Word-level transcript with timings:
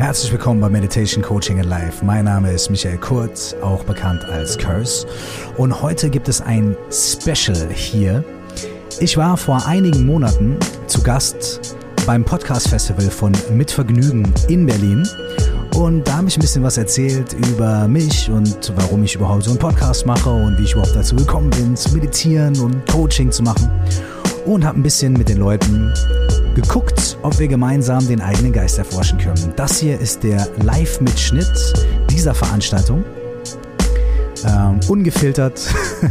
Herzlich 0.00 0.32
willkommen 0.32 0.62
bei 0.62 0.70
Meditation 0.70 1.22
Coaching 1.22 1.58
in 1.58 1.64
Life. 1.64 2.02
Mein 2.02 2.24
Name 2.24 2.50
ist 2.50 2.70
Michael 2.70 2.96
Kurz, 2.96 3.54
auch 3.60 3.84
bekannt 3.84 4.24
als 4.24 4.56
Curse. 4.56 5.06
Und 5.58 5.82
heute 5.82 6.08
gibt 6.08 6.26
es 6.26 6.40
ein 6.40 6.74
Special 6.90 7.68
hier. 7.70 8.24
Ich 8.98 9.18
war 9.18 9.36
vor 9.36 9.66
einigen 9.66 10.06
Monaten 10.06 10.56
zu 10.86 11.02
Gast 11.02 11.76
beim 12.06 12.24
Podcast 12.24 12.68
Festival 12.68 13.10
von 13.10 13.32
Mitvergnügen 13.52 14.26
in 14.48 14.64
Berlin. 14.64 15.06
Und 15.74 16.08
da 16.08 16.16
habe 16.16 16.28
ich 16.28 16.38
ein 16.38 16.40
bisschen 16.40 16.62
was 16.62 16.78
erzählt 16.78 17.34
über 17.34 17.86
mich 17.86 18.30
und 18.30 18.72
warum 18.76 19.04
ich 19.04 19.14
überhaupt 19.14 19.42
so 19.42 19.50
einen 19.50 19.58
Podcast 19.58 20.06
mache 20.06 20.30
und 20.30 20.58
wie 20.58 20.62
ich 20.62 20.72
überhaupt 20.72 20.96
dazu 20.96 21.14
gekommen 21.14 21.50
bin, 21.50 21.76
zu 21.76 21.92
meditieren 21.92 22.58
und 22.60 22.90
Coaching 22.90 23.30
zu 23.30 23.42
machen. 23.42 23.70
Und 24.46 24.64
habe 24.64 24.80
ein 24.80 24.82
bisschen 24.82 25.12
mit 25.12 25.28
den 25.28 25.36
Leuten 25.36 25.92
geguckt, 26.54 27.16
ob 27.22 27.38
wir 27.38 27.48
gemeinsam 27.48 28.06
den 28.06 28.20
eigenen 28.20 28.52
Geist 28.52 28.78
erforschen 28.78 29.18
können. 29.18 29.52
Das 29.56 29.78
hier 29.78 29.98
ist 29.98 30.22
der 30.22 30.46
Live-Mitschnitt 30.62 31.74
dieser 32.10 32.34
Veranstaltung. 32.34 33.04
Ähm, 34.46 34.80
ungefiltert 34.88 35.60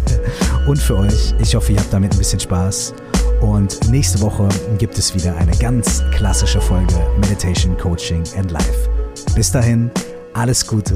und 0.68 0.78
für 0.78 0.98
euch. 0.98 1.34
Ich 1.40 1.56
hoffe, 1.56 1.74
ihr 1.74 1.80
habt 1.80 1.92
damit 1.92 2.14
ein 2.14 2.18
bisschen 2.18 2.40
Spaß. 2.40 2.94
Und 3.42 3.90
nächste 3.90 4.20
Woche 4.22 4.50
gibt 4.78 4.98
es 4.98 5.16
wieder 5.16 5.36
eine 5.38 5.56
ganz 5.58 6.04
klassische 6.12 6.60
Folge 6.60 6.94
Meditation, 7.20 7.78
Coaching 7.78 8.24
and 8.38 8.52
Life. 8.52 8.90
Bis 9.36 9.52
dahin, 9.52 9.90
alles 10.34 10.68
Gute 10.68 10.96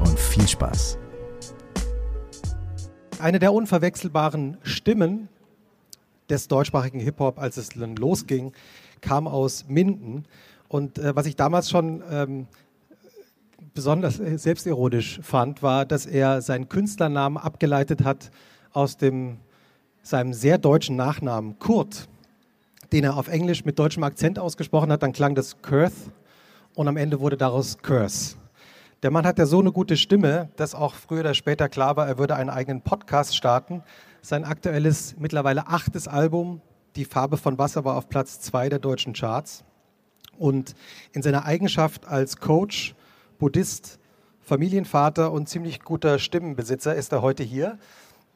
und 0.00 0.18
viel 0.18 0.46
Spaß. 0.46 0.98
Eine 3.18 3.38
der 3.38 3.52
unverwechselbaren 3.52 4.56
Stimmen 4.62 5.28
des 6.30 6.48
deutschsprachigen 6.48 7.00
Hip-Hop, 7.00 7.38
als 7.38 7.56
es 7.56 7.74
losging, 7.74 8.52
kam 9.00 9.26
aus 9.26 9.66
Minden. 9.68 10.24
Und 10.68 10.98
äh, 10.98 11.14
was 11.16 11.26
ich 11.26 11.36
damals 11.36 11.68
schon 11.68 12.02
ähm, 12.10 12.46
besonders 13.74 14.16
selbstironisch 14.16 15.20
fand, 15.22 15.62
war, 15.62 15.84
dass 15.84 16.06
er 16.06 16.42
seinen 16.42 16.68
Künstlernamen 16.68 17.36
abgeleitet 17.36 18.04
hat 18.04 18.30
aus 18.72 18.96
dem, 18.96 19.38
seinem 20.02 20.32
sehr 20.32 20.58
deutschen 20.58 20.96
Nachnamen 20.96 21.58
Kurt, 21.58 22.08
den 22.92 23.04
er 23.04 23.16
auf 23.16 23.28
Englisch 23.28 23.64
mit 23.64 23.78
deutschem 23.78 24.04
Akzent 24.04 24.38
ausgesprochen 24.38 24.90
hat. 24.92 25.02
Dann 25.02 25.12
klang 25.12 25.34
das 25.34 25.60
Kurth 25.62 25.92
und 26.74 26.88
am 26.88 26.96
Ende 26.96 27.20
wurde 27.20 27.36
daraus 27.36 27.78
Curse. 27.78 28.36
Der 29.02 29.10
Mann 29.10 29.24
hat 29.24 29.38
ja 29.38 29.46
so 29.46 29.60
eine 29.60 29.72
gute 29.72 29.96
Stimme, 29.96 30.50
dass 30.56 30.74
auch 30.74 30.94
früher 30.94 31.20
oder 31.20 31.34
später 31.34 31.68
klar 31.70 31.96
war, 31.96 32.06
er 32.06 32.18
würde 32.18 32.36
einen 32.36 32.50
eigenen 32.50 32.82
Podcast 32.82 33.34
starten. 33.34 33.82
Sein 34.22 34.44
aktuelles, 34.44 35.14
mittlerweile 35.18 35.66
achtes 35.66 36.08
Album, 36.08 36.60
Die 36.96 37.04
Farbe 37.04 37.36
von 37.36 37.58
Wasser, 37.58 37.84
war 37.84 37.96
auf 37.96 38.08
Platz 38.08 38.40
zwei 38.40 38.68
der 38.68 38.78
deutschen 38.78 39.12
Charts. 39.12 39.64
Und 40.38 40.74
in 41.12 41.22
seiner 41.22 41.44
Eigenschaft 41.44 42.06
als 42.06 42.38
Coach, 42.38 42.94
Buddhist, 43.38 43.98
Familienvater 44.40 45.32
und 45.32 45.48
ziemlich 45.48 45.80
guter 45.80 46.18
Stimmenbesitzer 46.18 46.94
ist 46.94 47.12
er 47.12 47.22
heute 47.22 47.42
hier. 47.42 47.78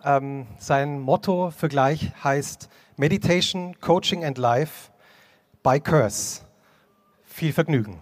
Ähm, 0.05 0.47
sein 0.59 1.01
Motto 1.01 1.51
für 1.51 1.69
gleich 1.69 2.13
heißt 2.23 2.69
Meditation, 2.97 3.75
Coaching 3.81 4.25
and 4.25 4.39
Life 4.39 4.91
by 5.63 5.81
Curse. 5.81 6.43
Viel 7.25 7.53
Vergnügen. 7.53 7.99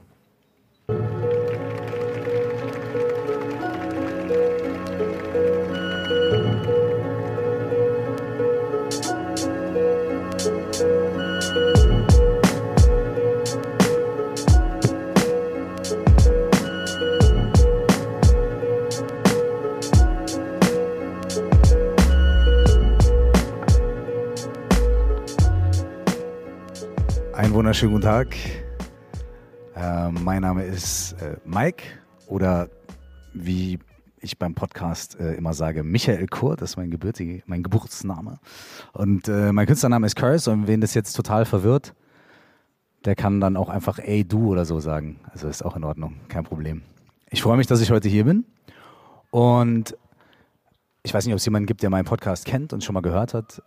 Wunderschönen 27.62 27.92
guten 27.92 28.06
Tag. 28.06 28.34
Äh, 29.76 30.10
mein 30.10 30.42
Name 30.42 30.64
ist 30.64 31.12
äh, 31.22 31.36
Mike 31.44 31.84
oder 32.26 32.68
wie 33.34 33.78
ich 34.18 34.36
beim 34.36 34.52
Podcast 34.56 35.16
äh, 35.20 35.34
immer 35.34 35.54
sage, 35.54 35.84
Michael 35.84 36.26
Kurt, 36.26 36.60
das 36.60 36.70
ist 36.70 36.76
mein, 36.76 36.90
Gebürtige, 36.90 37.44
mein 37.46 37.62
Geburtsname. 37.62 38.40
Und 38.94 39.28
äh, 39.28 39.52
mein 39.52 39.66
Künstlername 39.66 40.08
ist 40.08 40.16
Curse 40.16 40.50
und 40.50 40.66
wen 40.66 40.80
das 40.80 40.94
jetzt 40.94 41.12
total 41.12 41.44
verwirrt, 41.44 41.94
der 43.04 43.14
kann 43.14 43.40
dann 43.40 43.56
auch 43.56 43.68
einfach 43.68 44.00
ey 44.00 44.24
du 44.24 44.50
oder 44.50 44.64
so 44.64 44.80
sagen. 44.80 45.20
Also 45.30 45.46
ist 45.46 45.64
auch 45.64 45.76
in 45.76 45.84
Ordnung, 45.84 46.16
kein 46.26 46.42
Problem. 46.42 46.82
Ich 47.30 47.42
freue 47.42 47.56
mich, 47.56 47.68
dass 47.68 47.80
ich 47.80 47.92
heute 47.92 48.08
hier 48.08 48.24
bin 48.24 48.44
und 49.30 49.96
ich 51.04 51.14
weiß 51.14 51.26
nicht, 51.26 51.32
ob 51.32 51.38
es 51.38 51.44
jemanden 51.44 51.66
gibt, 51.66 51.84
der 51.84 51.90
meinen 51.90 52.06
Podcast 52.06 52.44
kennt 52.44 52.72
und 52.72 52.82
schon 52.82 52.94
mal 52.94 53.02
gehört 53.02 53.34
hat. 53.34 53.62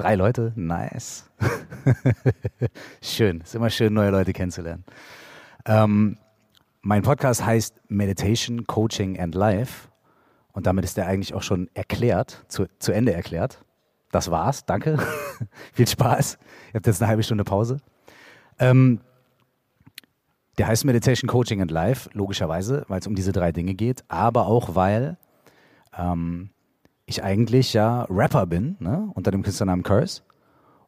Drei 0.00 0.14
Leute, 0.14 0.54
nice. 0.56 1.28
schön, 3.02 3.42
ist 3.42 3.54
immer 3.54 3.68
schön, 3.68 3.92
neue 3.92 4.08
Leute 4.08 4.32
kennenzulernen. 4.32 4.82
Ähm, 5.66 6.16
mein 6.80 7.02
Podcast 7.02 7.44
heißt 7.44 7.82
Meditation, 7.88 8.66
Coaching 8.66 9.20
and 9.20 9.34
Life. 9.34 9.88
Und 10.52 10.66
damit 10.66 10.86
ist 10.86 10.96
der 10.96 11.06
eigentlich 11.06 11.34
auch 11.34 11.42
schon 11.42 11.68
erklärt, 11.74 12.46
zu, 12.48 12.64
zu 12.78 12.92
Ende 12.92 13.12
erklärt. 13.12 13.62
Das 14.10 14.30
war's, 14.30 14.64
danke. 14.64 14.98
Viel 15.74 15.86
Spaß. 15.86 16.38
Ihr 16.68 16.74
habt 16.76 16.86
jetzt 16.86 17.02
eine 17.02 17.10
halbe 17.10 17.22
Stunde 17.22 17.44
Pause. 17.44 17.76
Ähm, 18.58 19.00
der 20.56 20.66
heißt 20.66 20.86
Meditation, 20.86 21.28
Coaching 21.28 21.60
and 21.60 21.70
Life, 21.70 22.08
logischerweise, 22.14 22.86
weil 22.88 23.00
es 23.00 23.06
um 23.06 23.14
diese 23.14 23.32
drei 23.32 23.52
Dinge 23.52 23.74
geht, 23.74 24.02
aber 24.08 24.46
auch 24.46 24.74
weil 24.74 25.18
ähm, 25.94 26.48
ich 27.10 27.22
eigentlich 27.22 27.72
ja 27.72 28.06
Rapper 28.08 28.46
bin, 28.46 28.76
ne, 28.78 29.10
unter 29.14 29.30
dem 29.30 29.42
Künstlernamen 29.42 29.82
Curse. 29.82 30.22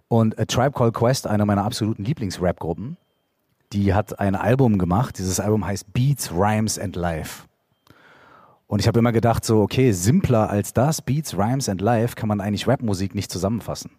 Und 0.09 0.39
A 0.39 0.45
Tribe 0.45 0.73
Called 0.73 0.95
Quest, 0.95 1.27
eine 1.27 1.47
meiner 1.47 1.65
absoluten 1.65 2.05
Lieblings-Rap-Gruppen, 2.05 2.97
die 3.73 3.95
hat 3.95 4.19
ein 4.21 4.35
Album 4.35 4.79
gemacht. 4.79 5.19
Dieses 5.19 5.41
Album 5.41 5.67
heißt 5.67 5.93
Beats, 5.93 6.31
Rhymes 6.33 6.79
and 6.79 6.97
Life. 6.97 7.45
Und 8.67 8.81
ich 8.81 8.87
habe 8.87 8.99
immer 8.99 9.13
gedacht, 9.13 9.45
so, 9.45 9.63
okay, 9.63 9.93
simpler 9.93 10.51
als 10.51 10.73
das, 10.73 11.03
Beats, 11.03 11.37
Rhymes 11.37 11.69
and 11.69 11.81
Life, 11.81 12.15
kann 12.15 12.29
man 12.29 12.41
eigentlich 12.41 12.69
Rapmusik 12.69 13.15
nicht 13.15 13.31
zusammenfassen. 13.31 13.91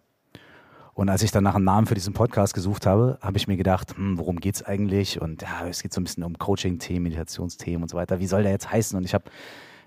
Und 0.94 1.08
als 1.08 1.22
ich 1.22 1.32
dann 1.32 1.42
nach 1.42 1.56
einem 1.56 1.64
Namen 1.64 1.88
für 1.88 1.94
diesen 1.94 2.14
Podcast 2.14 2.54
gesucht 2.54 2.86
habe, 2.86 3.18
habe 3.20 3.36
ich 3.36 3.48
mir 3.48 3.56
gedacht, 3.56 3.96
hm, 3.96 4.16
worum 4.18 4.38
geht's 4.38 4.62
eigentlich? 4.62 5.20
Und 5.20 5.42
ja, 5.42 5.66
es 5.68 5.82
geht 5.82 5.92
so 5.92 6.00
ein 6.00 6.04
bisschen 6.04 6.22
um 6.22 6.38
Coaching-Themen, 6.38 7.02
Meditationsthemen 7.02 7.82
und 7.82 7.88
so 7.88 7.96
weiter. 7.96 8.20
Wie 8.20 8.26
soll 8.28 8.44
der 8.44 8.52
jetzt 8.52 8.70
heißen? 8.70 8.96
Und 8.96 9.04
ich 9.04 9.14
habe 9.14 9.24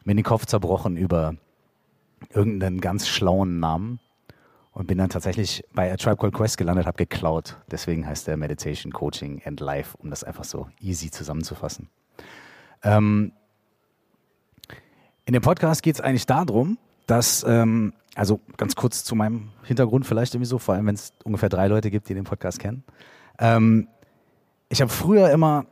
mir 0.03 0.15
den 0.15 0.23
Kopf 0.23 0.45
zerbrochen 0.45 0.97
über 0.97 1.35
irgendeinen 2.33 2.81
ganz 2.81 3.07
schlauen 3.07 3.59
Namen 3.59 3.99
und 4.71 4.87
bin 4.87 4.97
dann 4.97 5.09
tatsächlich 5.09 5.63
bei 5.73 5.91
A 5.91 5.97
Tribe 5.97 6.17
Called 6.17 6.35
Quest 6.35 6.57
gelandet, 6.57 6.85
habe 6.85 6.97
geklaut. 6.97 7.57
Deswegen 7.71 8.05
heißt 8.05 8.27
der 8.27 8.37
Meditation, 8.37 8.93
Coaching 8.93 9.41
and 9.43 9.59
Life, 9.59 9.97
um 9.97 10.09
das 10.09 10.23
einfach 10.23 10.43
so 10.43 10.67
easy 10.79 11.09
zusammenzufassen. 11.09 11.89
Ähm, 12.83 13.31
in 15.25 15.33
dem 15.33 15.41
Podcast 15.41 15.81
geht 15.81 15.95
es 15.95 16.01
eigentlich 16.01 16.25
darum, 16.25 16.77
dass, 17.07 17.43
ähm, 17.47 17.93
also 18.15 18.39
ganz 18.55 18.75
kurz 18.75 19.03
zu 19.03 19.15
meinem 19.15 19.49
Hintergrund 19.63 20.05
vielleicht 20.05 20.35
irgendwie 20.35 20.47
so, 20.47 20.59
vor 20.59 20.75
allem 20.75 20.85
wenn 20.85 20.95
es 20.95 21.11
ungefähr 21.23 21.49
drei 21.49 21.67
Leute 21.67 21.89
gibt, 21.89 22.07
die 22.09 22.13
den 22.13 22.23
Podcast 22.23 22.59
kennen. 22.59 22.83
Ähm, 23.39 23.87
ich 24.69 24.81
habe 24.81 24.91
früher 24.91 25.31
immer 25.31 25.65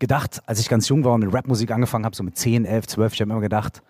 gedacht, 0.00 0.42
als 0.46 0.60
ich 0.60 0.68
ganz 0.68 0.88
jung 0.88 1.04
war 1.04 1.14
und 1.14 1.20
mit 1.20 1.32
Rapmusik 1.32 1.70
angefangen 1.70 2.04
habe, 2.04 2.14
so 2.14 2.22
mit 2.22 2.36
10, 2.36 2.66
11, 2.66 2.88
12, 2.88 3.14
ich 3.14 3.20
habe 3.20 3.30
immer 3.30 3.40
gedacht, 3.40 3.82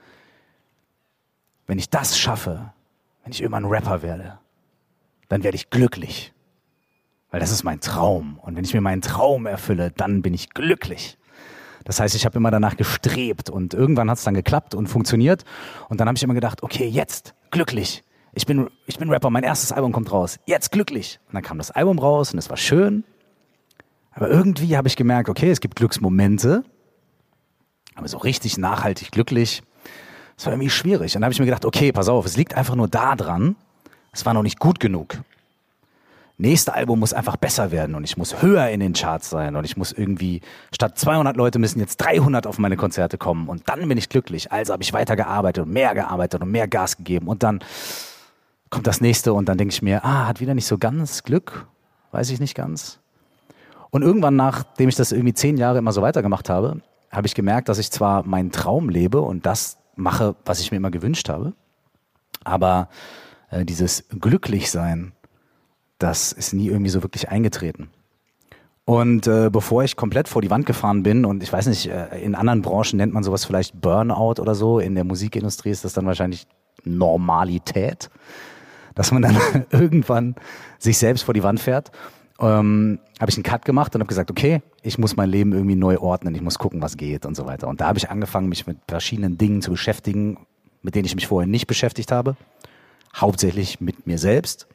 wenn 1.66 1.78
ich 1.78 1.91
das 1.91 2.19
schaffe, 2.19 2.72
wenn 3.22 3.32
ich 3.32 3.41
irgendwann 3.41 3.64
Rapper 3.64 4.02
werde, 4.02 4.38
dann 5.28 5.42
werde 5.42 5.56
ich 5.56 5.70
glücklich. 5.70 6.32
Weil 7.30 7.41
das 7.41 7.50
ist 7.50 7.64
mein 7.64 7.80
Traum. 7.80 8.38
Und 8.42 8.56
wenn 8.56 8.65
ich 8.65 8.74
mir 8.74 8.80
meinen 8.80 9.03
Traum 9.03 9.47
erfülle, 9.47 9.91
dann 9.91 10.22
bin 10.22 10.34
ich 10.34 10.50
glücklich. 10.50 11.18
Das 11.84 12.00
heißt, 12.00 12.15
ich 12.15 12.24
habe 12.24 12.39
immer 12.39 12.50
danach 12.50 12.77
gestrebt 12.77 13.50
und 13.50 13.74
irgendwann 13.74 14.10
hat 14.10 14.18
es 14.18 14.24
dann 14.24 14.34
geklappt 14.34 14.74
und 14.74 14.86
funktioniert. 14.86 15.44
Und 15.89 16.00
dann 16.00 16.09
habe 16.09 16.16
ich 16.16 16.22
immer 16.22 16.34
gedacht, 16.34 16.62
okay, 16.62 16.86
jetzt 16.86 17.34
glücklich. 17.50 18.03
Ich 18.33 18.47
bin, 18.47 18.68
ich 18.86 18.98
bin 18.98 19.10
Rapper, 19.10 19.30
mein 19.30 19.44
erstes 19.44 19.71
Album 19.71 19.92
kommt 19.92 20.10
raus. 20.10 20.39
Jetzt 20.47 20.72
glücklich. 20.72 21.21
Und 21.28 21.34
dann 21.34 21.42
kam 21.42 21.59
das 21.59 21.71
Album 21.71 21.98
raus 21.98 22.33
und 22.33 22.39
es 22.39 22.50
war 22.50 22.56
schön. 22.56 23.04
Aber 24.12 24.30
irgendwie 24.30 24.77
habe 24.77 24.89
ich 24.89 24.97
gemerkt, 24.97 25.28
okay, 25.28 25.50
es 25.50 25.60
gibt 25.60 25.77
Glücksmomente. 25.77 26.65
Aber 27.94 28.09
so 28.09 28.18
richtig 28.18 28.59
nachhaltig 28.59 29.12
glücklich, 29.12 29.62
das 30.36 30.47
war 30.47 30.53
irgendwie 30.53 30.71
schwierig. 30.71 31.15
Und 31.15 31.21
dann 31.21 31.25
habe 31.25 31.33
ich 31.33 31.39
mir 31.39 31.47
gedacht, 31.47 31.65
okay, 31.65 31.92
pass 31.92 32.09
auf, 32.09 32.27
es 32.27 32.36
liegt 32.36 32.54
einfach 32.54 32.75
nur 32.75 32.89
daran, 32.89 33.57
es 34.13 34.25
war 34.27 34.34
noch 34.34 34.42
nicht 34.42 34.59
gut 34.59 34.81
genug. 34.81 35.19
Nächste 36.36 36.75
Album 36.75 36.98
muss 36.98 37.13
einfach 37.13 37.36
besser 37.36 37.71
werden 37.71 37.95
und 37.95 38.03
ich 38.03 38.16
muss 38.16 38.42
höher 38.42 38.69
in 38.71 38.81
den 38.81 38.92
Charts 38.92 39.31
sein 39.31 39.54
und 39.54 39.65
ich 39.65 39.77
muss 39.77 39.92
irgendwie, 39.92 40.41
statt 40.72 40.98
200 40.98 41.36
Leute 41.36 41.60
müssen 41.60 41.78
jetzt 41.78 41.98
300 41.98 42.48
auf 42.48 42.59
meine 42.59 42.77
Konzerte 42.77 43.19
kommen 43.19 43.48
und 43.48 43.69
dann 43.69 43.86
bin 43.89 43.97
ich 43.97 44.09
glücklich. 44.09 44.51
Also 44.51 44.72
habe 44.72 44.83
ich 44.83 44.92
weiter 44.92 45.15
gearbeitet 45.15 45.65
und 45.65 45.72
mehr 45.72 45.95
gearbeitet 45.95 46.42
und 46.42 46.51
mehr 46.51 46.66
Gas 46.66 46.97
gegeben 46.97 47.28
und 47.28 47.45
dann 47.45 47.60
kommt 48.69 48.89
das 48.89 49.01
nächste 49.01 49.33
und 49.33 49.48
dann 49.48 49.59
denke 49.59 49.72
ich 49.72 49.83
mir, 49.83 50.04
ah, 50.04 50.27
hat 50.27 50.41
wieder 50.41 50.54
nicht 50.54 50.66
so 50.66 50.77
ganz 50.77 51.22
Glück, 51.22 51.69
weiß 52.10 52.30
ich 52.30 52.41
nicht 52.41 52.57
ganz. 52.57 52.98
Und 53.91 54.03
irgendwann, 54.03 54.34
nachdem 54.34 54.89
ich 54.89 54.97
das 54.97 55.13
irgendwie 55.13 55.34
zehn 55.34 55.57
Jahre 55.57 55.78
immer 55.78 55.92
so 55.92 56.03
weitergemacht 56.03 56.51
habe, 56.51 56.80
habe 57.13 57.28
ich 57.28 57.37
gemerkt, 57.37 57.69
dass 57.69 57.78
ich 57.78 57.92
zwar 57.92 58.27
meinen 58.27 58.51
Traum 58.51 58.89
lebe 58.89 59.21
und 59.21 59.47
das 59.47 59.78
mache, 59.96 60.36
was 60.44 60.60
ich 60.60 60.70
mir 60.70 60.78
immer 60.78 60.91
gewünscht 60.91 61.28
habe, 61.28 61.54
aber 62.44 62.88
äh, 63.50 63.64
dieses 63.64 64.04
Glücklichsein, 64.08 65.12
das 65.98 66.32
ist 66.32 66.52
nie 66.52 66.68
irgendwie 66.68 66.91
so 66.91 67.02
wirklich 67.02 67.28
eingetreten. 67.28 67.91
Und 68.86 69.26
äh, 69.26 69.48
bevor 69.50 69.82
ich 69.82 69.96
komplett 69.96 70.28
vor 70.28 70.42
die 70.42 70.50
Wand 70.50 70.66
gefahren 70.66 71.02
bin, 71.02 71.24
und 71.24 71.42
ich 71.42 71.52
weiß 71.52 71.66
nicht, 71.68 71.86
äh, 71.86 72.18
in 72.18 72.34
anderen 72.34 72.60
Branchen 72.60 72.98
nennt 72.98 73.14
man 73.14 73.22
sowas 73.22 73.44
vielleicht 73.44 73.80
Burnout 73.80 74.41
oder 74.41 74.54
so, 74.54 74.78
in 74.78 74.94
der 74.94 75.04
Musikindustrie 75.04 75.70
ist 75.70 75.84
das 75.84 75.94
dann 75.94 76.06
wahrscheinlich 76.06 76.46
Normalität, 76.84 78.10
dass 78.94 79.10
man 79.10 79.22
dann 79.22 79.36
irgendwann 79.70 80.34
sich 80.78 80.98
selbst 80.98 81.22
vor 81.22 81.32
die 81.32 81.42
Wand 81.42 81.60
fährt. 81.60 81.92
Ähm, 82.41 82.98
habe 83.21 83.31
ich 83.31 83.36
einen 83.36 83.45
Cut 83.45 83.65
gemacht 83.65 83.95
und 83.95 84.01
habe 84.01 84.09
gesagt, 84.09 84.31
okay, 84.31 84.60
ich 84.83 84.98
muss 84.98 85.16
mein 85.16 85.31
Leben 85.31 85.53
irgendwie 85.53 85.77
neu 85.77 85.98
ordnen, 85.98 86.34
ich 86.34 86.42
muss 86.42 86.59
gucken, 86.59 86.83
was 86.83 86.97
geht 86.97 87.27
und 87.27 87.36
so 87.36 87.47
weiter. 87.47 87.69
Und 87.69 87.81
da 87.81 87.86
habe 87.86 87.98
ich 87.98 88.10
angefangen, 88.10 88.48
mich 88.48 88.66
mit 88.66 88.78
verschiedenen 88.89 89.39
Dingen 89.39 89.63
zu 89.63 89.71
beschäftigen, 89.71 90.39
mit 90.83 90.95
denen 90.95 91.04
ich 91.04 91.15
mich 91.15 91.28
vorher 91.28 91.47
nicht 91.47 91.66
beschäftigt 91.66 92.10
habe, 92.10 92.36
hauptsächlich 93.15 93.81
mit 93.81 94.07
mir 94.07 94.19
selbst. 94.19 94.66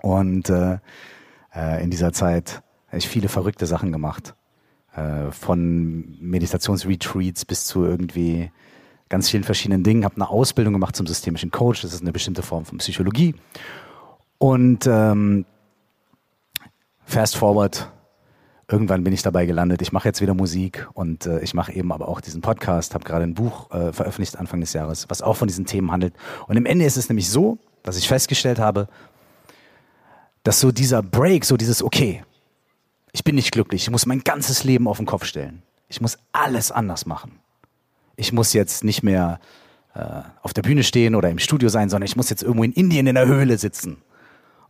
Und 0.00 0.48
äh, 0.48 0.78
äh 1.54 1.82
in 1.82 1.90
dieser 1.90 2.12
Zeit 2.12 2.62
habe 2.88 2.98
ich 2.98 3.08
viele 3.08 3.28
verrückte 3.28 3.66
Sachen 3.66 3.92
gemacht. 3.92 4.34
Äh, 4.94 5.30
von 5.30 6.18
Meditationsretreats 6.20 7.44
bis 7.44 7.66
zu 7.66 7.84
irgendwie 7.84 8.50
ganz 9.08 9.30
vielen 9.30 9.44
verschiedenen 9.44 9.84
Dingen. 9.84 10.04
Habe 10.04 10.16
eine 10.16 10.28
Ausbildung 10.28 10.72
gemacht 10.72 10.96
zum 10.96 11.06
systemischen 11.06 11.50
Coach. 11.50 11.82
Das 11.82 11.94
ist 11.94 12.02
eine 12.02 12.12
bestimmte 12.12 12.42
Form 12.42 12.64
von 12.64 12.78
Psychologie. 12.78 13.34
Und 14.38 14.86
ähm, 14.86 15.46
fast 17.04 17.36
forward, 17.36 17.90
irgendwann 18.68 19.04
bin 19.04 19.12
ich 19.12 19.22
dabei 19.22 19.46
gelandet. 19.46 19.82
Ich 19.82 19.92
mache 19.92 20.08
jetzt 20.08 20.20
wieder 20.20 20.34
Musik 20.34 20.88
und 20.94 21.26
äh, 21.26 21.40
ich 21.40 21.54
mache 21.54 21.72
eben 21.72 21.92
aber 21.92 22.08
auch 22.08 22.20
diesen 22.20 22.40
Podcast. 22.40 22.94
Habe 22.94 23.04
gerade 23.04 23.24
ein 23.24 23.34
Buch 23.34 23.70
äh, 23.70 23.92
veröffentlicht 23.92 24.38
Anfang 24.38 24.60
des 24.60 24.72
Jahres, 24.72 25.08
was 25.08 25.22
auch 25.22 25.36
von 25.36 25.48
diesen 25.48 25.66
Themen 25.66 25.92
handelt. 25.92 26.14
Und 26.48 26.56
im 26.56 26.66
Ende 26.66 26.84
ist 26.84 26.96
es 26.96 27.08
nämlich 27.08 27.28
so, 27.28 27.58
dass 27.82 27.96
ich 27.96 28.08
festgestellt 28.08 28.58
habe, 28.58 28.88
dass 30.42 30.60
so 30.60 30.72
dieser 30.72 31.02
Break, 31.02 31.44
so 31.44 31.56
dieses 31.56 31.82
Okay, 31.82 32.24
ich 33.12 33.24
bin 33.24 33.34
nicht 33.34 33.52
glücklich. 33.52 33.82
Ich 33.82 33.90
muss 33.90 34.06
mein 34.06 34.20
ganzes 34.20 34.64
Leben 34.64 34.88
auf 34.88 34.96
den 34.96 35.06
Kopf 35.06 35.24
stellen. 35.24 35.62
Ich 35.88 36.00
muss 36.00 36.18
alles 36.32 36.72
anders 36.72 37.06
machen. 37.06 37.38
Ich 38.16 38.32
muss 38.32 38.52
jetzt 38.54 38.84
nicht 38.84 39.02
mehr 39.02 39.40
äh, 39.94 40.22
auf 40.42 40.54
der 40.54 40.62
Bühne 40.62 40.82
stehen 40.82 41.14
oder 41.14 41.28
im 41.30 41.38
Studio 41.38 41.68
sein, 41.68 41.90
sondern 41.90 42.06
ich 42.06 42.16
muss 42.16 42.30
jetzt 42.30 42.42
irgendwo 42.42 42.64
in 42.64 42.72
Indien 42.72 43.06
in 43.06 43.14
der 43.14 43.26
Höhle 43.26 43.58
sitzen. 43.58 43.98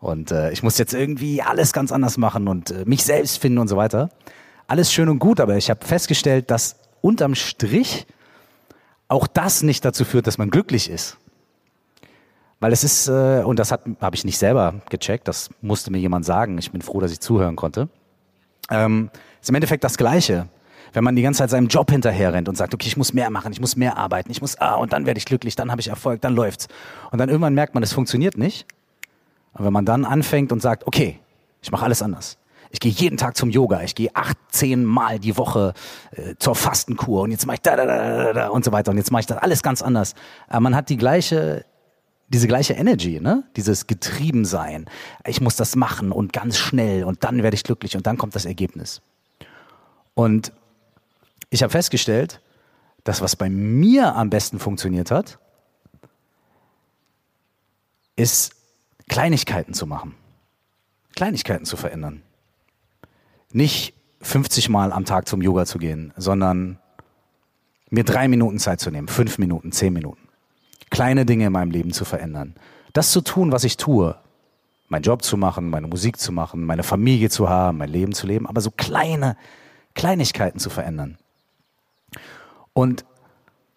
Und 0.02 0.30
äh, 0.30 0.52
ich 0.52 0.62
muss 0.62 0.76
jetzt 0.76 0.92
irgendwie 0.92 1.40
alles 1.40 1.72
ganz 1.72 1.92
anders 1.92 2.18
machen 2.18 2.46
und 2.46 2.70
äh, 2.70 2.84
mich 2.84 3.04
selbst 3.04 3.38
finden 3.38 3.56
und 3.56 3.68
so 3.68 3.78
weiter. 3.78 4.10
Alles 4.66 4.92
schön 4.92 5.08
und 5.08 5.18
gut, 5.18 5.40
aber 5.40 5.56
ich 5.56 5.70
habe 5.70 5.82
festgestellt, 5.86 6.50
dass 6.50 6.76
unterm 7.00 7.34
Strich 7.34 8.06
auch 9.08 9.26
das 9.26 9.62
nicht 9.62 9.82
dazu 9.86 10.04
führt, 10.04 10.26
dass 10.26 10.36
man 10.36 10.50
glücklich 10.50 10.90
ist. 10.90 11.16
Weil 12.60 12.72
es 12.72 12.84
ist, 12.84 13.08
äh, 13.08 13.42
und 13.42 13.58
das 13.58 13.72
habe 13.72 14.14
ich 14.14 14.24
nicht 14.26 14.38
selber 14.38 14.82
gecheckt, 14.90 15.26
das 15.26 15.48
musste 15.62 15.90
mir 15.90 15.98
jemand 15.98 16.26
sagen. 16.26 16.58
Ich 16.58 16.70
bin 16.70 16.82
froh, 16.82 17.00
dass 17.00 17.12
ich 17.12 17.20
zuhören 17.20 17.56
konnte 17.56 17.88
ähm, 18.72 19.10
ist 19.40 19.48
im 19.48 19.54
Endeffekt 19.54 19.84
das 19.84 19.96
Gleiche. 19.96 20.48
Wenn 20.92 21.04
man 21.04 21.16
die 21.16 21.22
ganze 21.22 21.38
Zeit 21.38 21.50
seinem 21.50 21.68
Job 21.68 21.90
hinterher 21.90 22.34
rennt 22.34 22.48
und 22.48 22.56
sagt, 22.56 22.74
okay, 22.74 22.86
ich 22.86 22.96
muss 22.96 23.14
mehr 23.14 23.30
machen, 23.30 23.52
ich 23.52 23.60
muss 23.60 23.76
mehr 23.76 23.96
arbeiten, 23.96 24.30
ich 24.30 24.42
muss, 24.42 24.60
ah, 24.60 24.74
und 24.74 24.92
dann 24.92 25.06
werde 25.06 25.18
ich 25.18 25.24
glücklich, 25.24 25.56
dann 25.56 25.70
habe 25.70 25.80
ich 25.80 25.88
Erfolg, 25.88 26.20
dann 26.20 26.34
läuft's. 26.34 26.68
Und 27.10 27.18
dann 27.18 27.28
irgendwann 27.28 27.54
merkt 27.54 27.74
man, 27.74 27.82
es 27.82 27.92
funktioniert 27.92 28.36
nicht. 28.36 28.66
Und 29.54 29.64
wenn 29.64 29.72
man 29.72 29.84
dann 29.84 30.04
anfängt 30.04 30.52
und 30.52 30.60
sagt, 30.60 30.86
okay, 30.86 31.18
ich 31.60 31.70
mache 31.70 31.84
alles 31.84 32.02
anders. 32.02 32.38
Ich 32.70 32.80
gehe 32.80 32.90
jeden 32.90 33.18
Tag 33.18 33.36
zum 33.36 33.50
Yoga, 33.50 33.82
ich 33.82 33.94
gehe 33.94 34.08
acht, 34.14 34.38
zehn 34.48 34.84
Mal 34.84 35.18
die 35.18 35.36
Woche 35.36 35.74
äh, 36.12 36.34
zur 36.38 36.54
Fastenkur 36.54 37.22
und 37.22 37.30
jetzt 37.30 37.46
mache 37.46 37.56
ich 37.56 37.60
da, 37.60 37.76
da, 37.76 37.84
da, 37.84 38.24
da, 38.24 38.32
da 38.32 38.48
und 38.48 38.64
so 38.64 38.72
weiter 38.72 38.90
und 38.90 38.96
jetzt 38.96 39.10
mache 39.10 39.20
ich 39.20 39.26
das 39.26 39.36
alles 39.36 39.62
ganz 39.62 39.82
anders. 39.82 40.14
Aber 40.48 40.60
man 40.60 40.74
hat 40.74 40.88
die 40.88 40.96
gleiche 40.96 41.66
diese 42.32 42.48
gleiche 42.48 42.72
Energy, 42.72 43.20
ne? 43.20 43.44
Dieses 43.56 43.86
Getriebensein. 43.86 44.86
Ich 45.26 45.42
muss 45.42 45.54
das 45.56 45.76
machen 45.76 46.12
und 46.12 46.32
ganz 46.32 46.56
schnell 46.56 47.04
und 47.04 47.24
dann 47.24 47.42
werde 47.42 47.54
ich 47.54 47.62
glücklich 47.62 47.94
und 47.94 48.06
dann 48.06 48.16
kommt 48.16 48.34
das 48.34 48.46
Ergebnis. 48.46 49.02
Und 50.14 50.52
ich 51.50 51.62
habe 51.62 51.70
festgestellt, 51.70 52.40
dass 53.04 53.20
was 53.20 53.36
bei 53.36 53.50
mir 53.50 54.14
am 54.14 54.30
besten 54.30 54.58
funktioniert 54.58 55.10
hat, 55.10 55.38
ist 58.16 58.54
Kleinigkeiten 59.12 59.74
zu 59.74 59.86
machen. 59.86 60.14
Kleinigkeiten 61.14 61.64
zu 61.64 61.76
verändern. 61.76 62.22
Nicht 63.52 63.94
50 64.22 64.68
Mal 64.68 64.92
am 64.92 65.04
Tag 65.04 65.28
zum 65.28 65.42
Yoga 65.42 65.66
zu 65.66 65.78
gehen, 65.78 66.12
sondern 66.16 66.78
mir 67.90 68.04
drei 68.04 68.28
Minuten 68.28 68.58
Zeit 68.58 68.80
zu 68.80 68.90
nehmen, 68.90 69.08
fünf 69.08 69.38
Minuten, 69.38 69.72
zehn 69.72 69.92
Minuten 69.92 70.22
kleine 70.92 71.24
Dinge 71.24 71.46
in 71.46 71.52
meinem 71.52 71.70
Leben 71.70 71.92
zu 71.92 72.04
verändern. 72.04 72.54
Das 72.92 73.10
zu 73.10 73.22
tun, 73.22 73.50
was 73.50 73.64
ich 73.64 73.78
tue. 73.78 74.14
Meinen 74.88 75.02
Job 75.02 75.22
zu 75.22 75.38
machen, 75.38 75.70
meine 75.70 75.86
Musik 75.86 76.18
zu 76.18 76.32
machen, 76.32 76.66
meine 76.66 76.82
Familie 76.82 77.30
zu 77.30 77.48
haben, 77.48 77.78
mein 77.78 77.88
Leben 77.88 78.12
zu 78.12 78.26
leben, 78.26 78.46
aber 78.46 78.60
so 78.60 78.70
kleine 78.70 79.38
Kleinigkeiten 79.94 80.58
zu 80.58 80.68
verändern. 80.68 81.16
Und 82.74 83.06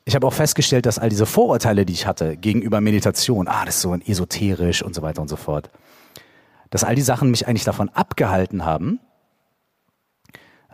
ich 0.06 0.14
habe 0.14 0.28
auch 0.28 0.34
festgestellt, 0.34 0.86
dass 0.86 1.00
all 1.00 1.10
diese 1.10 1.26
Vorurteile, 1.26 1.84
die 1.86 1.94
ich 1.94 2.06
hatte 2.06 2.38
gegenüber 2.38 2.80
Meditation, 2.80 3.48
ah, 3.48 3.66
das 3.66 3.78
ist 3.78 3.82
so 3.82 3.96
esoterisch 3.96 4.84
und 4.84 4.94
so 4.94 5.02
weiter 5.02 5.22
und 5.22 5.28
so 5.28 5.36
fort, 5.36 5.72
dass 6.70 6.84
all 6.84 6.96
die 6.96 7.02
Sachen 7.02 7.32
mich 7.32 7.48
eigentlich 7.48 7.64
davon 7.64 7.90
abgehalten 7.90 8.66
haben, 8.66 9.00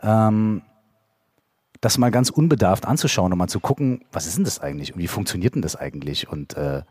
ähm, 0.02 0.62
das 1.80 1.96
mal 1.96 2.10
ganz 2.10 2.28
unbedarft 2.28 2.86
anzuschauen 2.86 3.32
und 3.32 3.38
mal 3.38 3.48
zu 3.48 3.58
gucken, 3.58 4.04
was 4.12 4.26
ist 4.26 4.36
denn 4.36 4.44
das 4.44 4.60
eigentlich 4.60 4.92
und 4.92 5.00
wie 5.00 5.08
funktioniert 5.08 5.54
denn 5.54 5.62
das 5.62 5.76
eigentlich? 5.76 6.28
Und 6.28 6.54
äh, 6.56 6.82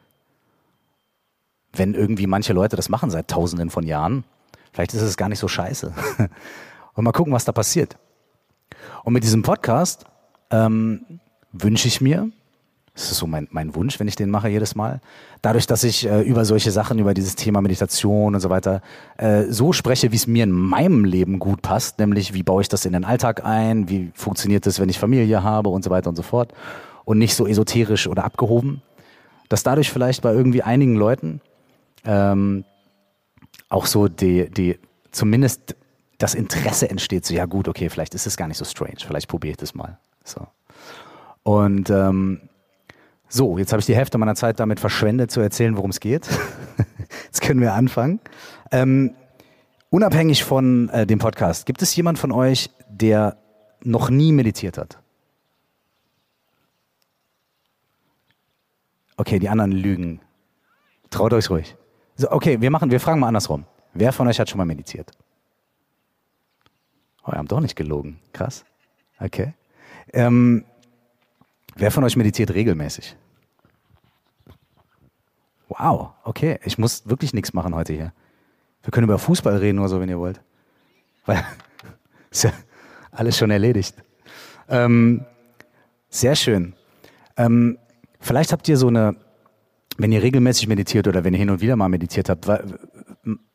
wenn 1.74 1.94
irgendwie 1.94 2.28
manche 2.28 2.54
Leute 2.54 2.76
das 2.76 2.90
machen 2.90 3.12
seit 3.12 3.28
tausenden 3.28 3.70
von 3.70 3.86
Jahren, 3.86 4.24
vielleicht 4.74 4.94
ist 4.96 5.02
es 5.02 5.16
gar 5.16 5.30
nicht 5.30 5.40
so 5.40 5.48
scheiße. 5.48 5.94
und 6.94 7.04
mal 7.04 7.12
gucken, 7.12 7.34
was 7.34 7.46
da 7.46 7.52
passiert. 7.52 7.98
Und 9.04 9.14
mit 9.14 9.24
diesem 9.24 9.44
Podcast 9.44 10.06
ähm, 10.50 11.20
wünsche 11.52 11.88
ich 11.88 12.02
mir, 12.02 12.30
das 12.94 13.12
ist 13.12 13.18
so 13.20 13.28
mein, 13.28 13.48
mein 13.52 13.74
Wunsch, 13.74 14.00
wenn 14.00 14.08
ich 14.08 14.18
den 14.18 14.30
mache 14.30 14.50
jedes 14.50 14.76
Mal. 14.76 15.00
Dadurch, 15.42 15.66
dass 15.66 15.84
ich 15.84 16.06
äh, 16.06 16.22
über 16.22 16.44
solche 16.44 16.72
Sachen, 16.72 17.00
über 17.00 17.14
dieses 17.14 17.36
Thema 17.36 17.62
Meditation 17.62 18.36
und 18.36 18.42
so 18.42 18.50
weiter, 18.50 18.82
äh, 19.18 19.44
so 19.44 19.72
spreche, 19.72 20.12
wie 20.12 20.18
es 20.18 20.28
mir 20.28 20.44
in 20.44 20.52
meinem 20.52 21.06
Leben 21.06 21.40
gut 21.40 21.62
passt, 21.62 22.00
nämlich 22.00 22.34
wie 22.34 22.44
baue 22.44 22.62
ich 22.62 22.68
das 22.68 22.86
in 22.86 22.92
den 22.92 23.06
Alltag 23.06 23.46
ein, 23.46 23.88
wie 23.88 24.12
funktioniert 24.14 24.68
es, 24.68 24.80
wenn 24.80 24.90
ich 24.90 25.00
Familie 25.00 25.42
habe 25.42 25.70
und 25.70 25.84
so 25.84 25.90
weiter 25.90 26.10
und 26.10 26.18
so 26.18 26.22
fort. 26.22 26.54
Und 27.06 27.18
nicht 27.18 27.34
so 27.34 27.48
esoterisch 27.48 28.08
oder 28.08 28.26
abgehoben. 28.26 28.82
Dass 29.48 29.64
dadurch 29.64 29.90
vielleicht 29.90 30.22
bei 30.22 30.34
irgendwie 30.34 30.62
einigen 30.62 30.96
Leuten 30.96 31.40
ähm, 32.04 32.66
auch 33.70 33.86
so 33.86 34.10
die, 34.10 34.50
die, 34.50 34.78
zumindest 35.12 35.76
das 36.18 36.36
Interesse 36.36 36.90
entsteht, 36.90 37.26
so 37.26 37.34
ja 37.34 37.46
gut, 37.46 37.68
okay, 37.68 37.90
vielleicht 37.90 38.14
ist 38.14 38.28
es 38.28 38.38
gar 38.38 38.48
nicht 38.48 38.58
so 38.58 38.66
strange, 38.66 38.98
vielleicht 39.00 39.28
probiere 39.28 39.52
ich 39.52 39.58
das 39.58 39.74
mal. 39.74 39.98
So. 40.24 40.46
Und 41.44 41.90
ähm, 41.90 42.50
so, 43.28 43.58
jetzt 43.58 43.72
habe 43.72 43.80
ich 43.80 43.86
die 43.86 43.96
Hälfte 43.96 44.18
meiner 44.18 44.36
Zeit 44.36 44.60
damit 44.60 44.80
verschwendet, 44.80 45.32
zu 45.32 45.40
erzählen, 45.40 45.78
worum 45.78 45.90
es 45.90 46.00
geht. 46.00 46.28
jetzt 47.26 47.42
können 47.42 47.62
wir 47.62 47.74
anfangen. 47.74 48.20
Ähm, 48.72 49.16
unabhängig 49.90 50.44
von 50.44 50.90
äh, 50.90 51.08
dem 51.08 51.20
Podcast, 51.20 51.66
gibt 51.66 51.82
es 51.82 51.96
jemand 51.96 52.20
von 52.20 52.32
euch, 52.32 52.70
der 52.90 53.38
noch 53.84 54.10
nie 54.10 54.32
meditiert 54.32 54.78
hat? 54.78 55.00
Okay, 59.18 59.40
die 59.40 59.50
anderen 59.50 59.72
lügen. 59.72 60.20
Traut 61.10 61.34
euch 61.34 61.50
ruhig. 61.50 61.76
So, 62.16 62.32
okay, 62.32 62.60
wir 62.62 62.72
machen, 62.72 62.92
wir 62.92 63.00
fragen 63.00 63.20
mal 63.20 63.28
andersrum. 63.28 63.66
Wer 63.94 64.14
von 64.14 64.28
euch 64.28 64.40
hat 64.40 64.50
schon 64.50 64.58
mal 64.58 64.66
meditiert? 64.66 65.12
Oh, 67.24 67.32
wir 67.32 67.38
haben 67.38 67.48
doch 67.48 67.60
nicht 67.60 67.76
gelogen. 67.76 68.20
Krass. 68.34 68.66
Okay. 69.20 69.54
Ähm, 70.14 70.66
wer 71.76 71.92
von 71.92 72.04
euch 72.04 72.16
meditiert 72.16 72.54
regelmäßig? 72.54 73.16
Wow, 75.68 76.12
okay. 76.24 76.60
Ich 76.64 76.78
muss 76.78 77.08
wirklich 77.08 77.34
nichts 77.34 77.54
machen 77.54 77.74
heute 77.76 77.94
hier. 77.94 78.14
Wir 78.84 78.92
können 78.92 79.06
über 79.06 79.20
Fußball 79.20 79.58
reden 79.58 79.80
oder 79.80 79.90
so, 79.90 80.00
wenn 80.00 80.10
ihr 80.10 80.20
wollt. 80.20 80.42
Weil 81.26 81.44
ist 82.32 82.44
ja 82.44 82.52
alles 83.12 83.38
schon 83.38 83.52
erledigt. 83.52 83.96
Ähm, 84.68 85.26
sehr 86.10 86.36
schön. 86.36 86.74
Ähm, 87.38 87.78
vielleicht 88.20 88.52
habt 88.52 88.68
ihr 88.68 88.78
so 88.78 88.88
eine, 88.88 89.16
wenn 89.98 90.12
ihr 90.12 90.22
regelmäßig 90.22 90.68
meditiert 90.68 91.08
oder 91.08 91.24
wenn 91.24 91.34
ihr 91.34 91.40
hin 91.40 91.50
und 91.50 91.62
wieder 91.62 91.76
mal 91.76 91.90
meditiert 91.90 92.30
habt, 92.30 92.48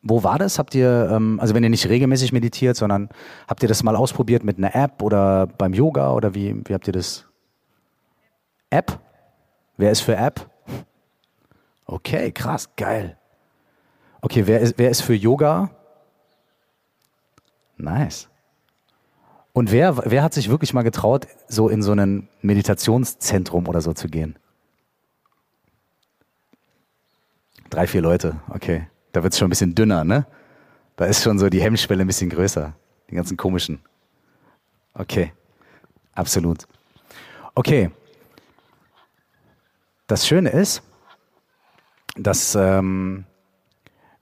wo 0.03 0.23
war 0.23 0.39
das? 0.39 0.59
Habt 0.59 0.75
ihr, 0.75 1.11
ähm, 1.13 1.41
also 1.41 1.55
wenn 1.55 1.65
ihr 1.65 1.71
nicht 1.71 1.89
regelmäßig 1.89 2.33
meditiert, 2.33 2.77
sondern 2.77 3.09
habt 3.49 3.63
ihr 3.63 3.69
das 3.69 3.83
mal 3.83 3.97
ausprobiert 3.97 4.45
mit 4.45 4.59
einer 4.59 4.75
App 4.75 5.03
oder 5.03 5.47
beim 5.47 5.75
Yoga 5.75 6.13
oder 6.13 6.35
wie, 6.35 6.55
wie 6.65 6.75
habt 6.75 6.87
ihr 6.87 6.93
das? 6.93 7.27
App? 8.71 8.99
Wer 9.77 9.91
ist 9.91 10.01
für 10.01 10.17
App? 10.17 10.51
Okay, 11.85 12.33
krass, 12.33 12.69
geil. 12.77 13.17
Okay, 14.21 14.47
wer 14.47 14.61
ist, 14.61 14.75
wer 14.77 14.91
ist 14.91 15.03
für 15.03 15.15
Yoga? 15.15 15.71
Nice. 17.77 18.29
Und 19.53 19.71
wer, 19.71 19.97
wer 20.11 20.23
hat 20.23 20.35
sich 20.35 20.51
wirklich 20.51 20.75
mal 20.75 20.83
getraut, 20.83 21.27
so 21.49 21.69
in 21.69 21.83
so 21.83 21.93
ein 21.93 22.29
Meditationszentrum 22.43 23.69
oder 23.69 23.81
so 23.81 23.93
zu 23.93 24.09
gehen? 24.09 24.39
Drei, 27.71 27.87
vier 27.87 28.03
Leute, 28.03 28.41
okay. 28.49 28.89
Da 29.13 29.23
wird 29.23 29.33
es 29.33 29.39
schon 29.39 29.47
ein 29.47 29.51
bisschen 29.51 29.75
dünner, 29.75 30.05
ne? 30.05 30.27
Da 30.97 31.05
ist 31.05 31.23
schon 31.23 31.39
so 31.39 31.49
die 31.49 31.63
Hemmschwelle 31.63 32.03
ein 32.03 32.07
bisschen 32.07 32.31
größer. 32.31 32.75
Die 33.11 33.15
ganzen 33.15 33.37
komischen. 33.37 33.81
Okay, 34.95 35.33
absolut. 36.15 36.67
Okay. 37.55 37.91
Das 40.07 40.27
Schöne 40.27 40.51
ist, 40.51 40.83
dass 42.17 42.55
ähm, 42.55 43.25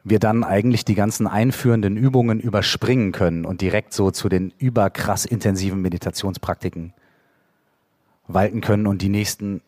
wir 0.02 0.18
dann 0.18 0.44
eigentlich 0.44 0.84
die 0.84 0.94
ganzen 0.94 1.26
einführenden 1.26 1.96
Übungen 1.96 2.40
überspringen 2.40 3.12
können 3.12 3.44
und 3.44 3.60
direkt 3.60 3.92
so 3.92 4.10
zu 4.10 4.28
den 4.28 4.52
überkrass 4.58 5.24
intensiven 5.24 5.80
Meditationspraktiken 5.82 6.92
walten 8.26 8.60
können 8.60 8.86
und 8.86 9.02
die 9.02 9.08
nächsten 9.08 9.60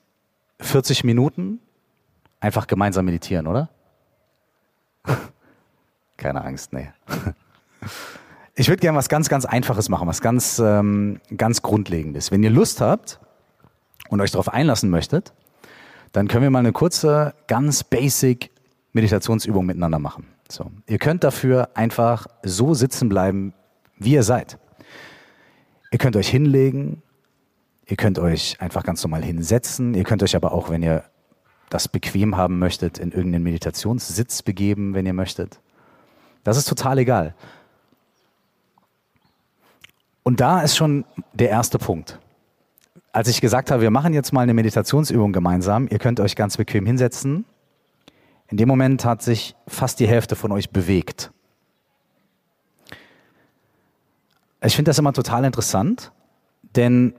40 0.61 1.05
Minuten 1.05 1.61
einfach 2.41 2.67
gemeinsam 2.67 3.05
meditieren, 3.05 3.47
oder? 3.47 3.69
Keine 6.17 6.45
Angst, 6.45 6.73
nee. 6.73 6.91
Ich 8.59 8.69
würde 8.69 8.81
gerne 8.81 8.97
was 8.97 9.11
ganz, 9.11 9.29
ganz 9.29 9.45
Einfaches 9.45 9.91
machen, 9.91 10.09
was 10.09 10.23
ganz, 10.23 10.59
ähm, 10.59 11.21
ganz 11.37 11.61
Grundlegendes. 11.61 12.31
Wenn 12.31 12.43
ihr 12.43 12.49
Lust 12.49 12.81
habt 12.81 13.21
und 14.09 14.23
euch 14.23 14.31
darauf 14.31 14.49
einlassen 14.49 14.89
möchtet, 14.89 15.35
dann 16.17 16.29
können 16.29 16.45
wir 16.45 16.51
mal 16.51 16.61
eine 16.61 16.73
kurze, 16.73 17.35
ganz 17.47 17.85
basic 17.85 18.51
Meditationsübung 18.95 19.67
miteinander 19.67 19.99
machen. 19.99 20.27
So. 20.49 20.71
Ihr 20.87 20.97
könnt 20.97 21.23
dafür 21.23 21.69
einfach 21.75 22.27
so 22.43 22.73
sitzen 22.73 23.11
bleiben, 23.11 23.53
wie 23.99 24.15
ihr 24.15 24.23
seid. 24.23 24.57
Ihr 25.91 25.99
könnt 25.99 26.17
euch 26.17 26.29
hinlegen, 26.29 27.03
ihr 27.85 27.99
könnt 27.99 28.19
euch 28.19 28.59
einfach 28.63 28.83
ganz 28.83 29.03
normal 29.03 29.23
hinsetzen, 29.23 29.93
ihr 29.93 30.05
könnt 30.05 30.23
euch 30.23 30.35
aber 30.35 30.53
auch, 30.53 30.71
wenn 30.71 30.83
ihr 30.83 31.05
das 31.69 31.87
bequem 31.87 32.39
haben 32.39 32.59
möchtet, 32.59 32.97
in 32.97 33.13
irgendeinen 33.13 33.45
Meditationssitz 33.45 34.41
begeben, 34.41 34.95
wenn 34.95 35.05
ihr 35.05 35.13
möchtet. 35.13 35.61
Das 36.45 36.57
ist 36.57 36.67
total 36.67 36.97
egal. 36.97 37.35
Und 40.23 40.41
da 40.41 40.63
ist 40.63 40.79
schon 40.79 41.05
der 41.35 41.51
erste 41.51 41.77
Punkt. 41.77 42.19
Als 43.17 43.29
ich 43.29 43.41
gesagt 43.41 43.71
habe, 43.71 43.81
wir 43.81 43.91
machen 43.91 44.13
jetzt 44.13 44.35
mal 44.35 44.43
eine 44.43 44.53
Meditationsübung 44.53 45.33
gemeinsam, 45.33 45.89
ihr 45.91 45.99
könnt 45.99 46.21
euch 46.21 46.37
ganz 46.37 46.59
bequem 46.59 46.85
hinsetzen, 46.85 47.47
in 48.49 48.59
dem 48.59 48.69
Moment 48.69 49.07
hat 49.07 49.23
sich 49.23 49.57
fast 49.67 50.01
die 50.01 50.07
Hälfte 50.07 50.37
von 50.37 50.53
euch 50.53 50.69
bewegt. 50.69 51.33
Ich 54.63 54.77
finde 54.77 54.91
das 54.91 54.99
immer 54.99 55.15
total 55.15 55.47
interessant, 55.47 56.13
denn 56.75 57.15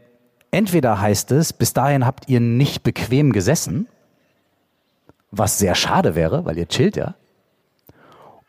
entweder 0.52 1.02
heißt 1.02 1.32
es, 1.32 1.52
bis 1.52 1.74
dahin 1.74 2.06
habt 2.06 2.30
ihr 2.30 2.42
nicht 2.42 2.84
bequem 2.84 3.34
gesessen, 3.34 3.88
was 5.32 5.58
sehr 5.58 5.74
schade 5.74 6.14
wäre, 6.14 6.46
weil 6.46 6.60
ihr 6.60 6.68
chillt 6.68 6.96
ja. 6.96 7.16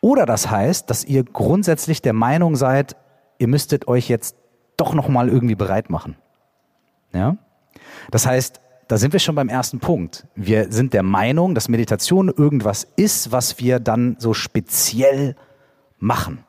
Oder 0.02 0.26
das 0.26 0.50
heißt, 0.50 0.90
dass 0.90 1.02
ihr 1.02 1.24
grundsätzlich 1.24 2.02
der 2.02 2.12
Meinung 2.12 2.56
seid, 2.56 2.94
ihr 3.38 3.48
müsstet 3.48 3.88
euch 3.88 4.10
jetzt 4.10 4.36
doch 4.76 4.92
noch 4.92 5.08
mal 5.08 5.30
irgendwie 5.30 5.54
bereit 5.54 5.88
machen. 5.88 6.18
Ja? 7.12 7.36
Das 8.10 8.26
heißt, 8.26 8.60
da 8.88 8.96
sind 8.96 9.12
wir 9.12 9.20
schon 9.20 9.34
beim 9.34 9.48
ersten 9.48 9.80
Punkt. 9.80 10.26
Wir 10.34 10.72
sind 10.72 10.94
der 10.94 11.02
Meinung, 11.02 11.54
dass 11.54 11.68
Meditation 11.68 12.28
irgendwas 12.28 12.86
ist, 12.96 13.32
was 13.32 13.58
wir 13.58 13.80
dann 13.80 14.16
so 14.18 14.32
speziell 14.32 15.36
machen. 15.98 16.44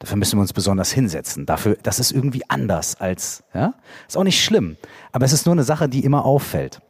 Dafür 0.00 0.16
müssen 0.16 0.36
wir 0.36 0.40
uns 0.40 0.52
besonders 0.52 0.90
hinsetzen. 0.90 1.46
Dafür, 1.46 1.76
das 1.80 2.00
ist 2.00 2.10
irgendwie 2.10 2.42
anders 2.48 3.00
als, 3.00 3.44
ja? 3.54 3.74
Ist 4.08 4.16
auch 4.16 4.24
nicht 4.24 4.42
schlimm. 4.42 4.76
Aber 5.12 5.24
es 5.24 5.32
ist 5.32 5.46
nur 5.46 5.54
eine 5.54 5.62
Sache, 5.62 5.88
die 5.88 6.04
immer 6.04 6.24
auffällt. 6.24 6.80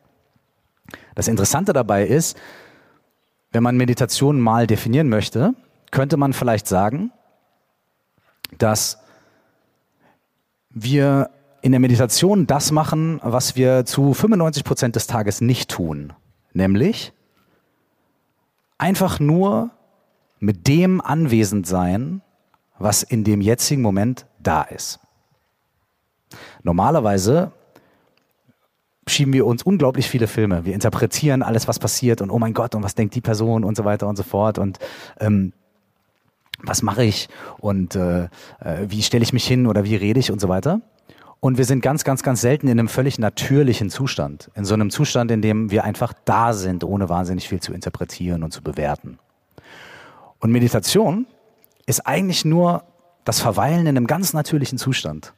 Das 1.14 1.28
Interessante 1.28 1.74
dabei 1.74 2.06
ist, 2.06 2.38
wenn 3.50 3.62
man 3.62 3.76
Meditation 3.76 4.40
mal 4.40 4.66
definieren 4.66 5.10
möchte, 5.10 5.54
könnte 5.90 6.16
man 6.16 6.32
vielleicht 6.32 6.66
sagen, 6.66 7.12
dass 8.56 8.98
wir 10.70 11.28
in 11.62 11.70
der 11.70 11.80
Meditation 11.80 12.46
das 12.46 12.72
machen, 12.72 13.20
was 13.22 13.56
wir 13.56 13.84
zu 13.84 14.12
95 14.14 14.64
Prozent 14.64 14.96
des 14.96 15.06
Tages 15.06 15.40
nicht 15.40 15.70
tun. 15.70 16.12
Nämlich 16.52 17.12
einfach 18.78 19.20
nur 19.20 19.70
mit 20.40 20.66
dem 20.66 21.00
anwesend 21.00 21.66
sein, 21.66 22.20
was 22.78 23.04
in 23.04 23.22
dem 23.22 23.40
jetzigen 23.40 23.80
Moment 23.80 24.26
da 24.40 24.62
ist. 24.62 24.98
Normalerweise 26.64 27.52
schieben 29.06 29.32
wir 29.32 29.46
uns 29.46 29.62
unglaublich 29.62 30.08
viele 30.08 30.26
Filme. 30.26 30.64
Wir 30.64 30.74
interpretieren 30.74 31.42
alles, 31.42 31.68
was 31.68 31.78
passiert 31.78 32.20
und 32.22 32.30
oh 32.30 32.40
mein 32.40 32.54
Gott 32.54 32.74
und 32.74 32.82
was 32.82 32.96
denkt 32.96 33.14
die 33.14 33.20
Person 33.20 33.62
und 33.62 33.76
so 33.76 33.84
weiter 33.84 34.08
und 34.08 34.16
so 34.16 34.24
fort 34.24 34.58
und 34.58 34.80
ähm, 35.20 35.52
was 36.64 36.82
mache 36.82 37.04
ich 37.04 37.28
und 37.58 37.94
äh, 37.94 38.24
äh 38.60 38.86
wie 38.88 39.02
stelle 39.02 39.22
ich 39.22 39.32
mich 39.32 39.46
hin 39.46 39.66
oder 39.66 39.84
wie 39.84 39.96
rede 39.96 40.18
ich 40.18 40.30
und 40.32 40.40
so 40.40 40.48
weiter. 40.48 40.80
Und 41.44 41.58
wir 41.58 41.64
sind 41.64 41.80
ganz, 41.80 42.04
ganz, 42.04 42.22
ganz 42.22 42.40
selten 42.40 42.68
in 42.68 42.78
einem 42.78 42.86
völlig 42.86 43.18
natürlichen 43.18 43.90
Zustand. 43.90 44.48
In 44.54 44.64
so 44.64 44.74
einem 44.74 44.90
Zustand, 44.90 45.28
in 45.32 45.42
dem 45.42 45.72
wir 45.72 45.82
einfach 45.82 46.12
da 46.24 46.52
sind, 46.52 46.84
ohne 46.84 47.08
wahnsinnig 47.08 47.48
viel 47.48 47.58
zu 47.58 47.72
interpretieren 47.72 48.44
und 48.44 48.52
zu 48.52 48.62
bewerten. 48.62 49.18
Und 50.38 50.52
Meditation 50.52 51.26
ist 51.84 52.06
eigentlich 52.06 52.44
nur 52.44 52.84
das 53.24 53.40
Verweilen 53.40 53.88
in 53.88 53.96
einem 53.96 54.06
ganz 54.06 54.34
natürlichen 54.34 54.78
Zustand. 54.78 55.34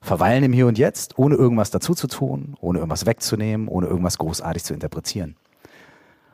Verweilen 0.00 0.42
im 0.42 0.52
Hier 0.52 0.66
und 0.66 0.78
Jetzt, 0.78 1.16
ohne 1.16 1.36
irgendwas 1.36 1.70
dazu 1.70 1.94
zu 1.94 2.08
tun, 2.08 2.56
ohne 2.60 2.80
irgendwas 2.80 3.06
wegzunehmen, 3.06 3.68
ohne 3.68 3.86
irgendwas 3.86 4.18
großartig 4.18 4.64
zu 4.64 4.74
interpretieren. 4.74 5.36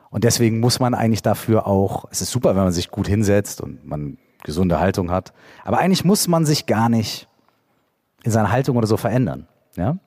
Und 0.09 0.23
deswegen 0.23 0.59
muss 0.59 0.79
man 0.79 0.95
eigentlich 0.95 1.21
dafür 1.21 1.67
auch, 1.67 2.05
es 2.09 2.21
ist 2.21 2.31
super, 2.31 2.55
wenn 2.55 2.63
man 2.63 2.73
sich 2.73 2.89
gut 2.89 3.07
hinsetzt 3.07 3.61
und 3.61 3.85
man 3.85 4.17
gesunde 4.43 4.79
Haltung 4.79 5.11
hat, 5.11 5.33
aber 5.63 5.77
eigentlich 5.77 6.03
muss 6.03 6.27
man 6.27 6.47
sich 6.47 6.65
gar 6.65 6.89
nicht 6.89 7.27
in 8.23 8.31
seiner 8.31 8.51
Haltung 8.51 8.77
oder 8.77 8.87
so 8.87 8.97
verändern. 8.97 9.47
Ja? 9.75 9.97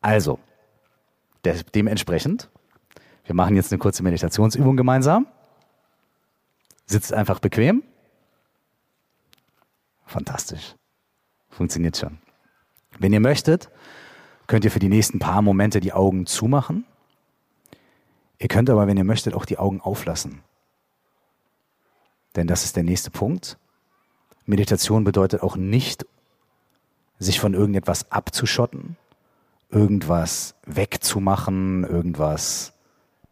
Also, 0.00 0.38
de 1.44 1.62
dementsprechend, 1.74 2.50
wir 3.24 3.34
machen 3.34 3.56
jetzt 3.56 3.72
eine 3.72 3.78
kurze 3.78 4.02
Meditationsübung 4.02 4.76
gemeinsam. 4.76 5.26
Sitzt 6.86 7.12
einfach 7.12 7.40
bequem. 7.40 7.82
Fantastisch. 10.04 10.76
Funktioniert 11.50 11.96
schon. 11.96 12.18
Wenn 12.98 13.12
ihr 13.12 13.20
möchtet, 13.20 13.70
könnt 14.46 14.64
ihr 14.64 14.70
für 14.70 14.78
die 14.78 14.88
nächsten 14.88 15.18
paar 15.18 15.42
Momente 15.42 15.80
die 15.80 15.92
Augen 15.92 16.26
zumachen. 16.26 16.84
Ihr 18.38 18.48
könnt 18.48 18.70
aber, 18.70 18.86
wenn 18.86 18.96
ihr 18.96 19.04
möchtet, 19.04 19.34
auch 19.34 19.44
die 19.44 19.58
Augen 19.58 19.80
auflassen. 19.80 20.42
Denn 22.36 22.46
das 22.46 22.64
ist 22.64 22.76
der 22.76 22.84
nächste 22.84 23.10
Punkt. 23.10 23.58
Meditation 24.44 25.04
bedeutet 25.04 25.42
auch 25.42 25.56
nicht 25.56 26.06
sich 27.18 27.40
von 27.40 27.54
irgendetwas 27.54 28.10
abzuschotten, 28.10 28.96
irgendwas 29.70 30.54
wegzumachen, 30.66 31.84
irgendwas 31.84 32.72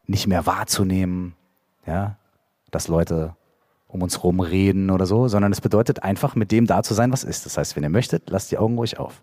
nicht 0.07 0.27
mehr 0.27 0.47
wahrzunehmen, 0.47 1.35
ja, 1.87 2.17
dass 2.71 2.89
Leute 2.89 3.37
um 3.89 4.03
uns 4.03 4.17
herum 4.17 4.41
reden 4.41 4.91
oder 4.91 5.07
so, 5.07 5.29
sondern 5.29 5.53
es 5.53 5.61
bedeutet 5.61 6.03
einfach 6.03 6.35
mit 6.35 6.51
dem 6.51 6.67
da 6.67 6.83
zu 6.83 6.95
sein, 6.95 7.13
was 7.13 7.23
ist. 7.23 7.47
Das 7.47 7.57
heißt, 7.57 7.77
wenn 7.77 7.85
ihr 7.85 7.91
möchtet, 7.91 8.29
lasst 8.29 8.51
die 8.51 8.59
Augen 8.59 8.77
ruhig 8.77 8.99
auf. 8.99 9.23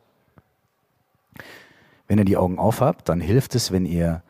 Wenn 2.07 2.17
ihr 2.17 2.25
die 2.25 2.37
Augen 2.37 2.57
aufhabt, 2.57 3.09
dann 3.09 3.19
hilft 3.19 3.55
es, 3.55 3.71
wenn 3.71 3.85
ihr 3.85 4.23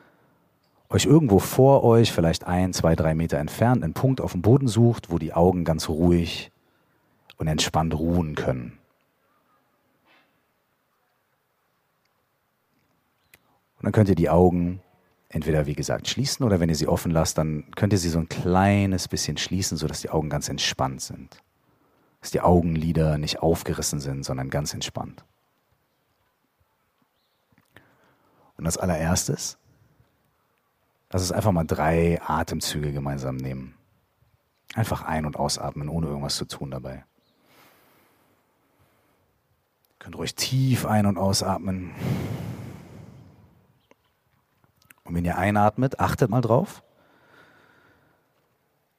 euch 0.90 1.06
irgendwo 1.06 1.40
vor 1.40 1.84
euch, 1.84 2.12
vielleicht 2.12 2.46
ein, 2.46 2.74
zwei, 2.74 2.96
drei 2.96 3.14
Meter 3.14 3.38
entfernt, 3.38 3.84
einen 3.84 3.94
Punkt 3.94 4.20
auf 4.20 4.34
dem 4.34 4.42
Boden 4.42 4.68
sucht, 4.68 5.12
wo 5.12 5.20
die 5.20 5.34
Augen 5.34 5.64
ganz 5.64 5.90
ruhig 5.90 6.52
und 7.38 7.48
entspannt 7.48 7.94
ruhen 7.98 8.36
können. 8.36 8.78
Und 13.82 13.86
dann 13.86 13.94
könnt 13.94 14.10
ihr 14.10 14.16
die 14.16 14.30
Augen 14.30 14.80
entweder, 15.28 15.66
wie 15.66 15.74
gesagt, 15.74 16.08
schließen 16.08 16.46
oder 16.46 16.60
wenn 16.60 16.70
ihr 16.70 16.76
sie 16.76 16.88
offen 16.88 17.12
lasst, 17.12 17.40
dann 17.40 17.66
könnt 17.76 17.94
ihr 17.94 17.98
sie 17.98 18.10
so 18.10 18.20
ein 18.20 18.30
kleines 18.30 19.08
bisschen 19.08 19.38
schließen, 19.38 19.76
sodass 19.76 20.02
die 20.02 20.12
Augen 20.12 20.30
ganz 20.30 20.50
entspannt 20.50 21.02
sind. 21.02 21.42
Dass 22.20 22.30
die 22.30 22.42
Augenlider 22.42 23.18
nicht 23.18 23.40
aufgerissen 23.40 24.00
sind, 24.00 24.24
sondern 24.24 24.52
ganz 24.52 24.76
entspannt. 24.76 25.26
Und 28.56 28.68
als 28.68 28.78
allererstes, 28.78 29.58
lass 31.10 31.24
uns 31.24 31.32
einfach 31.32 31.52
mal 31.52 31.64
drei 31.64 32.22
Atemzüge 32.22 32.92
gemeinsam 32.92 33.38
nehmen. 33.38 33.74
Einfach 34.76 35.02
ein- 35.02 35.26
und 35.26 35.38
ausatmen, 35.38 35.90
ohne 35.90 36.06
irgendwas 36.06 36.36
zu 36.36 36.46
tun 36.46 36.70
dabei. 36.70 37.04
Ihr 39.90 39.98
könnt 39.98 40.18
ruhig 40.20 40.36
tief 40.36 40.86
ein- 40.86 41.08
und 41.08 41.18
ausatmen. 41.18 41.96
Und 45.12 45.18
wenn 45.18 45.26
ihr 45.26 45.38
einatmet, 45.38 46.00
achtet 46.00 46.30
mal 46.30 46.40
drauf. 46.40 46.84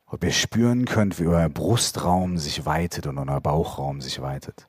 Ob 0.04 0.23
ihr 0.23 0.31
spüren 0.31 0.85
könnt, 0.85 1.19
wie 1.19 1.26
euer 1.26 1.49
Brustraum 1.49 2.37
sich 2.37 2.66
weitet 2.66 3.07
und 3.07 3.19
euer 3.19 3.40
Bauchraum 3.40 4.02
sich 4.02 4.21
weitet. 4.21 4.69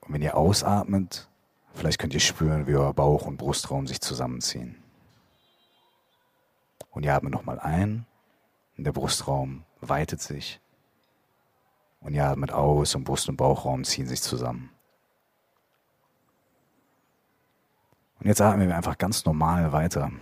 Und 0.00 0.14
wenn 0.14 0.22
ihr 0.22 0.38
ausatmet, 0.38 1.28
vielleicht 1.74 1.98
könnt 1.98 2.14
ihr 2.14 2.20
spüren, 2.20 2.66
wie 2.66 2.76
euer 2.76 2.94
Bauch 2.94 3.26
und 3.26 3.36
Brustraum 3.36 3.86
sich 3.86 4.00
zusammenziehen. 4.00 4.82
Und 6.90 7.04
ihr 7.04 7.14
atmet 7.14 7.34
nochmal 7.34 7.60
ein 7.60 8.06
und 8.78 8.84
der 8.84 8.92
Brustraum 8.92 9.64
weitet 9.82 10.22
sich. 10.22 10.62
Und 12.00 12.14
ihr 12.14 12.24
atmet 12.24 12.52
aus 12.52 12.94
und 12.94 13.04
Brust- 13.04 13.28
und 13.28 13.36
Bauchraum 13.36 13.84
ziehen 13.84 14.06
sich 14.06 14.22
zusammen. 14.22 14.70
Und 18.22 18.28
jetzt 18.28 18.40
atmen 18.40 18.68
wir 18.68 18.76
einfach 18.76 18.98
ganz 18.98 19.24
normal 19.24 19.72
weiter. 19.72 20.12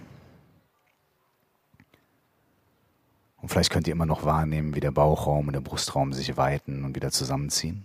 Und 3.36 3.50
vielleicht 3.50 3.70
könnt 3.70 3.86
ihr 3.86 3.92
immer 3.92 4.06
noch 4.06 4.24
wahrnehmen, 4.24 4.74
wie 4.74 4.80
der 4.80 4.90
Bauchraum 4.90 5.48
und 5.48 5.52
der 5.52 5.60
Brustraum 5.60 6.14
sich 6.14 6.38
weiten 6.38 6.86
und 6.86 6.96
wieder 6.96 7.10
zusammenziehen. 7.10 7.84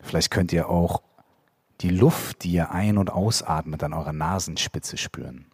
Vielleicht 0.00 0.30
könnt 0.30 0.54
ihr 0.54 0.70
auch 0.70 1.02
die 1.82 1.90
Luft, 1.90 2.44
die 2.44 2.52
ihr 2.52 2.70
ein- 2.70 2.96
und 2.96 3.10
ausatmet, 3.10 3.82
an 3.82 3.92
eurer 3.92 4.14
Nasenspitze 4.14 4.96
spüren. 4.96 5.50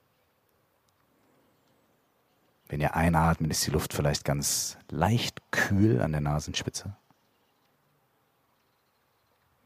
Wenn 2.68 2.80
ihr 2.80 2.94
einatmet, 2.94 3.50
ist 3.50 3.66
die 3.66 3.72
Luft 3.72 3.92
vielleicht 3.92 4.24
ganz 4.24 4.78
leicht 4.88 5.50
kühl 5.50 6.00
an 6.00 6.12
der 6.12 6.20
Nasenspitze. 6.20 6.96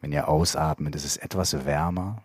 Wenn 0.00 0.12
ihr 0.12 0.28
ausatmet, 0.28 0.94
ist 0.94 1.04
es 1.04 1.16
etwas 1.16 1.64
wärmer. 1.64 2.22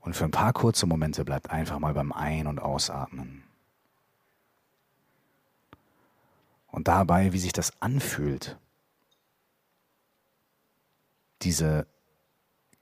Und 0.00 0.14
für 0.14 0.24
ein 0.24 0.30
paar 0.30 0.52
kurze 0.52 0.86
Momente 0.86 1.24
bleibt 1.24 1.50
einfach 1.50 1.78
mal 1.78 1.94
beim 1.94 2.12
Ein- 2.12 2.46
und 2.46 2.58
Ausatmen. 2.58 3.42
Und 6.68 6.88
dabei, 6.88 7.32
wie 7.32 7.38
sich 7.38 7.52
das 7.52 7.80
anfühlt, 7.80 8.58
diese 11.42 11.86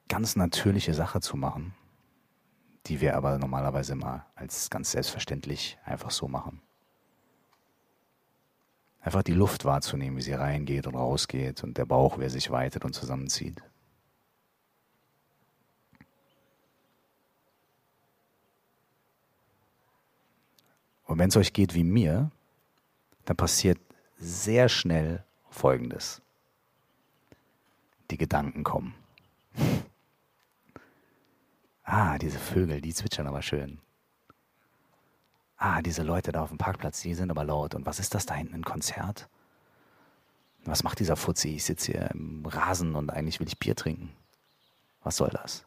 ganz 0.08 0.34
natürliche 0.34 0.94
Sache 0.94 1.20
zu 1.20 1.36
machen, 1.36 1.74
die 2.86 3.00
wir 3.00 3.16
aber 3.16 3.38
normalerweise 3.38 3.92
immer 3.92 4.26
als 4.34 4.68
ganz 4.70 4.90
selbstverständlich 4.90 5.78
einfach 5.84 6.10
so 6.10 6.26
machen. 6.26 6.60
Einfach 9.02 9.24
die 9.24 9.34
Luft 9.34 9.64
wahrzunehmen, 9.64 10.16
wie 10.16 10.22
sie 10.22 10.32
reingeht 10.32 10.86
und 10.86 10.94
rausgeht 10.94 11.64
und 11.64 11.76
der 11.76 11.84
Bauch, 11.84 12.18
wie 12.18 12.22
er 12.22 12.30
sich 12.30 12.50
weitet 12.50 12.84
und 12.84 12.94
zusammenzieht. 12.94 13.60
Und 21.04 21.18
wenn 21.18 21.28
es 21.28 21.36
euch 21.36 21.52
geht 21.52 21.74
wie 21.74 21.84
mir, 21.84 22.30
dann 23.24 23.36
passiert 23.36 23.78
sehr 24.18 24.68
schnell 24.68 25.24
Folgendes. 25.50 26.22
Die 28.10 28.18
Gedanken 28.18 28.64
kommen. 28.64 28.94
Ah, 31.84 32.16
diese 32.16 32.38
Vögel, 32.38 32.80
die 32.80 32.94
zwitschern 32.94 33.26
aber 33.26 33.42
schön. 33.42 33.80
Ah, 35.64 35.80
diese 35.80 36.02
Leute 36.02 36.32
da 36.32 36.42
auf 36.42 36.48
dem 36.48 36.58
Parkplatz, 36.58 37.02
die 37.02 37.14
sind 37.14 37.30
aber 37.30 37.44
laut. 37.44 37.76
Und 37.76 37.86
was 37.86 38.00
ist 38.00 38.16
das 38.16 38.26
da 38.26 38.34
hinten, 38.34 38.56
ein 38.56 38.64
Konzert? 38.64 39.28
Was 40.64 40.82
macht 40.82 40.98
dieser 40.98 41.14
Fuzzi? 41.14 41.54
Ich 41.54 41.62
sitze 41.62 41.92
hier 41.92 42.10
im 42.10 42.44
Rasen 42.44 42.96
und 42.96 43.10
eigentlich 43.10 43.38
will 43.38 43.46
ich 43.46 43.60
Bier 43.60 43.76
trinken. 43.76 44.10
Was 45.04 45.18
soll 45.18 45.28
das? 45.28 45.64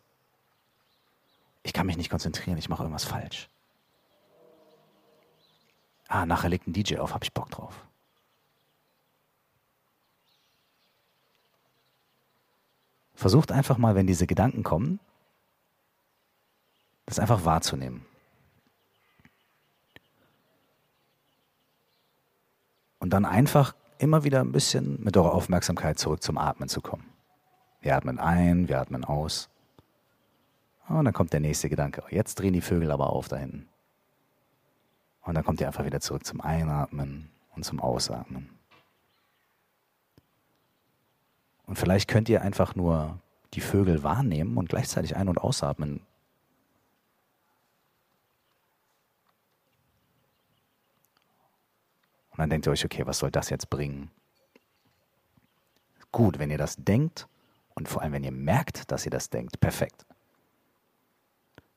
Ich 1.64 1.72
kann 1.72 1.86
mich 1.86 1.96
nicht 1.96 2.10
konzentrieren, 2.10 2.58
ich 2.58 2.68
mache 2.68 2.84
irgendwas 2.84 3.06
falsch. 3.06 3.48
Ah, 6.10 6.25
nachher 6.25 6.50
legt 6.50 6.68
ein 6.68 6.74
DJ 6.74 6.98
auf, 6.98 7.14
hab 7.14 7.24
ich 7.24 7.31
Bock 7.31 7.50
drauf. 7.50 7.86
Versucht 13.14 13.53
einfach 13.53 13.77
mal, 13.77 13.96
wenn 13.96 14.08
diese 14.08 14.27
Gedanken 14.27 14.64
kommen, 14.64 15.00
das 17.05 17.18
einfach 17.18 17.46
wahrzunehmen. 17.46 18.05
Und 23.05 23.11
dann 23.11 23.25
einfach 23.25 23.75
immer 24.00 24.24
wieder 24.24 24.41
ein 24.41 24.51
bisschen 24.51 25.00
mit 25.03 25.15
eurer 25.15 25.31
Aufmerksamkeit 25.31 26.00
zurück 26.00 26.24
zum 26.24 26.39
Atmen 26.39 26.70
zu 26.70 26.81
kommen. 26.81 27.05
Wir 27.79 27.96
atmen 27.96 28.18
ein, 28.18 28.68
wir 28.68 28.81
atmen 28.81 29.05
aus. 29.05 29.48
Und 30.87 31.05
dann 31.05 31.13
kommt 31.13 31.31
der 31.31 31.39
nächste 31.39 31.70
Gedanke. 31.70 32.01
Jetzt 32.09 32.39
drehen 32.39 32.53
die 32.53 32.61
Vögel 32.61 32.89
aber 32.89 33.11
auf 33.11 33.27
da 33.27 33.35
hinten. 33.35 33.70
Und 35.22 35.35
dann 35.35 35.44
kommt 35.44 35.61
ihr 35.61 35.68
einfach 35.68 35.85
wieder 35.85 36.00
zurück 36.00 36.25
zum 36.25 36.41
Einatmen 36.41 37.29
und 37.55 37.63
zum 37.63 37.79
Ausatmen. 37.79 38.50
Und 41.68 41.77
vielleicht 41.77 42.07
könnt 42.07 42.27
ihr 42.27 42.41
einfach 42.41 42.74
nur 42.74 43.20
die 43.53 43.61
Vögel 43.61 44.01
wahrnehmen 44.01 44.57
und 44.57 44.70
gleichzeitig 44.70 45.15
ein- 45.15 45.29
und 45.29 45.37
ausatmen. 45.37 46.01
Und 52.36 52.40
dann 52.40 52.50
denkt 52.50 52.68
ihr 52.68 52.72
euch, 52.72 52.84
okay, 52.84 53.08
was 53.08 53.20
soll 53.20 53.32
das 53.32 53.50
jetzt 53.50 53.70
bringen? 53.70 54.12
Gut, 56.12 56.38
wenn 56.38 56.52
ihr 56.52 56.58
das 56.58 56.76
denkt 56.76 57.30
und 57.76 57.88
vor 57.88 58.02
allem, 58.02 58.12
wenn 58.12 58.26
ihr 58.26 58.34
merkt, 58.34 58.92
dass 58.92 59.06
ihr 59.06 59.12
das 59.12 59.30
denkt, 59.30 59.62
perfekt. 59.62 60.06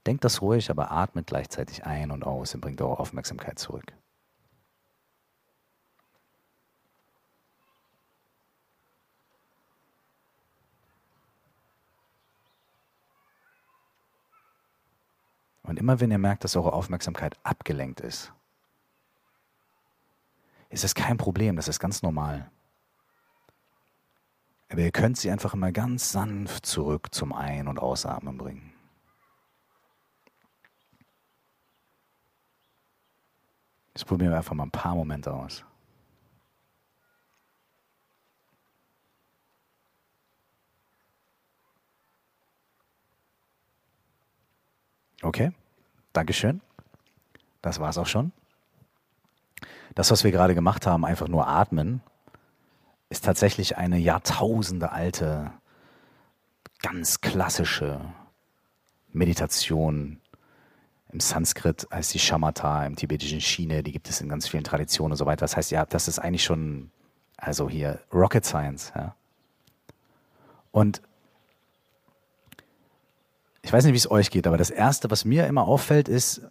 Denkt 0.04 0.24
das 0.24 0.42
ruhig, 0.42 0.68
aber 0.68 0.90
atmet 0.90 1.28
gleichzeitig 1.28 1.86
ein 1.86 2.10
und 2.10 2.24
aus 2.24 2.56
und 2.56 2.60
bringt 2.60 2.80
eure 2.80 2.98
Aufmerksamkeit 2.98 3.60
zurück. 3.60 3.92
Und 15.62 15.78
immer 15.78 16.00
wenn 16.00 16.10
ihr 16.10 16.18
merkt, 16.18 16.42
dass 16.42 16.56
eure 16.56 16.72
Aufmerksamkeit 16.72 17.36
abgelenkt 17.44 18.00
ist, 18.00 18.32
ist 20.70 20.84
es 20.84 20.94
kein 20.94 21.16
Problem, 21.16 21.56
das 21.56 21.68
ist 21.68 21.80
ganz 21.80 22.02
normal. 22.02 22.50
Aber 24.70 24.80
ihr 24.80 24.92
könnt 24.92 25.16
sie 25.16 25.30
einfach 25.30 25.54
immer 25.54 25.72
ganz 25.72 26.12
sanft 26.12 26.66
zurück 26.66 27.08
zum 27.14 27.32
Ein- 27.32 27.68
und 27.68 27.78
Ausatmen 27.78 28.36
bringen. 28.36 28.72
Jetzt 33.94 34.04
probieren 34.04 34.30
wir 34.30 34.36
einfach 34.36 34.54
mal 34.54 34.64
ein 34.64 34.70
paar 34.70 34.94
Momente 34.94 35.32
aus. 35.32 35.64
Okay, 45.20 45.52
Dankeschön. 46.12 46.60
Das 47.60 47.80
war 47.80 47.90
es 47.90 47.98
auch 47.98 48.06
schon. 48.06 48.32
Das, 49.94 50.10
was 50.10 50.24
wir 50.24 50.30
gerade 50.30 50.54
gemacht 50.54 50.86
haben, 50.86 51.04
einfach 51.04 51.28
nur 51.28 51.48
atmen, 51.48 52.00
ist 53.10 53.24
tatsächlich 53.24 53.76
eine 53.76 53.98
Jahrtausende 53.98 54.92
alte, 54.92 55.50
ganz 56.82 57.20
klassische 57.20 58.00
Meditation. 59.12 60.20
Im 61.10 61.20
Sanskrit 61.20 61.88
heißt 61.92 62.12
die 62.12 62.18
Shamatha, 62.18 62.84
im 62.84 62.96
tibetischen 62.96 63.40
Chine, 63.40 63.82
die 63.82 63.92
gibt 63.92 64.08
es 64.10 64.20
in 64.20 64.28
ganz 64.28 64.46
vielen 64.46 64.64
Traditionen 64.64 65.12
und 65.12 65.16
so 65.16 65.26
weiter. 65.26 65.40
Das 65.40 65.56
heißt, 65.56 65.70
ja, 65.70 65.86
das 65.86 66.06
ist 66.06 66.18
eigentlich 66.18 66.44
schon, 66.44 66.90
also 67.38 67.68
hier 67.68 68.00
Rocket 68.12 68.44
Science. 68.44 68.92
Ja. 68.94 69.14
Und 70.70 71.00
ich 73.62 73.72
weiß 73.72 73.84
nicht, 73.84 73.94
wie 73.94 73.98
es 73.98 74.10
euch 74.10 74.30
geht, 74.30 74.46
aber 74.46 74.58
das 74.58 74.70
Erste, 74.70 75.10
was 75.10 75.24
mir 75.24 75.46
immer 75.46 75.66
auffällt, 75.66 76.08
ist, 76.08 76.42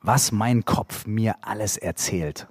was 0.00 0.32
mein 0.32 0.64
Kopf 0.64 1.06
mir 1.06 1.36
alles 1.42 1.76
erzählt. 1.76 2.46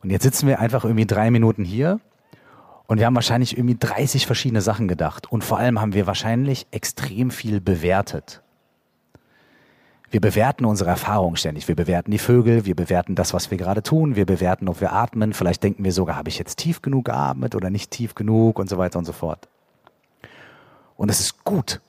Und 0.00 0.10
jetzt 0.10 0.22
sitzen 0.22 0.46
wir 0.46 0.60
einfach 0.60 0.84
irgendwie 0.84 1.06
drei 1.06 1.30
Minuten 1.30 1.64
hier 1.64 2.00
und 2.86 2.98
wir 2.98 3.06
haben 3.06 3.14
wahrscheinlich 3.14 3.56
irgendwie 3.56 3.76
30 3.78 4.26
verschiedene 4.26 4.62
Sachen 4.62 4.88
gedacht. 4.88 5.30
Und 5.30 5.44
vor 5.44 5.58
allem 5.58 5.80
haben 5.80 5.92
wir 5.92 6.06
wahrscheinlich 6.06 6.66
extrem 6.70 7.30
viel 7.30 7.60
bewertet. 7.60 8.42
Wir 10.10 10.22
bewerten 10.22 10.64
unsere 10.64 10.88
Erfahrungen 10.88 11.36
ständig. 11.36 11.68
Wir 11.68 11.76
bewerten 11.76 12.10
die 12.10 12.18
Vögel, 12.18 12.64
wir 12.64 12.74
bewerten 12.74 13.14
das, 13.14 13.34
was 13.34 13.50
wir 13.50 13.58
gerade 13.58 13.82
tun, 13.82 14.16
wir 14.16 14.24
bewerten, 14.24 14.68
ob 14.68 14.80
wir 14.80 14.92
atmen. 14.92 15.34
Vielleicht 15.34 15.62
denken 15.62 15.84
wir 15.84 15.92
sogar, 15.92 16.16
habe 16.16 16.30
ich 16.30 16.38
jetzt 16.38 16.56
tief 16.56 16.80
genug 16.80 17.06
geatmet 17.06 17.54
oder 17.54 17.68
nicht 17.68 17.90
tief 17.90 18.14
genug 18.14 18.58
und 18.58 18.70
so 18.70 18.78
weiter 18.78 18.98
und 18.98 19.04
so 19.04 19.12
fort. 19.12 19.48
Und 20.96 21.10
es 21.10 21.20
ist 21.20 21.44
gut, 21.44 21.82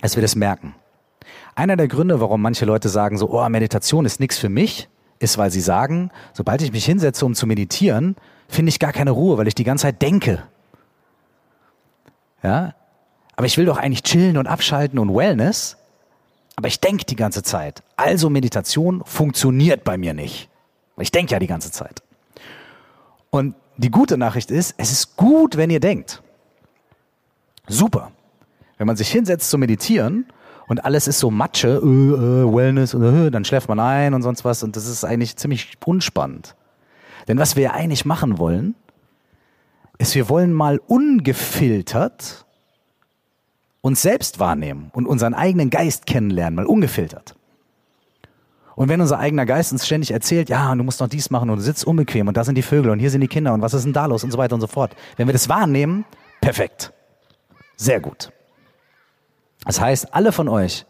dass 0.00 0.16
wir 0.16 0.22
das 0.22 0.36
merken. 0.36 0.76
Einer 1.58 1.76
der 1.76 1.88
Gründe, 1.88 2.20
warum 2.20 2.40
manche 2.40 2.64
Leute 2.64 2.88
sagen 2.88 3.18
so, 3.18 3.30
oh, 3.30 3.48
Meditation 3.48 4.04
ist 4.04 4.20
nichts 4.20 4.38
für 4.38 4.48
mich, 4.48 4.88
ist, 5.18 5.38
weil 5.38 5.50
sie 5.50 5.60
sagen, 5.60 6.12
sobald 6.32 6.62
ich 6.62 6.70
mich 6.70 6.84
hinsetze, 6.84 7.26
um 7.26 7.34
zu 7.34 7.48
meditieren, 7.48 8.14
finde 8.46 8.68
ich 8.68 8.78
gar 8.78 8.92
keine 8.92 9.10
Ruhe, 9.10 9.38
weil 9.38 9.48
ich 9.48 9.56
die 9.56 9.64
ganze 9.64 9.82
Zeit 9.82 10.00
denke. 10.00 10.44
Ja? 12.44 12.76
Aber 13.34 13.46
ich 13.46 13.58
will 13.58 13.64
doch 13.64 13.76
eigentlich 13.76 14.04
chillen 14.04 14.36
und 14.36 14.46
abschalten 14.46 15.00
und 15.00 15.12
Wellness. 15.12 15.78
Aber 16.54 16.68
ich 16.68 16.78
denke 16.78 17.04
die 17.06 17.16
ganze 17.16 17.42
Zeit. 17.42 17.82
Also 17.96 18.30
Meditation 18.30 19.02
funktioniert 19.04 19.82
bei 19.82 19.98
mir 19.98 20.14
nicht. 20.14 20.48
Ich 20.96 21.10
denke 21.10 21.32
ja 21.32 21.40
die 21.40 21.48
ganze 21.48 21.72
Zeit. 21.72 22.04
Und 23.30 23.56
die 23.76 23.90
gute 23.90 24.16
Nachricht 24.16 24.52
ist, 24.52 24.76
es 24.76 24.92
ist 24.92 25.16
gut, 25.16 25.56
wenn 25.56 25.70
ihr 25.70 25.80
denkt. 25.80 26.22
Super. 27.66 28.12
Wenn 28.76 28.86
man 28.86 28.96
sich 28.96 29.10
hinsetzt 29.10 29.50
zu 29.50 29.58
meditieren 29.58 30.26
und 30.68 30.84
alles 30.84 31.08
ist 31.08 31.18
so 31.18 31.30
Matsche, 31.30 31.68
äh, 31.68 31.86
äh, 31.86 32.54
Wellness, 32.54 32.94
äh, 32.94 33.30
dann 33.30 33.44
schläft 33.44 33.68
man 33.68 33.80
ein 33.80 34.14
und 34.14 34.22
sonst 34.22 34.44
was 34.44 34.62
und 34.62 34.76
das 34.76 34.86
ist 34.86 35.04
eigentlich 35.04 35.36
ziemlich 35.36 35.76
unspannend. 35.84 36.54
Denn 37.26 37.38
was 37.38 37.56
wir 37.56 37.74
eigentlich 37.74 38.04
machen 38.04 38.38
wollen, 38.38 38.74
ist, 39.98 40.14
wir 40.14 40.28
wollen 40.28 40.52
mal 40.52 40.80
ungefiltert 40.86 42.46
uns 43.80 44.02
selbst 44.02 44.38
wahrnehmen 44.40 44.90
und 44.92 45.06
unseren 45.06 45.34
eigenen 45.34 45.70
Geist 45.70 46.06
kennenlernen, 46.06 46.56
mal 46.56 46.66
ungefiltert. 46.66 47.34
Und 48.76 48.88
wenn 48.88 49.00
unser 49.00 49.18
eigener 49.18 49.44
Geist 49.44 49.72
uns 49.72 49.86
ständig 49.86 50.12
erzählt, 50.12 50.48
ja, 50.48 50.72
du 50.74 50.84
musst 50.84 51.00
noch 51.00 51.08
dies 51.08 51.30
machen 51.30 51.50
und 51.50 51.56
du 51.56 51.62
sitzt 51.62 51.84
unbequem 51.84 52.28
und 52.28 52.36
da 52.36 52.44
sind 52.44 52.54
die 52.54 52.62
Vögel 52.62 52.90
und 52.90 53.00
hier 53.00 53.10
sind 53.10 53.22
die 53.22 53.28
Kinder 53.28 53.52
und 53.52 53.60
was 53.60 53.74
ist 53.74 53.84
denn 53.84 53.92
da 53.92 54.06
los 54.06 54.22
und 54.22 54.30
so 54.30 54.38
weiter 54.38 54.54
und 54.54 54.60
so 54.60 54.68
fort. 54.68 54.94
Wenn 55.16 55.26
wir 55.26 55.32
das 55.32 55.48
wahrnehmen, 55.48 56.04
perfekt. 56.40 56.92
Sehr 57.76 58.00
gut. 58.00 58.30
Das 59.64 59.80
heißt, 59.80 60.14
alle 60.14 60.32
von 60.32 60.48
euch, 60.48 60.86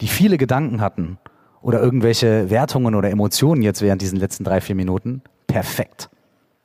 die 0.00 0.08
viele 0.08 0.38
Gedanken 0.38 0.80
hatten 0.80 1.18
oder 1.62 1.80
irgendwelche 1.80 2.50
Wertungen 2.50 2.94
oder 2.94 3.10
Emotionen 3.10 3.62
jetzt 3.62 3.82
während 3.82 4.02
diesen 4.02 4.18
letzten 4.18 4.44
drei, 4.44 4.60
vier 4.60 4.74
Minuten, 4.74 5.22
perfekt. 5.46 6.10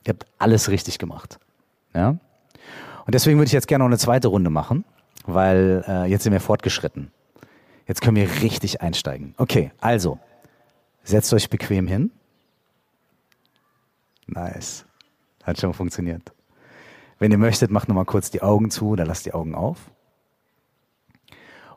Ihr 0.06 0.14
habt 0.14 0.26
alles 0.38 0.68
richtig 0.68 0.98
gemacht. 0.98 1.38
Ja? 1.94 2.16
Und 3.06 3.14
deswegen 3.14 3.38
würde 3.38 3.46
ich 3.46 3.52
jetzt 3.52 3.68
gerne 3.68 3.84
noch 3.84 3.88
eine 3.88 3.98
zweite 3.98 4.28
Runde 4.28 4.50
machen, 4.50 4.84
weil 5.24 5.84
äh, 5.86 6.04
jetzt 6.06 6.24
sind 6.24 6.32
wir 6.32 6.40
fortgeschritten. 6.40 7.10
Jetzt 7.86 8.00
können 8.00 8.16
wir 8.16 8.28
richtig 8.42 8.80
einsteigen. 8.80 9.34
Okay, 9.38 9.72
also, 9.80 10.18
setzt 11.02 11.32
euch 11.34 11.50
bequem 11.50 11.86
hin. 11.86 12.10
Nice. 14.26 14.84
Hat 15.42 15.60
schon 15.60 15.74
funktioniert. 15.74 16.32
Wenn 17.18 17.32
ihr 17.32 17.38
möchtet, 17.38 17.70
macht 17.70 17.88
nochmal 17.88 18.04
kurz 18.04 18.30
die 18.30 18.42
Augen 18.42 18.70
zu 18.70 18.90
oder 18.90 19.04
lasst 19.04 19.26
die 19.26 19.34
Augen 19.34 19.54
auf. 19.54 19.91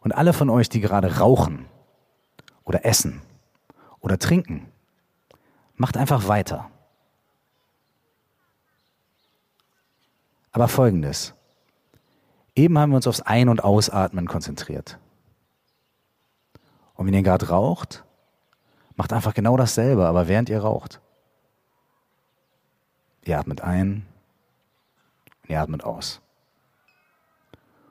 Und 0.05 0.11
alle 0.11 0.33
von 0.33 0.51
euch, 0.51 0.69
die 0.69 0.81
gerade 0.81 1.17
rauchen 1.17 1.65
oder 2.63 2.85
essen 2.85 3.23
oder 4.01 4.19
trinken, 4.19 4.71
macht 5.77 5.97
einfach 5.97 6.27
weiter. 6.27 6.69
Aber 10.51 10.67
folgendes. 10.67 11.33
Eben 12.53 12.77
haben 12.77 12.91
wir 12.91 12.97
uns 12.97 13.07
aufs 13.07 13.21
Ein- 13.21 13.49
und 13.49 13.63
Ausatmen 13.63 14.27
konzentriert. 14.27 14.99
Und 16.93 17.07
wenn 17.07 17.15
ihr 17.15 17.23
gerade 17.23 17.49
raucht, 17.49 18.03
macht 18.95 19.11
einfach 19.11 19.33
genau 19.33 19.57
dasselbe, 19.57 20.05
aber 20.05 20.27
während 20.27 20.49
ihr 20.49 20.59
raucht. 20.59 21.01
Ihr 23.23 23.39
atmet 23.39 23.61
ein 23.61 24.05
und 25.41 25.49
ihr 25.49 25.59
atmet 25.59 25.83
aus. 25.83 26.21